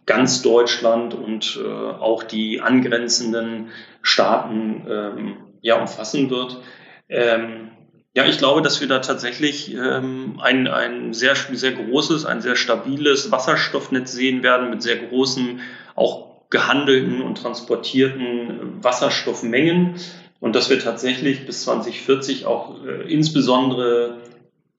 ganz 0.05 0.43
Deutschland 0.43 1.15
und 1.15 1.59
äh, 1.61 1.67
auch 1.67 2.23
die 2.23 2.61
angrenzenden 2.61 3.69
Staaten 4.01 4.85
ähm, 4.87 5.37
ja, 5.61 5.79
umfassen 5.81 6.29
wird. 6.29 6.61
Ähm, 7.09 7.71
ja, 8.15 8.25
ich 8.25 8.37
glaube, 8.37 8.61
dass 8.61 8.79
wir 8.79 8.87
da 8.87 8.99
tatsächlich 8.99 9.73
ähm, 9.73 10.39
ein, 10.41 10.67
ein 10.67 11.13
sehr, 11.13 11.35
sehr 11.35 11.73
großes, 11.73 12.25
ein 12.25 12.41
sehr 12.41 12.55
stabiles 12.55 13.29
Wasserstoffnetz 13.29 14.13
sehen 14.13 14.41
werden 14.41 14.69
mit 14.69 14.81
sehr 14.81 14.95
großen, 14.95 15.59
auch 15.95 16.49
gehandelten 16.49 17.21
und 17.21 17.37
transportierten 17.37 18.83
Wasserstoffmengen. 18.83 19.95
Und 20.39 20.55
dass 20.55 20.69
wir 20.69 20.79
tatsächlich 20.79 21.45
bis 21.45 21.63
2040 21.63 22.45
auch 22.45 22.85
äh, 22.85 23.11
insbesondere 23.11 24.21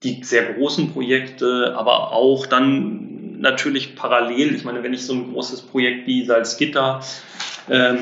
die 0.03 0.23
sehr 0.23 0.53
großen 0.53 0.93
Projekte, 0.93 1.75
aber 1.77 2.13
auch 2.13 2.47
dann 2.47 3.39
natürlich 3.39 3.95
parallel, 3.95 4.55
ich 4.55 4.63
meine, 4.63 4.81
wenn 4.81 4.93
ich 4.93 5.05
so 5.05 5.13
ein 5.13 5.33
großes 5.33 5.61
Projekt 5.63 6.07
wie 6.07 6.25
Salzgitter 6.25 7.01
ähm, 7.69 7.97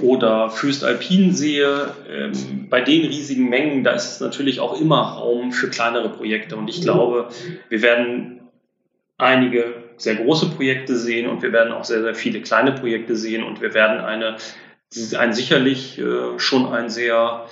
oder 0.00 0.50
Fürstalpin 0.50 1.32
sehe, 1.32 1.94
ähm, 2.10 2.68
bei 2.68 2.80
den 2.80 3.06
riesigen 3.06 3.48
Mengen, 3.48 3.84
da 3.84 3.92
ist 3.92 4.12
es 4.12 4.20
natürlich 4.20 4.60
auch 4.60 4.80
immer 4.80 5.14
Raum 5.14 5.52
für 5.52 5.70
kleinere 5.70 6.08
Projekte. 6.08 6.56
Und 6.56 6.68
ich 6.68 6.82
glaube, 6.82 7.28
wir 7.68 7.82
werden 7.82 8.40
einige 9.18 9.84
sehr 9.96 10.16
große 10.16 10.50
Projekte 10.50 10.96
sehen 10.96 11.28
und 11.28 11.42
wir 11.42 11.52
werden 11.52 11.72
auch 11.72 11.84
sehr, 11.84 12.02
sehr 12.02 12.14
viele 12.14 12.40
kleine 12.40 12.72
Projekte 12.72 13.16
sehen 13.16 13.44
und 13.44 13.60
wir 13.60 13.74
werden 13.74 14.00
eine 14.00 14.36
ein 15.18 15.32
sicherlich 15.32 15.98
äh, 15.98 16.38
schon 16.38 16.72
ein 16.72 16.88
sehr 16.88 17.46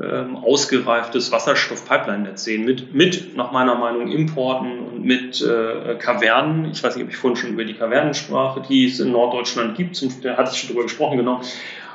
ähm, 0.00 0.36
ausgereiftes 0.36 1.30
Wasserstoff-Pipeline-Netz 1.30 2.44
sehen, 2.44 2.64
mit, 2.64 2.94
mit, 2.94 3.36
nach 3.36 3.52
meiner 3.52 3.76
Meinung, 3.76 4.10
Importen 4.10 4.80
und 4.80 5.04
mit 5.04 5.40
äh, 5.40 5.94
Kavernen. 5.96 6.70
Ich 6.70 6.82
weiß 6.82 6.96
nicht, 6.96 7.04
ob 7.04 7.10
ich 7.10 7.16
vorhin 7.16 7.36
schon 7.36 7.50
über 7.50 7.64
die 7.64 7.74
Kavernen 7.74 8.14
sprach, 8.14 8.66
die 8.66 8.86
es 8.86 8.98
in 9.00 9.12
Norddeutschland 9.12 9.76
gibt, 9.76 10.00
und 10.02 10.24
da 10.24 10.36
hatte 10.36 10.50
ich 10.52 10.58
schon 10.58 10.70
drüber 10.70 10.82
gesprochen, 10.82 11.18
genau. 11.18 11.40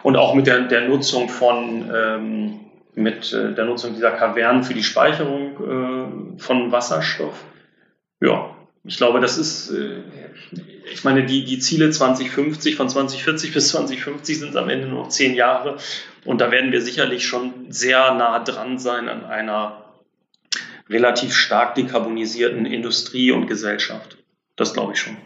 Und 0.04 0.16
auch 0.16 0.34
mit 0.34 0.48
der, 0.48 0.68
der 0.68 0.88
Nutzung 0.88 1.30
von, 1.30 1.90
ähm, 1.94 2.60
mit 2.96 3.34
äh, 3.34 3.54
der 3.54 3.66
Nutzung 3.66 3.94
dieser 3.94 4.12
Kavernen 4.12 4.64
für 4.64 4.74
die 4.74 4.84
Speicherung 4.84 6.38
äh, 6.38 6.40
von 6.40 6.72
Wasserstoff. 6.72 7.44
Ja, 8.22 8.56
ich 8.84 8.98
glaube, 8.98 9.20
das 9.20 9.38
ist, 9.38 9.72
äh, 9.72 10.02
ich 10.92 11.04
meine, 11.04 11.26
die, 11.26 11.46
die 11.46 11.60
Ziele 11.60 11.90
2050, 11.90 12.76
von 12.76 12.90
2040 12.90 13.54
bis 13.54 13.70
2050 13.70 14.40
sind 14.40 14.56
am 14.56 14.70
Ende 14.70 14.88
noch 14.88 15.10
zehn 15.10 15.36
Jahre. 15.36 15.78
Und 16.26 16.42
da 16.42 16.52
werden 16.52 16.72
wir 16.72 16.82
sicherlich 16.82 17.26
schon 17.26 17.72
sehr 17.72 18.14
nah 18.14 18.40
dran 18.40 18.78
sein 18.80 19.10
an 19.10 19.26
einer 19.26 19.86
relativ 20.90 21.34
stark 21.34 21.76
dekarbonisierten 21.76 22.66
Industrie 22.66 23.32
und 23.32 23.48
Gesellschaft. 23.48 24.18
Das 24.56 24.74
glaube 24.74 24.94
ich 24.94 25.00
schon. 25.00 25.18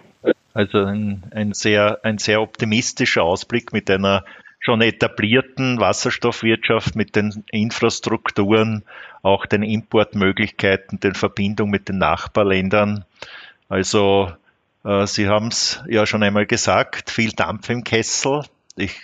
Also 0.54 0.80
ein, 0.80 1.24
ein, 1.32 1.54
sehr, 1.54 2.00
ein 2.04 2.20
sehr 2.20 2.42
optimistischer 2.42 3.24
Ausblick 3.24 3.74
mit 3.74 3.90
einer 3.90 4.24
schon 4.64 4.82
etablierten 4.82 5.80
Wasserstoffwirtschaft, 5.80 6.96
mit 6.96 7.16
den 7.18 7.44
Infrastrukturen, 7.52 8.84
auch 9.22 9.46
den 9.46 9.62
Importmöglichkeiten, 9.62 11.02
den 11.02 11.16
Verbindungen 11.16 11.72
mit 11.72 11.90
den 11.90 11.98
Nachbarländern. 11.98 13.04
Also 13.68 14.32
äh, 14.86 15.06
Sie 15.06 15.28
haben 15.28 15.48
es 15.48 15.84
ja 15.88 16.06
schon 16.06 16.24
einmal 16.24 16.46
gesagt, 16.46 17.12
viel 17.12 17.32
Dampf 17.32 17.70
im 17.70 17.84
Kessel. 17.84 18.44
Ich 18.78 18.96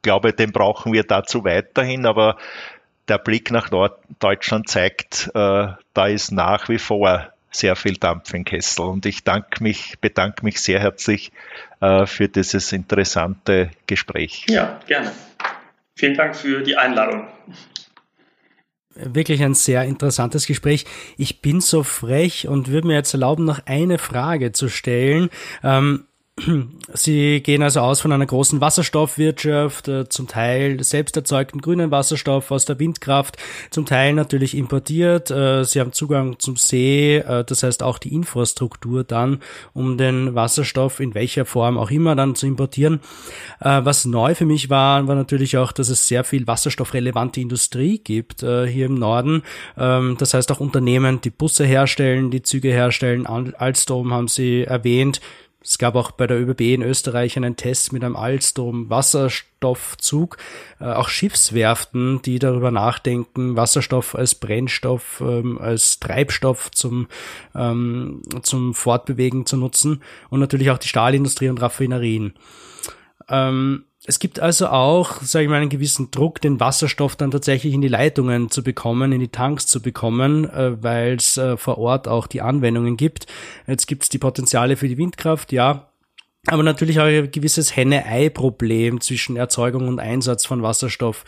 glaube, 0.00 0.32
den 0.32 0.50
brauchen 0.50 0.94
wir 0.94 1.04
dazu 1.04 1.44
weiterhin, 1.44 2.06
aber 2.06 2.38
der 3.06 3.18
Blick 3.18 3.50
nach 3.50 3.70
Norddeutschland 3.70 4.68
zeigt, 4.68 5.30
äh, 5.34 5.68
da 5.92 6.06
ist 6.06 6.32
nach 6.32 6.70
wie 6.70 6.78
vor 6.78 7.31
sehr 7.52 7.76
viel 7.76 7.94
Dampf 7.94 8.34
im 8.34 8.44
Kessel. 8.44 8.86
Und 8.86 9.06
ich 9.06 9.22
danke 9.22 9.62
mich, 9.62 9.98
bedanke 10.00 10.44
mich 10.44 10.60
sehr 10.60 10.80
herzlich 10.80 11.30
äh, 11.80 12.06
für 12.06 12.28
dieses 12.28 12.72
interessante 12.72 13.70
Gespräch. 13.86 14.46
Ja, 14.48 14.80
gerne. 14.86 15.12
Vielen 15.94 16.14
Dank 16.14 16.34
für 16.34 16.62
die 16.62 16.76
Einladung 16.76 17.28
wirklich 18.94 19.42
ein 19.42 19.54
sehr 19.54 19.84
interessantes 19.84 20.46
Gespräch. 20.46 20.84
Ich 21.16 21.40
bin 21.40 21.60
so 21.60 21.82
frech 21.82 22.48
und 22.48 22.68
würde 22.68 22.88
mir 22.88 22.94
jetzt 22.94 23.14
erlauben, 23.14 23.44
noch 23.44 23.60
eine 23.66 23.98
Frage 23.98 24.52
zu 24.52 24.68
stellen. 24.68 25.30
Ähm, 25.62 26.04
Sie 26.94 27.42
gehen 27.42 27.62
also 27.62 27.80
aus 27.80 28.00
von 28.00 28.10
einer 28.10 28.24
großen 28.24 28.62
Wasserstoffwirtschaft, 28.62 29.88
äh, 29.88 30.08
zum 30.08 30.28
Teil 30.28 30.82
selbst 30.82 31.14
erzeugten 31.14 31.60
grünen 31.60 31.90
Wasserstoff 31.90 32.50
aus 32.50 32.64
der 32.64 32.78
Windkraft, 32.78 33.36
zum 33.70 33.84
Teil 33.84 34.14
natürlich 34.14 34.56
importiert. 34.56 35.30
Äh, 35.30 35.64
Sie 35.64 35.78
haben 35.78 35.92
Zugang 35.92 36.38
zum 36.38 36.56
See, 36.56 37.18
äh, 37.18 37.44
das 37.44 37.62
heißt 37.62 37.82
auch 37.82 37.98
die 37.98 38.14
Infrastruktur 38.14 39.04
dann, 39.04 39.40
um 39.74 39.98
den 39.98 40.34
Wasserstoff 40.34 41.00
in 41.00 41.14
welcher 41.14 41.44
Form 41.44 41.76
auch 41.76 41.90
immer 41.90 42.16
dann 42.16 42.34
zu 42.34 42.46
importieren. 42.46 43.00
Was 43.60 44.06
neu 44.06 44.34
für 44.34 44.46
mich 44.46 44.70
war, 44.70 45.06
war 45.06 45.14
natürlich 45.14 45.56
auch, 45.56 45.72
dass 45.72 45.88
es 45.88 46.08
sehr 46.08 46.24
viel 46.24 46.46
wasserstoffrelevante 46.46 47.40
Industrie 47.40 47.98
gibt 47.98 48.40
hier 48.40 48.86
im 48.86 48.94
Norden. 48.94 49.42
Ähm, 49.76 50.16
das 50.18 50.34
heißt 50.34 50.50
auch 50.50 50.60
Unternehmen, 50.60 51.20
die 51.20 51.30
Busse 51.30 51.64
herstellen, 51.64 52.30
die 52.30 52.42
Züge 52.42 52.70
herstellen. 52.70 53.26
Alstom 53.26 54.12
haben 54.12 54.28
Sie 54.28 54.62
erwähnt 54.62 55.20
es 55.64 55.78
gab 55.78 55.94
auch 55.94 56.10
bei 56.10 56.26
der 56.26 56.40
ÖBB 56.40 56.60
in 56.60 56.82
Österreich 56.82 57.36
einen 57.36 57.56
Test 57.56 57.92
mit 57.92 58.02
einem 58.02 58.16
Alstom-Wasserstoffzug. 58.16 60.38
Äh, 60.80 60.86
auch 60.86 61.08
Schiffswerften, 61.08 62.20
die 62.22 62.38
darüber 62.38 62.70
nachdenken, 62.70 63.56
Wasserstoff 63.56 64.14
als 64.14 64.34
Brennstoff, 64.34 65.22
ähm, 65.24 65.58
als 65.58 66.00
Treibstoff 66.00 66.70
zum, 66.72 67.08
ähm, 67.54 68.22
zum 68.42 68.74
Fortbewegen 68.74 69.46
zu 69.46 69.56
nutzen. 69.56 70.02
Und 70.30 70.40
natürlich 70.40 70.70
auch 70.70 70.78
die 70.78 70.88
Stahlindustrie 70.88 71.48
und 71.48 71.62
Raffinerien. 71.62 72.34
Ähm, 73.28 73.84
es 74.04 74.18
gibt 74.18 74.40
also 74.40 74.66
auch, 74.66 75.22
sage 75.22 75.44
ich 75.44 75.48
mal, 75.48 75.60
einen 75.60 75.70
gewissen 75.70 76.10
Druck, 76.10 76.40
den 76.40 76.58
Wasserstoff 76.58 77.14
dann 77.14 77.30
tatsächlich 77.30 77.72
in 77.72 77.82
die 77.82 77.88
Leitungen 77.88 78.50
zu 78.50 78.64
bekommen, 78.64 79.12
in 79.12 79.20
die 79.20 79.28
Tanks 79.28 79.66
zu 79.68 79.80
bekommen, 79.80 80.48
äh, 80.50 80.82
weil 80.82 81.14
es 81.14 81.36
äh, 81.36 81.56
vor 81.56 81.78
Ort 81.78 82.08
auch 82.08 82.26
die 82.26 82.42
Anwendungen 82.42 82.96
gibt. 82.96 83.26
Jetzt 83.68 83.86
gibt 83.86 84.02
es 84.02 84.08
die 84.08 84.18
Potenziale 84.18 84.76
für 84.76 84.88
die 84.88 84.98
Windkraft, 84.98 85.52
ja, 85.52 85.92
aber 86.48 86.64
natürlich 86.64 86.98
auch 86.98 87.04
ein 87.04 87.30
gewisses 87.30 87.76
Henne-Ei-Problem 87.76 89.00
zwischen 89.00 89.36
Erzeugung 89.36 89.86
und 89.86 90.00
Einsatz 90.00 90.44
von 90.44 90.64
Wasserstoff. 90.64 91.24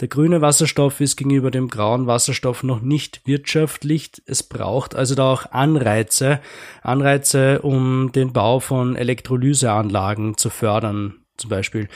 Der 0.00 0.08
grüne 0.08 0.42
Wasserstoff 0.42 1.00
ist 1.00 1.16
gegenüber 1.16 1.50
dem 1.50 1.68
grauen 1.68 2.06
Wasserstoff 2.06 2.62
noch 2.62 2.82
nicht 2.82 3.26
wirtschaftlich. 3.26 4.10
Es 4.26 4.42
braucht 4.42 4.94
also 4.94 5.14
da 5.14 5.32
auch 5.32 5.52
Anreize, 5.52 6.40
Anreize, 6.82 7.62
um 7.62 8.12
den 8.12 8.34
Bau 8.34 8.60
von 8.60 8.96
Elektrolyseanlagen 8.96 10.36
zu 10.36 10.50
fördern, 10.50 11.14
zum 11.38 11.48
Beispiel 11.48 11.88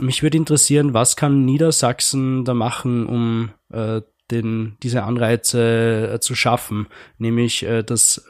mich 0.00 0.22
würde 0.22 0.36
interessieren, 0.36 0.94
was 0.94 1.16
kann 1.16 1.44
Niedersachsen 1.44 2.44
da 2.44 2.54
machen, 2.54 3.06
um 3.06 3.50
äh, 3.72 4.02
den, 4.30 4.76
diese 4.82 5.02
Anreize 5.04 6.14
äh, 6.14 6.20
zu 6.20 6.34
schaffen, 6.34 6.88
nämlich 7.18 7.64
äh, 7.64 7.82
dass 7.82 8.26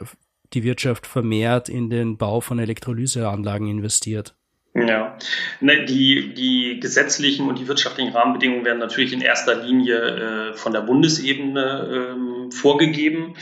die 0.53 0.63
Wirtschaft 0.63 1.07
vermehrt 1.07 1.69
in 1.69 1.89
den 1.89 2.17
Bau 2.17 2.39
von 2.41 2.59
Elektrolyseanlagen 2.59 3.67
investiert. 3.67 4.35
Ja, 4.73 5.17
ne, 5.59 5.85
die, 5.85 6.33
die 6.35 6.79
gesetzlichen 6.79 7.47
und 7.47 7.57
die 7.57 7.67
wirtschaftlichen 7.67 8.13
Rahmenbedingungen 8.13 8.63
werden 8.63 8.77
natürlich 8.77 9.11
in 9.11 9.21
erster 9.21 9.55
Linie 9.55 10.51
äh, 10.51 10.53
von 10.53 10.71
der 10.71 10.81
Bundesebene 10.81 12.13
ähm, 12.13 12.51
vorgegeben. 12.51 13.33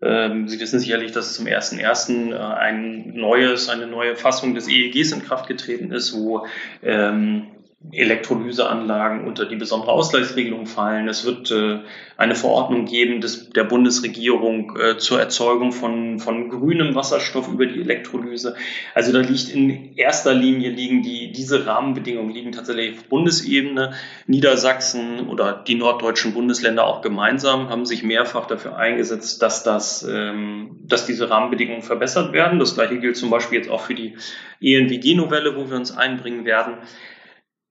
Ähm, 0.00 0.46
Sie 0.48 0.60
wissen 0.60 0.78
sicherlich, 0.78 1.10
dass 1.10 1.34
zum 1.34 1.46
1.1. 1.46 2.32
Äh, 2.32 2.36
ein 2.36 3.12
neues, 3.14 3.68
eine 3.68 3.88
neue 3.88 4.14
Fassung 4.14 4.54
des 4.54 4.68
EEGs 4.68 5.12
in 5.12 5.24
Kraft 5.24 5.48
getreten 5.48 5.90
ist, 5.90 6.14
wo 6.14 6.46
ähm, 6.82 7.46
Elektrolyseanlagen 7.92 9.26
unter 9.26 9.44
die 9.44 9.56
besondere 9.56 9.92
Ausgleichsregelung 9.92 10.66
fallen. 10.66 11.06
Es 11.06 11.24
wird 11.26 11.50
äh, 11.50 11.80
eine 12.16 12.34
Verordnung 12.34 12.86
geben 12.86 13.20
des, 13.20 13.50
der 13.50 13.64
Bundesregierung 13.64 14.76
äh, 14.76 14.96
zur 14.96 15.20
Erzeugung 15.20 15.70
von, 15.70 16.18
von 16.18 16.48
grünem 16.48 16.94
Wasserstoff 16.94 17.48
über 17.48 17.66
die 17.66 17.80
Elektrolyse. 17.80 18.56
Also 18.94 19.12
da 19.12 19.20
liegt 19.20 19.50
in 19.50 19.96
erster 19.96 20.32
Linie 20.32 20.70
liegen 20.70 21.02
die, 21.02 21.32
diese 21.32 21.66
Rahmenbedingungen 21.66 22.32
liegen 22.32 22.52
tatsächlich 22.52 22.98
auf 22.98 23.04
Bundesebene. 23.04 23.92
Niedersachsen 24.26 25.28
oder 25.28 25.52
die 25.52 25.74
norddeutschen 25.74 26.32
Bundesländer 26.32 26.86
auch 26.86 27.02
gemeinsam 27.02 27.68
haben 27.68 27.84
sich 27.84 28.02
mehrfach 28.02 28.46
dafür 28.46 28.76
eingesetzt, 28.76 29.42
dass 29.42 29.62
das, 29.62 30.06
ähm, 30.08 30.80
dass 30.84 31.04
diese 31.04 31.28
Rahmenbedingungen 31.28 31.82
verbessert 31.82 32.32
werden. 32.32 32.58
Das 32.58 32.74
gleiche 32.74 32.98
gilt 32.98 33.16
zum 33.16 33.28
Beispiel 33.30 33.58
jetzt 33.58 33.70
auch 33.70 33.82
für 33.82 33.94
die 33.94 34.16
ENWG-Novelle, 34.62 35.54
wo 35.56 35.68
wir 35.68 35.76
uns 35.76 35.94
einbringen 35.94 36.46
werden. 36.46 36.78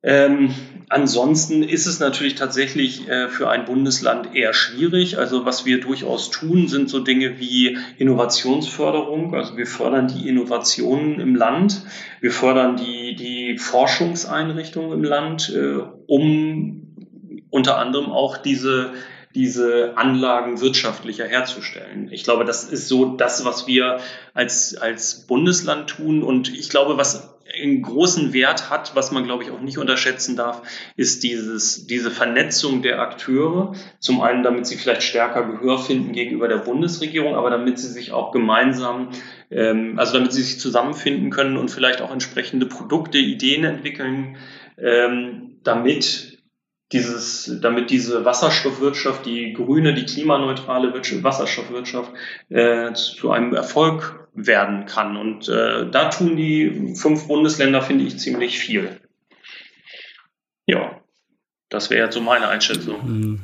Ähm, 0.05 0.53
ansonsten 0.89 1.63
ist 1.63 1.85
es 1.85 1.99
natürlich 1.99 2.35
tatsächlich 2.35 3.07
äh, 3.07 3.29
für 3.29 3.49
ein 3.49 3.63
Bundesland 3.63 4.35
eher 4.35 4.53
schwierig. 4.53 5.17
Also 5.17 5.45
was 5.45 5.65
wir 5.65 5.79
durchaus 5.79 6.29
tun, 6.29 6.67
sind 6.67 6.89
so 6.89 6.99
Dinge 6.99 7.39
wie 7.39 7.77
Innovationsförderung. 7.97 9.33
Also 9.33 9.55
wir 9.55 9.65
fördern 9.65 10.09
die 10.09 10.27
Innovationen 10.27 11.21
im 11.21 11.35
Land, 11.35 11.83
wir 12.19 12.31
fördern 12.31 12.75
die, 12.75 13.15
die 13.15 13.57
Forschungseinrichtungen 13.57 14.91
im 14.91 15.03
Land, 15.05 15.53
äh, 15.55 15.79
um 16.07 16.81
unter 17.49 17.77
anderem 17.77 18.11
auch 18.11 18.37
diese 18.37 18.91
diese 19.35 19.97
Anlagen 19.97 20.61
wirtschaftlicher 20.61 21.25
herzustellen. 21.25 22.09
Ich 22.11 22.23
glaube, 22.23 22.45
das 22.45 22.65
ist 22.65 22.87
so 22.87 23.15
das, 23.15 23.45
was 23.45 23.65
wir 23.65 23.99
als, 24.35 24.77
als 24.77 25.25
Bundesland 25.25 25.89
tun. 25.89 26.21
Und 26.21 26.53
ich 26.53 26.69
glaube, 26.69 26.97
was 26.97 27.32
einen 27.61 27.81
großen 27.81 28.33
Wert 28.33 28.69
hat, 28.69 28.95
was 28.95 29.11
man, 29.11 29.25
glaube 29.25 29.43
ich, 29.43 29.51
auch 29.51 29.61
nicht 29.61 29.77
unterschätzen 29.77 30.35
darf, 30.35 30.61
ist 30.95 31.23
dieses, 31.23 31.85
diese 31.85 32.09
Vernetzung 32.09 32.81
der 32.81 32.99
Akteure. 32.99 33.75
Zum 33.99 34.21
einen, 34.21 34.43
damit 34.43 34.65
sie 34.65 34.75
vielleicht 34.75 35.03
stärker 35.03 35.43
Gehör 35.43 35.77
finden 35.77 36.13
gegenüber 36.13 36.47
der 36.47 36.57
Bundesregierung, 36.57 37.35
aber 37.35 37.49
damit 37.49 37.77
sie 37.77 37.89
sich 37.89 38.11
auch 38.11 38.31
gemeinsam, 38.31 39.09
ähm, 39.51 39.99
also 39.99 40.13
damit 40.13 40.33
sie 40.33 40.41
sich 40.41 40.59
zusammenfinden 40.59 41.29
können 41.29 41.57
und 41.57 41.69
vielleicht 41.69 42.01
auch 42.01 42.11
entsprechende 42.11 42.65
Produkte, 42.65 43.17
Ideen 43.19 43.63
entwickeln, 43.63 44.37
ähm, 44.77 45.57
damit 45.63 46.32
dieses, 46.93 47.59
damit 47.61 47.89
diese 47.89 48.23
Wasserstoffwirtschaft, 48.23 49.25
die 49.25 49.53
grüne, 49.53 49.93
die 49.93 50.05
klimaneutrale 50.05 50.93
Wasserstoffwirtschaft 50.93 52.11
äh, 52.49 52.93
zu 52.93 53.31
einem 53.31 53.53
Erfolg 53.53 54.27
werden 54.33 54.85
kann. 54.85 55.17
Und 55.17 55.49
äh, 55.49 55.89
da 55.89 56.09
tun 56.09 56.35
die 56.37 56.95
fünf 56.95 57.27
Bundesländer, 57.27 57.81
finde 57.81 58.05
ich, 58.05 58.19
ziemlich 58.19 58.59
viel. 58.59 58.99
Ja, 60.65 61.01
das 61.69 61.89
wäre 61.89 62.11
so 62.11 62.21
meine 62.21 62.47
Einschätzung. 62.47 63.01
Hm. 63.01 63.41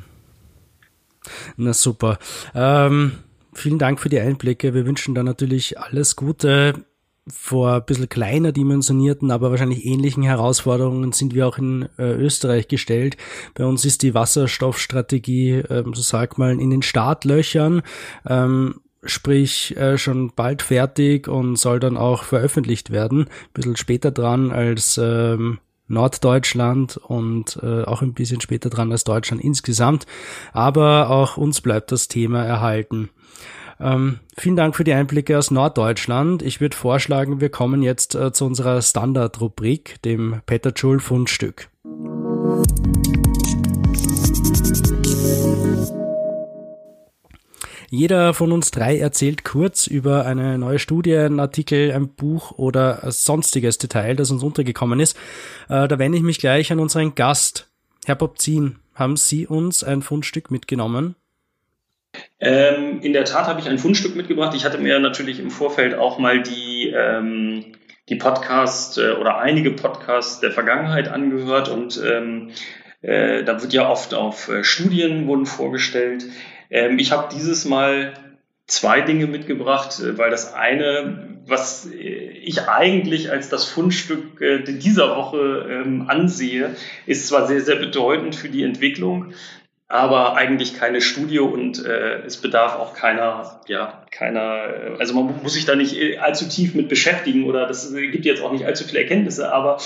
Na 1.56 1.74
super. 1.74 2.18
Ähm, 2.54 3.12
vielen 3.52 3.78
Dank 3.78 4.00
für 4.00 4.08
die 4.08 4.20
Einblicke. 4.20 4.74
Wir 4.74 4.86
wünschen 4.86 5.14
da 5.14 5.22
natürlich 5.22 5.78
alles 5.78 6.16
Gute. 6.16 6.84
Vor 7.28 7.74
ein 7.74 7.84
bisschen 7.84 8.08
kleiner 8.08 8.50
dimensionierten, 8.50 9.30
aber 9.30 9.50
wahrscheinlich 9.50 9.84
ähnlichen 9.84 10.22
Herausforderungen 10.22 11.12
sind 11.12 11.34
wir 11.34 11.46
auch 11.46 11.58
in 11.58 11.88
äh, 11.98 12.12
Österreich 12.14 12.66
gestellt. 12.66 13.16
Bei 13.54 13.64
uns 13.64 13.84
ist 13.84 14.02
die 14.02 14.14
Wasserstoffstrategie, 14.14 15.52
äh, 15.56 15.84
so 15.92 16.02
sagt 16.02 16.38
man, 16.38 16.58
in 16.58 16.70
den 16.70 16.82
Startlöchern. 16.82 17.82
Ähm, 18.26 18.80
sprich 19.04 19.76
äh, 19.76 19.96
schon 19.98 20.32
bald 20.34 20.62
fertig 20.62 21.28
und 21.28 21.56
soll 21.56 21.80
dann 21.80 21.96
auch 21.96 22.24
veröffentlicht 22.24 22.90
werden. 22.90 23.22
Ein 23.22 23.52
bisschen 23.54 23.76
später 23.76 24.10
dran 24.10 24.50
als 24.50 24.98
ähm, 25.02 25.58
Norddeutschland 25.88 26.96
und 26.96 27.58
äh, 27.62 27.82
auch 27.82 28.02
ein 28.02 28.14
bisschen 28.14 28.40
später 28.40 28.70
dran 28.70 28.92
als 28.92 29.04
Deutschland 29.04 29.42
insgesamt. 29.42 30.06
Aber 30.52 31.10
auch 31.10 31.36
uns 31.36 31.60
bleibt 31.60 31.92
das 31.92 32.08
Thema 32.08 32.44
erhalten. 32.44 33.10
Ähm, 33.82 34.18
vielen 34.36 34.56
Dank 34.56 34.76
für 34.76 34.84
die 34.84 34.92
Einblicke 34.92 35.38
aus 35.38 35.50
Norddeutschland. 35.50 36.42
Ich 36.42 36.60
würde 36.60 36.76
vorschlagen, 36.76 37.40
wir 37.40 37.48
kommen 37.48 37.82
jetzt 37.82 38.14
äh, 38.14 38.32
zu 38.32 38.44
unserer 38.44 38.82
Standardrubrik, 38.82 40.02
dem 40.02 40.42
Petterschul 40.44 41.00
Fundstück. 41.00 41.68
Jeder 47.92 48.34
von 48.34 48.52
uns 48.52 48.70
drei 48.70 48.98
erzählt 48.98 49.44
kurz 49.44 49.88
über 49.88 50.24
eine 50.24 50.58
neue 50.58 50.78
Studie, 50.78 51.16
einen 51.16 51.40
Artikel, 51.40 51.90
ein 51.90 52.08
Buch 52.08 52.52
oder 52.52 53.02
ein 53.02 53.10
sonstiges 53.10 53.78
Detail, 53.78 54.14
das 54.14 54.30
uns 54.30 54.44
untergekommen 54.44 55.00
ist. 55.00 55.16
Äh, 55.68 55.88
da 55.88 55.98
wende 55.98 56.18
ich 56.18 56.22
mich 56.22 56.38
gleich 56.38 56.70
an 56.70 56.78
unseren 56.78 57.14
Gast. 57.14 57.68
Herr 58.04 58.14
Popzin, 58.14 58.76
haben 58.94 59.16
Sie 59.16 59.46
uns 59.46 59.82
ein 59.82 60.02
Fundstück 60.02 60.50
mitgenommen? 60.50 61.16
Ähm, 62.40 63.00
in 63.02 63.12
der 63.12 63.24
Tat 63.24 63.46
habe 63.46 63.60
ich 63.60 63.68
ein 63.68 63.78
Fundstück 63.78 64.16
mitgebracht. 64.16 64.54
Ich 64.54 64.64
hatte 64.64 64.78
mir 64.78 64.98
natürlich 64.98 65.38
im 65.40 65.50
Vorfeld 65.50 65.94
auch 65.94 66.18
mal 66.18 66.42
die, 66.42 66.92
ähm, 66.94 67.72
die 68.08 68.16
Podcast 68.16 68.98
äh, 68.98 69.12
oder 69.12 69.38
einige 69.38 69.70
Podcasts 69.72 70.40
der 70.40 70.50
Vergangenheit 70.50 71.08
angehört 71.08 71.68
und 71.68 72.00
ähm, 72.04 72.50
äh, 73.02 73.44
da 73.44 73.62
wird 73.62 73.72
ja 73.72 73.88
oft 73.88 74.14
auf 74.14 74.48
äh, 74.48 74.64
Studien 74.64 75.26
wurden 75.26 75.46
vorgestellt. 75.46 76.24
Ähm, 76.70 76.98
ich 76.98 77.12
habe 77.12 77.28
dieses 77.34 77.64
Mal 77.64 78.14
zwei 78.66 79.00
Dinge 79.00 79.26
mitgebracht, 79.26 80.00
äh, 80.00 80.16
weil 80.16 80.30
das 80.30 80.54
eine, 80.54 81.38
was 81.46 81.86
äh, 81.86 81.96
ich 81.96 82.68
eigentlich 82.68 83.30
als 83.30 83.48
das 83.48 83.64
Fundstück 83.64 84.40
äh, 84.40 84.62
dieser 84.62 85.16
Woche 85.16 85.66
ähm, 85.68 86.06
ansehe, 86.08 86.74
ist 87.06 87.28
zwar 87.28 87.46
sehr, 87.46 87.60
sehr 87.60 87.76
bedeutend 87.76 88.34
für 88.34 88.48
die 88.48 88.62
Entwicklung, 88.62 89.34
aber 89.90 90.36
eigentlich 90.36 90.74
keine 90.74 91.00
Studie 91.00 91.40
und 91.40 91.84
äh, 91.84 92.22
es 92.24 92.36
bedarf 92.36 92.76
auch 92.76 92.94
keiner, 92.94 93.60
ja, 93.66 94.04
keiner, 94.12 94.96
also 95.00 95.14
man 95.14 95.42
muss 95.42 95.54
sich 95.54 95.64
da 95.64 95.74
nicht 95.74 96.20
allzu 96.20 96.48
tief 96.48 96.76
mit 96.76 96.88
beschäftigen 96.88 97.44
oder 97.44 97.66
das 97.66 97.92
gibt 97.92 98.24
jetzt 98.24 98.40
auch 98.40 98.52
nicht 98.52 98.64
allzu 98.64 98.84
viele 98.84 99.00
Erkenntnisse, 99.00 99.52
aber 99.52 99.78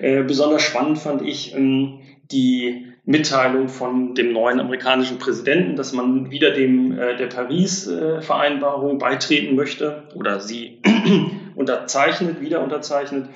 äh, 0.00 0.24
besonders 0.24 0.62
spannend 0.62 0.98
fand 0.98 1.22
ich 1.22 1.54
ähm, 1.54 2.00
die 2.32 2.88
Mitteilung 3.04 3.68
von 3.68 4.16
dem 4.16 4.32
neuen 4.32 4.58
amerikanischen 4.58 5.20
Präsidenten, 5.20 5.76
dass 5.76 5.92
man 5.92 6.32
wieder 6.32 6.50
dem 6.50 6.98
äh, 6.98 7.16
der 7.16 7.26
Paris-Vereinbarung 7.28 8.98
beitreten 8.98 9.54
möchte 9.54 10.02
oder 10.16 10.40
sie 10.40 10.80
unterzeichnet, 11.54 12.40
wieder 12.40 12.64
unterzeichnet 12.64 13.28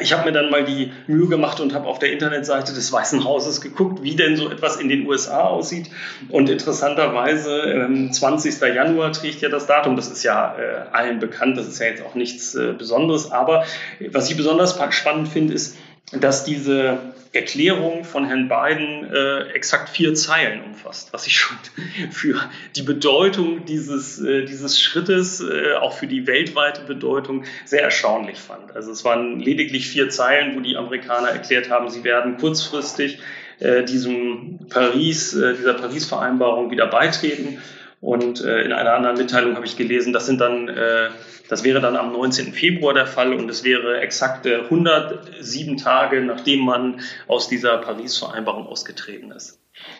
ich 0.00 0.12
habe 0.12 0.24
mir 0.24 0.32
dann 0.32 0.50
mal 0.50 0.64
die 0.64 0.92
Mühe 1.06 1.28
gemacht 1.28 1.60
und 1.60 1.74
habe 1.74 1.86
auf 1.86 1.98
der 1.98 2.12
Internetseite 2.12 2.72
des 2.72 2.92
Weißen 2.92 3.24
Hauses 3.24 3.60
geguckt, 3.60 4.02
wie 4.02 4.16
denn 4.16 4.36
so 4.36 4.50
etwas 4.50 4.76
in 4.76 4.88
den 4.88 5.06
USA 5.06 5.42
aussieht. 5.42 5.90
Und 6.28 6.48
interessanterweise, 6.48 7.60
ähm, 7.62 8.12
20. 8.12 8.60
Januar 8.74 9.12
trägt 9.12 9.40
ja 9.40 9.48
das 9.48 9.66
Datum. 9.66 9.96
Das 9.96 10.08
ist 10.08 10.22
ja 10.22 10.56
äh, 10.58 10.94
allen 10.94 11.18
bekannt. 11.18 11.56
Das 11.56 11.66
ist 11.66 11.78
ja 11.80 11.86
jetzt 11.86 12.02
auch 12.04 12.14
nichts 12.14 12.54
äh, 12.54 12.72
Besonderes. 12.72 13.30
Aber 13.30 13.64
was 14.10 14.30
ich 14.30 14.36
besonders 14.36 14.78
spannend 14.90 15.28
finde, 15.28 15.54
ist, 15.54 15.76
dass 16.12 16.44
diese 16.44 16.98
Erklärung 17.32 18.04
von 18.04 18.24
Herrn 18.24 18.48
Biden 18.48 19.12
äh, 19.12 19.50
exakt 19.52 19.90
vier 19.90 20.14
Zeilen 20.14 20.62
umfasst, 20.64 21.12
was 21.12 21.26
ich 21.26 21.36
schon 21.36 21.56
für 22.10 22.40
die 22.74 22.82
Bedeutung 22.82 23.66
dieses, 23.66 24.18
äh, 24.18 24.44
dieses 24.44 24.80
Schrittes, 24.80 25.40
äh, 25.40 25.74
auch 25.74 25.92
für 25.92 26.06
die 26.06 26.26
weltweite 26.26 26.82
Bedeutung, 26.82 27.44
sehr 27.66 27.82
erstaunlich 27.82 28.38
fand. 28.38 28.74
Also 28.74 28.90
es 28.92 29.04
waren 29.04 29.40
lediglich 29.40 29.88
vier 29.88 30.08
Zeilen, 30.08 30.56
wo 30.56 30.60
die 30.60 30.76
Amerikaner 30.76 31.28
erklärt 31.28 31.68
haben, 31.68 31.90
sie 31.90 32.04
werden 32.04 32.38
kurzfristig 32.38 33.18
äh, 33.60 33.84
diesem 33.84 34.60
Paris, 34.70 35.34
äh, 35.34 35.54
dieser 35.54 35.74
Paris-Vereinbarung 35.74 36.70
wieder 36.70 36.86
beitreten. 36.86 37.58
Und 38.00 38.44
äh, 38.44 38.62
in 38.62 38.72
einer 38.72 38.94
anderen 38.94 39.16
Mitteilung 39.16 39.56
habe 39.56 39.66
ich 39.66 39.76
gelesen, 39.76 40.12
das 40.12 40.26
sind 40.26 40.40
dann 40.40 40.68
äh, 40.68 41.08
das 41.48 41.64
wäre 41.64 41.80
dann 41.80 41.96
am 41.96 42.12
19. 42.12 42.52
Februar 42.52 42.94
der 42.94 43.06
Fall 43.06 43.32
und 43.32 43.48
es 43.48 43.64
wäre 43.64 44.00
exakt 44.00 44.46
107 44.46 45.78
Tage, 45.78 46.20
nachdem 46.20 46.60
man 46.60 47.00
aus 47.26 47.48
dieser 47.48 47.78
Paris-Vereinbarung 47.78 48.66
ausgetreten 48.66 49.30
ist. 49.32 49.58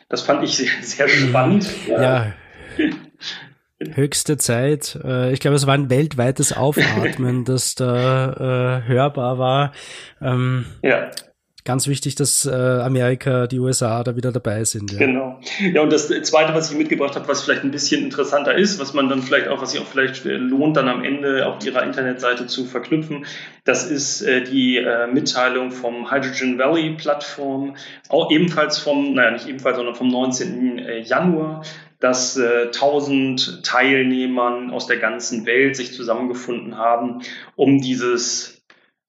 Das 0.08 0.22
fand 0.22 0.42
ich 0.44 0.56
sehr, 0.56 0.68
sehr 0.82 1.08
spannend. 1.08 1.68
ja. 1.88 2.02
ja. 2.02 2.32
Höchste 3.94 4.36
Zeit. 4.36 4.98
Äh, 5.04 5.32
ich 5.32 5.38
glaube, 5.38 5.54
es 5.54 5.68
war 5.68 5.74
ein 5.74 5.88
weltweites 5.88 6.52
Aufatmen, 6.52 7.44
das 7.46 7.76
da 7.76 8.80
äh, 8.82 8.88
hörbar 8.88 9.38
war. 9.38 9.72
Ähm, 10.20 10.66
ja 10.82 11.10
ganz 11.68 11.86
wichtig, 11.86 12.14
dass 12.14 12.46
äh, 12.46 12.50
Amerika, 12.50 13.46
die 13.46 13.58
USA 13.58 14.02
da 14.02 14.16
wieder 14.16 14.32
dabei 14.32 14.64
sind. 14.64 14.90
Ja. 14.92 14.98
Genau. 14.98 15.38
Ja, 15.60 15.82
und 15.82 15.92
das 15.92 16.08
Zweite, 16.08 16.54
was 16.54 16.72
ich 16.72 16.78
mitgebracht 16.78 17.14
habe, 17.14 17.28
was 17.28 17.42
vielleicht 17.42 17.62
ein 17.62 17.70
bisschen 17.70 18.02
interessanter 18.02 18.54
ist, 18.54 18.80
was 18.80 18.94
man 18.94 19.10
dann 19.10 19.20
vielleicht 19.20 19.48
auch, 19.48 19.60
was 19.60 19.72
sich 19.72 19.80
auch 19.80 19.86
vielleicht 19.86 20.24
äh, 20.24 20.36
lohnt, 20.36 20.78
dann 20.78 20.88
am 20.88 21.04
Ende 21.04 21.46
auf 21.46 21.62
ihrer 21.66 21.82
Internetseite 21.82 22.46
zu 22.46 22.64
verknüpfen, 22.64 23.26
das 23.64 23.84
ist 23.84 24.22
äh, 24.22 24.42
die 24.42 24.78
äh, 24.78 25.08
Mitteilung 25.08 25.70
vom 25.70 26.10
Hydrogen 26.10 26.58
Valley 26.58 26.96
Plattform, 26.96 27.76
auch 28.08 28.30
ebenfalls 28.30 28.78
vom, 28.78 29.12
naja, 29.12 29.32
nicht 29.32 29.46
ebenfalls, 29.46 29.76
sondern 29.76 29.94
vom 29.94 30.08
19. 30.08 30.78
Äh, 30.78 31.00
Januar 31.00 31.62
dass 32.00 32.36
äh, 32.36 32.66
1000 32.66 33.64
Teilnehmern 33.64 34.70
aus 34.70 34.86
der 34.86 34.98
ganzen 34.98 35.46
Welt 35.46 35.74
sich 35.74 35.92
zusammengefunden 35.94 36.78
haben, 36.78 37.22
um 37.56 37.80
dieses 37.80 38.57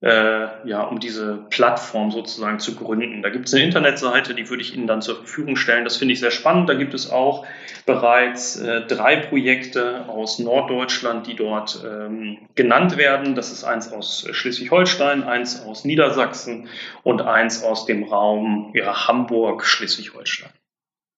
äh, 0.01 0.67
ja, 0.67 0.83
um 0.83 0.99
diese 0.99 1.45
Plattform 1.49 2.11
sozusagen 2.11 2.59
zu 2.59 2.75
gründen. 2.75 3.21
Da 3.21 3.29
gibt 3.29 3.47
es 3.47 3.53
eine 3.53 3.63
Internetseite, 3.63 4.33
die 4.33 4.49
würde 4.49 4.61
ich 4.61 4.73
Ihnen 4.73 4.87
dann 4.87 5.01
zur 5.01 5.17
Verfügung 5.17 5.57
stellen. 5.57 5.83
Das 5.83 5.97
finde 5.97 6.13
ich 6.13 6.21
sehr 6.21 6.31
spannend. 6.31 6.69
Da 6.69 6.73
gibt 6.73 6.93
es 6.93 7.11
auch 7.11 7.45
bereits 7.85 8.55
äh, 8.57 8.87
drei 8.87 9.17
Projekte 9.17 10.07
aus 10.07 10.39
Norddeutschland, 10.39 11.27
die 11.27 11.35
dort 11.35 11.83
ähm, 11.85 12.37
genannt 12.55 12.95
werden. 12.95 13.35
Das 13.35 13.51
ist 13.51 13.65
eins 13.65 13.91
aus 13.91 14.25
Schleswig-Holstein, 14.31 15.23
eins 15.23 15.65
aus 15.65 15.83
Niedersachsen 15.83 16.69
und 17.03 17.21
eins 17.21 17.63
aus 17.63 17.85
dem 17.85 18.03
Raum 18.03 18.71
ja, 18.73 19.07
Hamburg, 19.07 19.65
Schleswig-Holstein. 19.65 20.51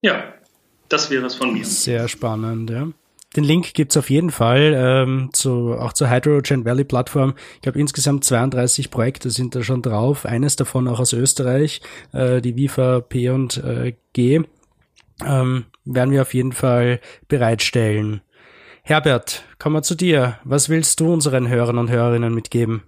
Ja, 0.01 0.33
das 0.89 1.11
wäre 1.11 1.27
es 1.27 1.35
von 1.35 1.53
mir. 1.53 1.65
Sehr 1.65 2.07
spannend, 2.07 2.71
ja. 2.71 2.87
Den 3.35 3.45
Link 3.45 3.73
gibt's 3.73 3.95
auf 3.95 4.09
jeden 4.09 4.29
Fall 4.29 4.73
ähm, 4.75 5.29
zu, 5.31 5.73
auch 5.73 5.93
zur 5.93 6.09
Hydrogen 6.09 6.65
Valley 6.65 6.83
Plattform. 6.83 7.35
Ich 7.55 7.61
glaube, 7.61 7.79
insgesamt 7.79 8.25
32 8.25 8.91
Projekte 8.91 9.29
sind 9.29 9.55
da 9.55 9.63
schon 9.63 9.81
drauf. 9.81 10.25
Eines 10.25 10.57
davon 10.57 10.87
auch 10.89 10.99
aus 10.99 11.13
Österreich, 11.13 11.81
äh, 12.11 12.41
die 12.41 12.57
WIFA 12.57 12.99
P 12.99 13.29
und 13.29 13.57
äh, 13.63 13.93
G. 14.11 14.41
Ähm, 15.25 15.65
werden 15.85 16.11
wir 16.11 16.23
auf 16.23 16.33
jeden 16.33 16.51
Fall 16.51 16.99
bereitstellen. 17.29 18.21
Herbert, 18.83 19.45
kommen 19.59 19.75
wir 19.75 19.83
zu 19.83 19.95
dir. 19.95 20.39
Was 20.43 20.67
willst 20.67 20.99
du 20.99 21.13
unseren 21.13 21.47
Hörern 21.47 21.77
und 21.77 21.89
Hörerinnen 21.89 22.33
mitgeben? 22.33 22.83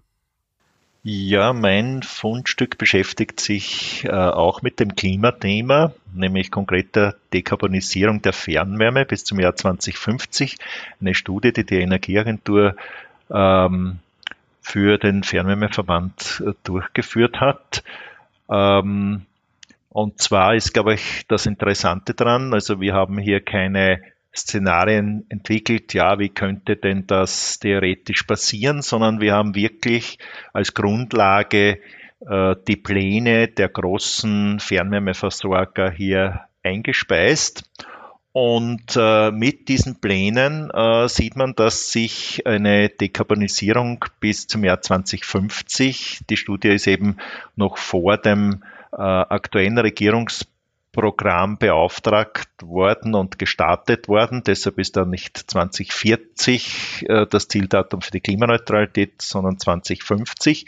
Ja, 1.05 1.51
mein 1.51 2.01
Fundstück 2.01 2.77
beschäftigt 2.77 3.41
sich 3.41 4.05
äh, 4.05 4.11
auch 4.11 4.61
mit 4.61 4.79
dem 4.79 4.95
Klimathema, 4.95 5.91
nämlich 6.13 6.49
konkret 6.49 6.95
der 6.95 7.15
Dekarbonisierung 7.33 8.21
der 8.21 8.31
Fernwärme 8.31 9.03
bis 9.03 9.25
zum 9.25 9.37
Jahr 9.41 9.53
2050. 9.53 10.57
Eine 11.01 11.13
Studie, 11.13 11.51
die 11.51 11.65
die 11.65 11.81
Energieagentur 11.81 12.77
ähm, 13.29 13.99
für 14.61 14.97
den 14.97 15.23
Fernwärmeverband 15.23 16.41
äh, 16.47 16.53
durchgeführt 16.63 17.41
hat. 17.41 17.83
Ähm, 18.49 19.25
und 19.89 20.19
zwar 20.19 20.55
ist, 20.55 20.73
glaube 20.73 20.93
ich, 20.93 21.25
das 21.27 21.45
Interessante 21.45 22.13
dran, 22.13 22.53
also 22.53 22.79
wir 22.79 22.93
haben 22.93 23.17
hier 23.17 23.41
keine 23.41 24.01
Szenarien 24.35 25.25
entwickelt, 25.29 25.93
ja, 25.93 26.17
wie 26.17 26.29
könnte 26.29 26.75
denn 26.75 27.05
das 27.05 27.59
theoretisch 27.59 28.23
passieren, 28.23 28.81
sondern 28.81 29.21
wir 29.21 29.33
haben 29.33 29.55
wirklich 29.55 30.17
als 30.53 30.73
Grundlage 30.73 31.79
äh, 32.27 32.55
die 32.67 32.75
Pläne 32.77 33.47
der 33.47 33.69
großen 33.69 34.59
Fernwärmeversorger 34.59 35.91
hier 35.91 36.41
eingespeist. 36.63 37.69
Und 38.31 38.95
äh, 38.95 39.29
mit 39.29 39.67
diesen 39.69 40.01
Plänen 40.01 40.71
äh, 40.71 41.07
sieht 41.07 41.35
man, 41.35 41.53
dass 41.53 41.91
sich 41.91 42.47
eine 42.47 42.89
Dekarbonisierung 42.89 44.03
bis 44.19 44.47
zum 44.47 44.63
Jahr 44.63 44.81
2050, 44.81 46.21
die 46.27 46.37
Studie 46.37 46.69
ist 46.69 46.87
eben 46.87 47.17
noch 47.55 47.77
vor 47.77 48.17
dem 48.17 48.63
äh, 48.91 49.01
aktuellen 49.01 49.77
Regierungs 49.77 50.47
Programm 50.93 51.57
beauftragt 51.57 52.49
worden 52.61 53.15
und 53.15 53.39
gestartet 53.39 54.07
worden. 54.07 54.43
Deshalb 54.45 54.77
ist 54.77 54.95
da 54.95 55.05
nicht 55.05 55.37
2040 55.37 57.05
äh, 57.09 57.25
das 57.27 57.47
Zieldatum 57.47 58.01
für 58.01 58.11
die 58.11 58.21
Klimaneutralität, 58.21 59.21
sondern 59.21 59.57
2050. 59.57 60.67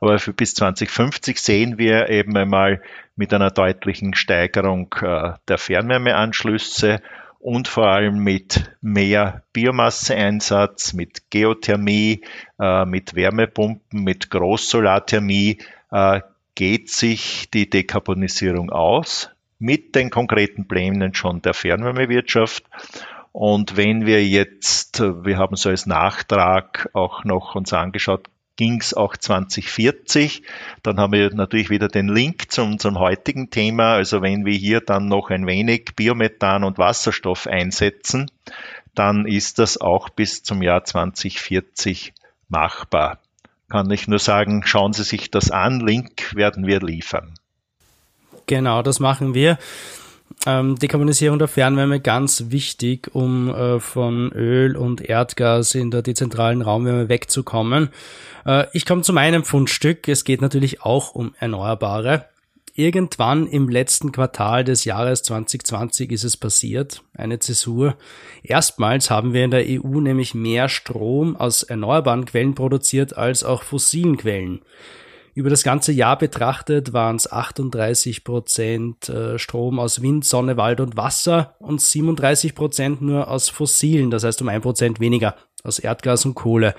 Aber 0.00 0.18
für 0.20 0.32
bis 0.32 0.54
2050 0.54 1.40
sehen 1.40 1.78
wir 1.78 2.08
eben 2.08 2.36
einmal 2.36 2.80
mit 3.16 3.34
einer 3.34 3.50
deutlichen 3.50 4.14
Steigerung 4.14 4.94
äh, 5.02 5.32
der 5.48 5.58
Fernwärmeanschlüsse 5.58 7.02
und 7.40 7.66
vor 7.66 7.88
allem 7.88 8.18
mit 8.18 8.70
mehr 8.80 9.42
Biomasseeinsatz, 9.52 10.92
mit 10.92 11.28
Geothermie, 11.30 12.22
äh, 12.60 12.84
mit 12.84 13.16
Wärmepumpen, 13.16 14.04
mit 14.04 14.30
Großsolarthermie 14.30 15.58
äh, 15.90 16.20
geht 16.54 16.88
sich 16.88 17.50
die 17.50 17.68
Dekarbonisierung 17.68 18.70
aus 18.70 19.30
mit 19.58 19.94
den 19.94 20.10
konkreten 20.10 20.68
Plänen 20.68 21.14
schon 21.14 21.42
der 21.42 21.54
Fernwärmewirtschaft. 21.54 22.64
Und 23.32 23.76
wenn 23.76 24.06
wir 24.06 24.26
jetzt, 24.26 25.00
wir 25.00 25.36
haben 25.38 25.56
so 25.56 25.68
als 25.68 25.86
Nachtrag 25.86 26.88
auch 26.94 27.24
noch 27.24 27.54
uns 27.54 27.72
angeschaut, 27.72 28.28
ging 28.56 28.80
es 28.80 28.94
auch 28.94 29.16
2040. 29.16 30.42
Dann 30.82 30.98
haben 30.98 31.12
wir 31.12 31.34
natürlich 31.34 31.70
wieder 31.70 31.88
den 31.88 32.08
Link 32.08 32.50
zu 32.50 32.62
unserem 32.62 32.98
heutigen 32.98 33.50
Thema. 33.50 33.92
Also 33.94 34.22
wenn 34.22 34.46
wir 34.46 34.54
hier 34.54 34.80
dann 34.80 35.08
noch 35.08 35.30
ein 35.30 35.46
wenig 35.46 35.94
Biomethan 35.94 36.64
und 36.64 36.78
Wasserstoff 36.78 37.46
einsetzen, 37.46 38.30
dann 38.94 39.26
ist 39.26 39.58
das 39.58 39.78
auch 39.78 40.08
bis 40.08 40.42
zum 40.42 40.62
Jahr 40.62 40.84
2040 40.84 42.14
machbar. 42.48 43.18
Kann 43.68 43.90
ich 43.90 44.08
nur 44.08 44.18
sagen, 44.18 44.62
schauen 44.64 44.92
Sie 44.92 45.04
sich 45.04 45.30
das 45.30 45.50
an. 45.50 45.80
Link 45.80 46.34
werden 46.34 46.66
wir 46.66 46.80
liefern. 46.80 47.34
Genau, 48.46 48.82
das 48.82 49.00
machen 49.00 49.34
wir. 49.34 49.58
Ähm, 50.44 50.76
Dekarbonisierung 50.76 51.38
der 51.38 51.48
Fernwärme 51.48 52.00
ganz 52.00 52.44
wichtig, 52.48 53.14
um 53.14 53.48
äh, 53.48 53.80
von 53.80 54.32
Öl 54.32 54.76
und 54.76 55.00
Erdgas 55.00 55.74
in 55.74 55.90
der 55.90 56.02
dezentralen 56.02 56.62
Raumwärme 56.62 57.08
wegzukommen. 57.08 57.90
Äh, 58.44 58.66
ich 58.72 58.86
komme 58.86 59.02
zu 59.02 59.12
meinem 59.12 59.44
Fundstück. 59.44 60.08
Es 60.08 60.24
geht 60.24 60.40
natürlich 60.40 60.82
auch 60.82 61.14
um 61.14 61.34
Erneuerbare. 61.38 62.26
Irgendwann 62.74 63.46
im 63.46 63.70
letzten 63.70 64.12
Quartal 64.12 64.62
des 64.62 64.84
Jahres 64.84 65.22
2020 65.22 66.12
ist 66.12 66.24
es 66.24 66.36
passiert, 66.36 67.02
eine 67.14 67.38
Zäsur. 67.38 67.96
Erstmals 68.42 69.10
haben 69.10 69.32
wir 69.32 69.44
in 69.44 69.50
der 69.50 69.64
EU 69.66 70.00
nämlich 70.00 70.34
mehr 70.34 70.68
Strom 70.68 71.36
aus 71.36 71.62
erneuerbaren 71.62 72.26
Quellen 72.26 72.54
produziert 72.54 73.16
als 73.16 73.44
auch 73.44 73.62
fossilen 73.62 74.18
Quellen. 74.18 74.60
Über 75.36 75.50
das 75.50 75.64
ganze 75.64 75.92
Jahr 75.92 76.16
betrachtet 76.16 76.94
waren 76.94 77.16
es 77.16 77.30
38 77.30 78.24
Prozent 78.24 79.10
äh, 79.10 79.38
Strom 79.38 79.78
aus 79.78 80.00
Wind, 80.00 80.24
Sonne, 80.24 80.56
Wald 80.56 80.80
und 80.80 80.96
Wasser 80.96 81.56
und 81.58 81.78
37 81.78 82.54
Prozent 82.54 83.02
nur 83.02 83.28
aus 83.28 83.50
fossilen, 83.50 84.10
das 84.10 84.24
heißt 84.24 84.40
um 84.40 84.48
ein 84.48 84.62
Prozent 84.62 84.98
weniger 84.98 85.36
aus 85.62 85.78
Erdgas 85.78 86.24
und 86.24 86.36
Kohle. 86.36 86.74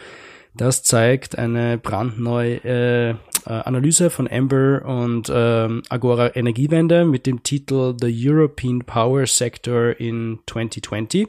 Das 0.56 0.82
zeigt 0.82 1.38
eine 1.38 1.78
brandneue 1.78 2.56
äh, 2.64 3.16
Analyse 3.46 4.10
von 4.10 4.28
Amber 4.28 4.84
und 4.84 5.32
ähm, 5.32 5.84
Agora 5.90 6.36
Energiewende 6.36 7.06
mit 7.06 7.28
dem 7.28 7.44
Titel 7.44 7.96
The 8.02 8.12
European 8.12 8.80
Power 8.80 9.28
Sector 9.28 10.00
in 10.00 10.40
2020. 10.48 11.28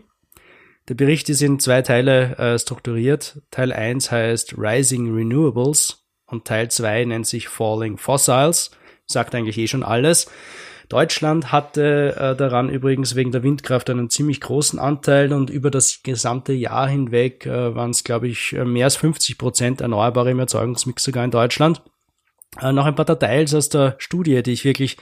Der 0.88 0.94
Bericht 0.94 1.28
ist 1.28 1.42
in 1.42 1.60
zwei 1.60 1.82
Teile 1.82 2.38
äh, 2.38 2.58
strukturiert. 2.58 3.42
Teil 3.50 3.74
1 3.74 4.10
heißt 4.10 4.54
Rising 4.56 5.14
Renewables 5.14 6.07
und 6.28 6.44
Teil 6.44 6.70
2 6.70 7.06
nennt 7.06 7.26
sich 7.26 7.48
Falling 7.48 7.98
Fossils. 7.98 8.70
Sagt 9.06 9.34
eigentlich 9.34 9.58
eh 9.58 9.66
schon 9.66 9.82
alles. 9.82 10.30
Deutschland 10.88 11.52
hatte 11.52 12.16
äh, 12.16 12.36
daran 12.36 12.70
übrigens 12.70 13.14
wegen 13.14 13.30
der 13.30 13.42
Windkraft 13.42 13.90
einen 13.90 14.08
ziemlich 14.08 14.40
großen 14.40 14.78
Anteil 14.78 15.32
und 15.34 15.50
über 15.50 15.70
das 15.70 16.02
gesamte 16.02 16.54
Jahr 16.54 16.88
hinweg 16.88 17.44
äh, 17.44 17.74
waren 17.74 17.90
es, 17.90 18.04
glaube 18.04 18.28
ich, 18.28 18.54
äh, 18.54 18.64
mehr 18.64 18.86
als 18.86 18.96
50 18.96 19.36
Prozent 19.36 19.80
Erneuerbare 19.82 20.30
im 20.30 20.38
Erzeugungsmix 20.38 21.04
sogar 21.04 21.24
in 21.24 21.30
Deutschland. 21.30 21.82
Äh, 22.60 22.72
noch 22.72 22.86
ein 22.86 22.94
paar 22.94 23.04
Details 23.04 23.54
aus 23.54 23.68
der 23.68 23.96
Studie, 23.98 24.42
die 24.42 24.52
ich 24.52 24.64
wirklich 24.64 24.96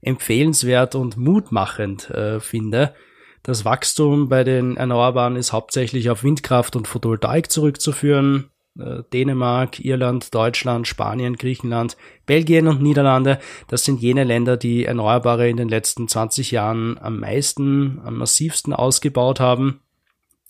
empfehlenswert 0.00 0.94
und 0.94 1.16
mutmachend 1.16 2.10
äh, 2.10 2.38
finde. 2.38 2.94
Das 3.42 3.64
Wachstum 3.64 4.28
bei 4.28 4.44
den 4.44 4.76
Erneuerbaren 4.76 5.34
ist 5.34 5.52
hauptsächlich 5.52 6.08
auf 6.10 6.22
Windkraft 6.22 6.76
und 6.76 6.86
Photovoltaik 6.86 7.50
zurückzuführen. 7.50 8.51
Äh, 8.78 9.02
Dänemark, 9.12 9.80
Irland, 9.80 10.34
Deutschland, 10.34 10.88
Spanien, 10.88 11.36
Griechenland, 11.36 11.96
Belgien 12.24 12.68
und 12.68 12.80
Niederlande, 12.80 13.38
das 13.68 13.84
sind 13.84 14.00
jene 14.00 14.24
Länder, 14.24 14.56
die 14.56 14.86
Erneuerbare 14.86 15.48
in 15.48 15.58
den 15.58 15.68
letzten 15.68 16.08
20 16.08 16.52
Jahren 16.52 16.98
am 16.98 17.20
meisten, 17.20 18.00
am 18.04 18.16
massivsten 18.16 18.72
ausgebaut 18.72 19.40
haben. 19.40 19.80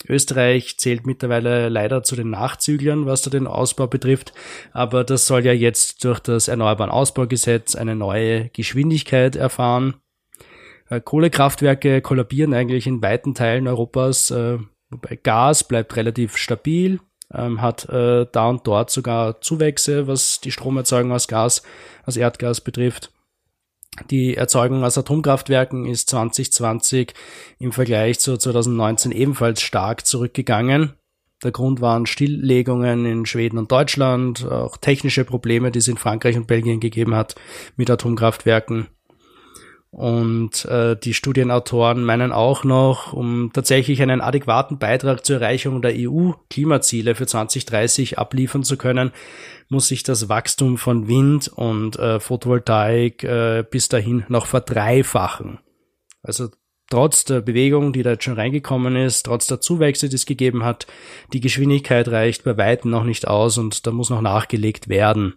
Österreich 0.07 0.77
zählt 0.77 1.05
mittlerweile 1.05 1.69
leider 1.69 2.03
zu 2.03 2.15
den 2.15 2.29
Nachzüglern, 2.29 3.05
was 3.05 3.21
da 3.21 3.29
den 3.29 3.47
Ausbau 3.47 3.87
betrifft, 3.87 4.33
aber 4.71 5.03
das 5.03 5.25
soll 5.25 5.45
ja 5.45 5.53
jetzt 5.53 6.03
durch 6.03 6.19
das 6.19 6.47
Erneuerbaren 6.47 6.91
Ausbaugesetz 6.91 7.75
eine 7.75 7.95
neue 7.95 8.49
Geschwindigkeit 8.49 9.35
erfahren. 9.35 9.95
Äh, 10.89 11.01
Kohlekraftwerke 11.01 12.01
kollabieren 12.01 12.53
eigentlich 12.53 12.87
in 12.87 13.01
weiten 13.01 13.33
Teilen 13.33 13.67
Europas, 13.67 14.31
äh, 14.31 14.59
wobei 14.89 15.15
Gas 15.21 15.67
bleibt 15.67 15.95
relativ 15.95 16.37
stabil, 16.37 16.99
ähm, 17.33 17.61
hat 17.61 17.87
äh, 17.89 18.25
da 18.31 18.49
und 18.49 18.65
dort 18.65 18.89
sogar 18.89 19.41
Zuwächse, 19.41 20.07
was 20.07 20.41
die 20.41 20.51
Stromerzeugung 20.51 21.11
aus 21.11 21.27
Gas, 21.27 21.63
aus 22.05 22.17
Erdgas 22.17 22.61
betrifft. 22.61 23.11
Die 24.09 24.35
Erzeugung 24.35 24.83
aus 24.83 24.97
Atomkraftwerken 24.97 25.85
ist 25.85 26.09
2020 26.09 27.13
im 27.59 27.71
Vergleich 27.71 28.19
zu 28.19 28.37
2019 28.37 29.11
ebenfalls 29.11 29.61
stark 29.61 30.05
zurückgegangen. 30.05 30.93
Der 31.43 31.51
Grund 31.51 31.81
waren 31.81 32.05
Stilllegungen 32.05 33.05
in 33.05 33.25
Schweden 33.25 33.57
und 33.57 33.71
Deutschland, 33.71 34.45
auch 34.45 34.77
technische 34.77 35.25
Probleme, 35.25 35.71
die 35.71 35.79
es 35.79 35.87
in 35.87 35.97
Frankreich 35.97 36.37
und 36.37 36.47
Belgien 36.47 36.79
gegeben 36.79 37.15
hat 37.15 37.35
mit 37.75 37.89
Atomkraftwerken. 37.89 38.87
Und 39.93 40.65
äh, 40.65 40.95
die 40.95 41.13
Studienautoren 41.13 42.03
meinen 42.03 42.31
auch 42.31 42.63
noch, 42.63 43.13
um 43.13 43.51
tatsächlich 43.53 44.01
einen 44.01 44.21
adäquaten 44.21 44.79
Beitrag 44.79 45.23
zur 45.23 45.35
Erreichung 45.35 45.83
der 45.83 45.93
EU-Klimaziele 45.95 47.13
für 47.13 47.27
2030 47.27 48.17
abliefern 48.17 48.63
zu 48.63 48.75
können, 48.75 49.11
muss 49.69 49.89
sich 49.89 50.01
das 50.01 50.29
Wachstum 50.29 50.79
von 50.79 51.07
Wind 51.07 51.47
und 51.47 51.99
äh, 51.99 52.19
Photovoltaik 52.19 53.23
äh, 53.23 53.63
bis 53.69 53.87
dahin 53.87 54.25
noch 54.29 54.47
verdreifachen. 54.47 55.59
Also 56.23 56.49
trotz 56.89 57.25
der 57.25 57.41
Bewegung, 57.41 57.93
die 57.93 58.01
da 58.01 58.13
jetzt 58.13 58.23
schon 58.23 58.33
reingekommen 58.33 58.95
ist, 58.95 59.27
trotz 59.27 59.45
der 59.45 59.61
Zuwächse, 59.61 60.09
die 60.09 60.15
es 60.15 60.25
gegeben 60.25 60.63
hat, 60.63 60.87
die 61.33 61.39
Geschwindigkeit 61.39 62.07
reicht 62.07 62.45
bei 62.45 62.57
weitem 62.57 62.89
noch 62.89 63.03
nicht 63.03 63.27
aus 63.27 63.59
und 63.59 63.85
da 63.85 63.91
muss 63.91 64.09
noch 64.09 64.21
nachgelegt 64.21 64.89
werden. 64.89 65.35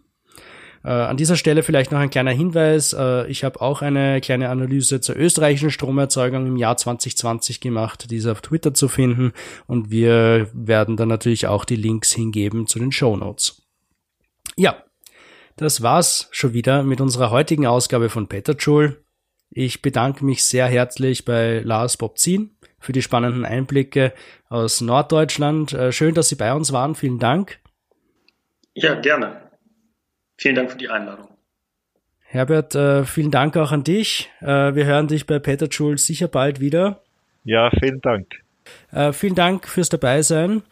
Äh, 0.87 0.91
an 0.91 1.17
dieser 1.17 1.35
Stelle 1.35 1.65
vielleicht 1.65 1.91
noch 1.91 1.99
ein 1.99 2.11
kleiner 2.11 2.31
Hinweis. 2.31 2.93
Äh, 2.93 3.27
ich 3.27 3.43
habe 3.43 3.61
auch 3.61 3.83
eine 3.83 4.21
kleine 4.21 4.51
Analyse 4.51 5.01
zur 5.01 5.17
österreichischen 5.17 5.73
Stromerzeugung 5.73 6.47
im 6.47 6.57
Jahr 6.57 6.77
2020 6.77 7.61
gemacht. 7.61 8.09
Die 8.09 8.19
ist 8.19 8.29
auf 8.29 8.41
Twitter 8.41 8.73
zu 8.73 8.87
finden 8.87 9.33
und 9.67 9.91
wir 9.91 10.49
werden 10.53 10.97
dann 10.97 11.09
natürlich 11.09 11.49
auch 11.49 11.65
die 11.65 11.75
Links 11.75 12.13
hingeben 12.13 12.69
zu 12.69 12.79
den 12.79 12.93
Show 12.93 13.17
Notes. 13.17 13.63
Ja, 14.57 14.85
das 15.57 15.83
war's 15.83 16.29
schon 16.31 16.53
wieder 16.53 16.85
mit 16.85 17.01
unserer 17.01 17.33
heutigen 17.33 17.67
Ausgabe 17.67 18.09
von 18.09 18.29
Petterjoule. 18.29 18.97
Ich 19.51 19.83
bedanke 19.83 20.25
mich 20.25 20.45
sehr 20.45 20.67
herzlich 20.67 21.25
bei 21.25 21.63
Lars 21.65 21.97
Bobzin 21.97 22.57
für 22.79 22.93
die 22.93 23.03
spannenden 23.03 23.45
Einblicke 23.45 24.13
aus 24.49 24.81
Norddeutschland. 24.81 25.73
Äh, 25.73 25.91
schön, 25.91 26.15
dass 26.15 26.29
Sie 26.29 26.37
bei 26.37 26.55
uns 26.55 26.71
waren. 26.71 26.95
Vielen 26.95 27.19
Dank. 27.19 27.59
Ja, 28.75 28.95
gerne. 28.95 29.46
Vielen 30.37 30.55
Dank 30.55 30.71
für 30.71 30.79
die 30.79 30.89
Einladung. 30.89 31.29
Herbert, 32.29 32.75
äh, 32.75 33.05
vielen 33.05 33.31
Dank 33.31 33.57
auch 33.57 33.73
an 33.73 33.85
dich. 33.85 34.31
Äh, 34.41 34.75
wir 34.75 34.85
hören 34.85 35.09
dich 35.09 35.27
bei 35.27 35.39
Peter 35.39 35.69
Schulz 35.71 36.07
sicher 36.07 36.29
bald 36.29 36.61
wieder. 36.61 37.03
Ja, 37.45 37.71
vielen 37.71 38.01
Dank. 38.01 38.27
Äh, 38.91 39.13
vielen 39.13 39.35
Dank 39.35 39.67
fürs 39.69 39.89
Dabeisein. 39.89 40.63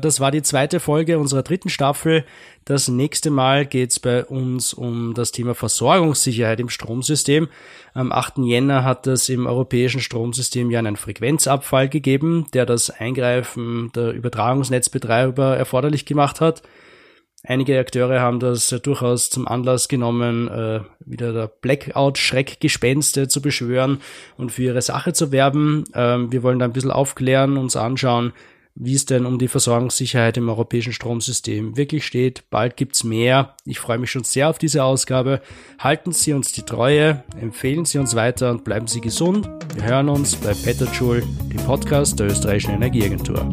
Das 0.00 0.18
war 0.18 0.30
die 0.30 0.40
zweite 0.40 0.80
Folge 0.80 1.18
unserer 1.18 1.42
dritten 1.42 1.68
Staffel. 1.68 2.24
Das 2.64 2.88
nächste 2.88 3.30
Mal 3.30 3.66
geht 3.66 3.90
es 3.90 4.00
bei 4.00 4.24
uns 4.24 4.72
um 4.72 5.12
das 5.12 5.30
Thema 5.30 5.54
Versorgungssicherheit 5.54 6.58
im 6.58 6.70
Stromsystem. 6.70 7.48
Am 7.92 8.10
8. 8.10 8.38
Jänner 8.38 8.82
hat 8.82 9.06
es 9.06 9.28
im 9.28 9.46
europäischen 9.46 10.00
Stromsystem 10.00 10.70
ja 10.70 10.78
einen 10.78 10.96
Frequenzabfall 10.96 11.90
gegeben, 11.90 12.46
der 12.54 12.64
das 12.64 12.88
Eingreifen 12.88 13.92
der 13.94 14.12
Übertragungsnetzbetreiber 14.12 15.54
erforderlich 15.54 16.06
gemacht 16.06 16.40
hat. 16.40 16.62
Einige 17.46 17.78
Akteure 17.78 18.20
haben 18.20 18.40
das 18.40 18.68
durchaus 18.82 19.28
zum 19.28 19.46
Anlass 19.46 19.88
genommen, 19.88 20.48
äh, 20.48 20.80
wieder 21.04 21.34
der 21.34 21.46
Blackout-Schreckgespenste 21.48 23.28
zu 23.28 23.42
beschwören 23.42 24.00
und 24.38 24.50
für 24.50 24.62
ihre 24.62 24.80
Sache 24.80 25.12
zu 25.12 25.30
werben. 25.30 25.84
Ähm, 25.94 26.32
wir 26.32 26.42
wollen 26.42 26.58
da 26.58 26.64
ein 26.64 26.72
bisschen 26.72 26.90
aufklären, 26.90 27.58
uns 27.58 27.76
anschauen, 27.76 28.32
wie 28.74 28.94
es 28.94 29.04
denn 29.04 29.26
um 29.26 29.38
die 29.38 29.48
Versorgungssicherheit 29.48 30.38
im 30.38 30.48
europäischen 30.48 30.94
Stromsystem 30.94 31.76
wirklich 31.76 32.06
steht. 32.06 32.44
Bald 32.48 32.78
gibt's 32.78 33.04
mehr. 33.04 33.54
Ich 33.66 33.78
freue 33.78 33.98
mich 33.98 34.10
schon 34.10 34.24
sehr 34.24 34.48
auf 34.48 34.56
diese 34.56 34.82
Ausgabe. 34.82 35.42
Halten 35.78 36.12
Sie 36.12 36.32
uns 36.32 36.52
die 36.52 36.62
Treue, 36.62 37.24
empfehlen 37.38 37.84
Sie 37.84 37.98
uns 37.98 38.16
weiter 38.16 38.50
und 38.50 38.64
bleiben 38.64 38.86
Sie 38.86 39.02
gesund. 39.02 39.50
Wir 39.74 39.84
hören 39.84 40.08
uns 40.08 40.34
bei 40.34 40.54
Petterjoule, 40.54 41.22
dem 41.52 41.60
Podcast 41.66 42.18
der 42.18 42.28
österreichischen 42.28 42.74
Energieagentur. 42.74 43.52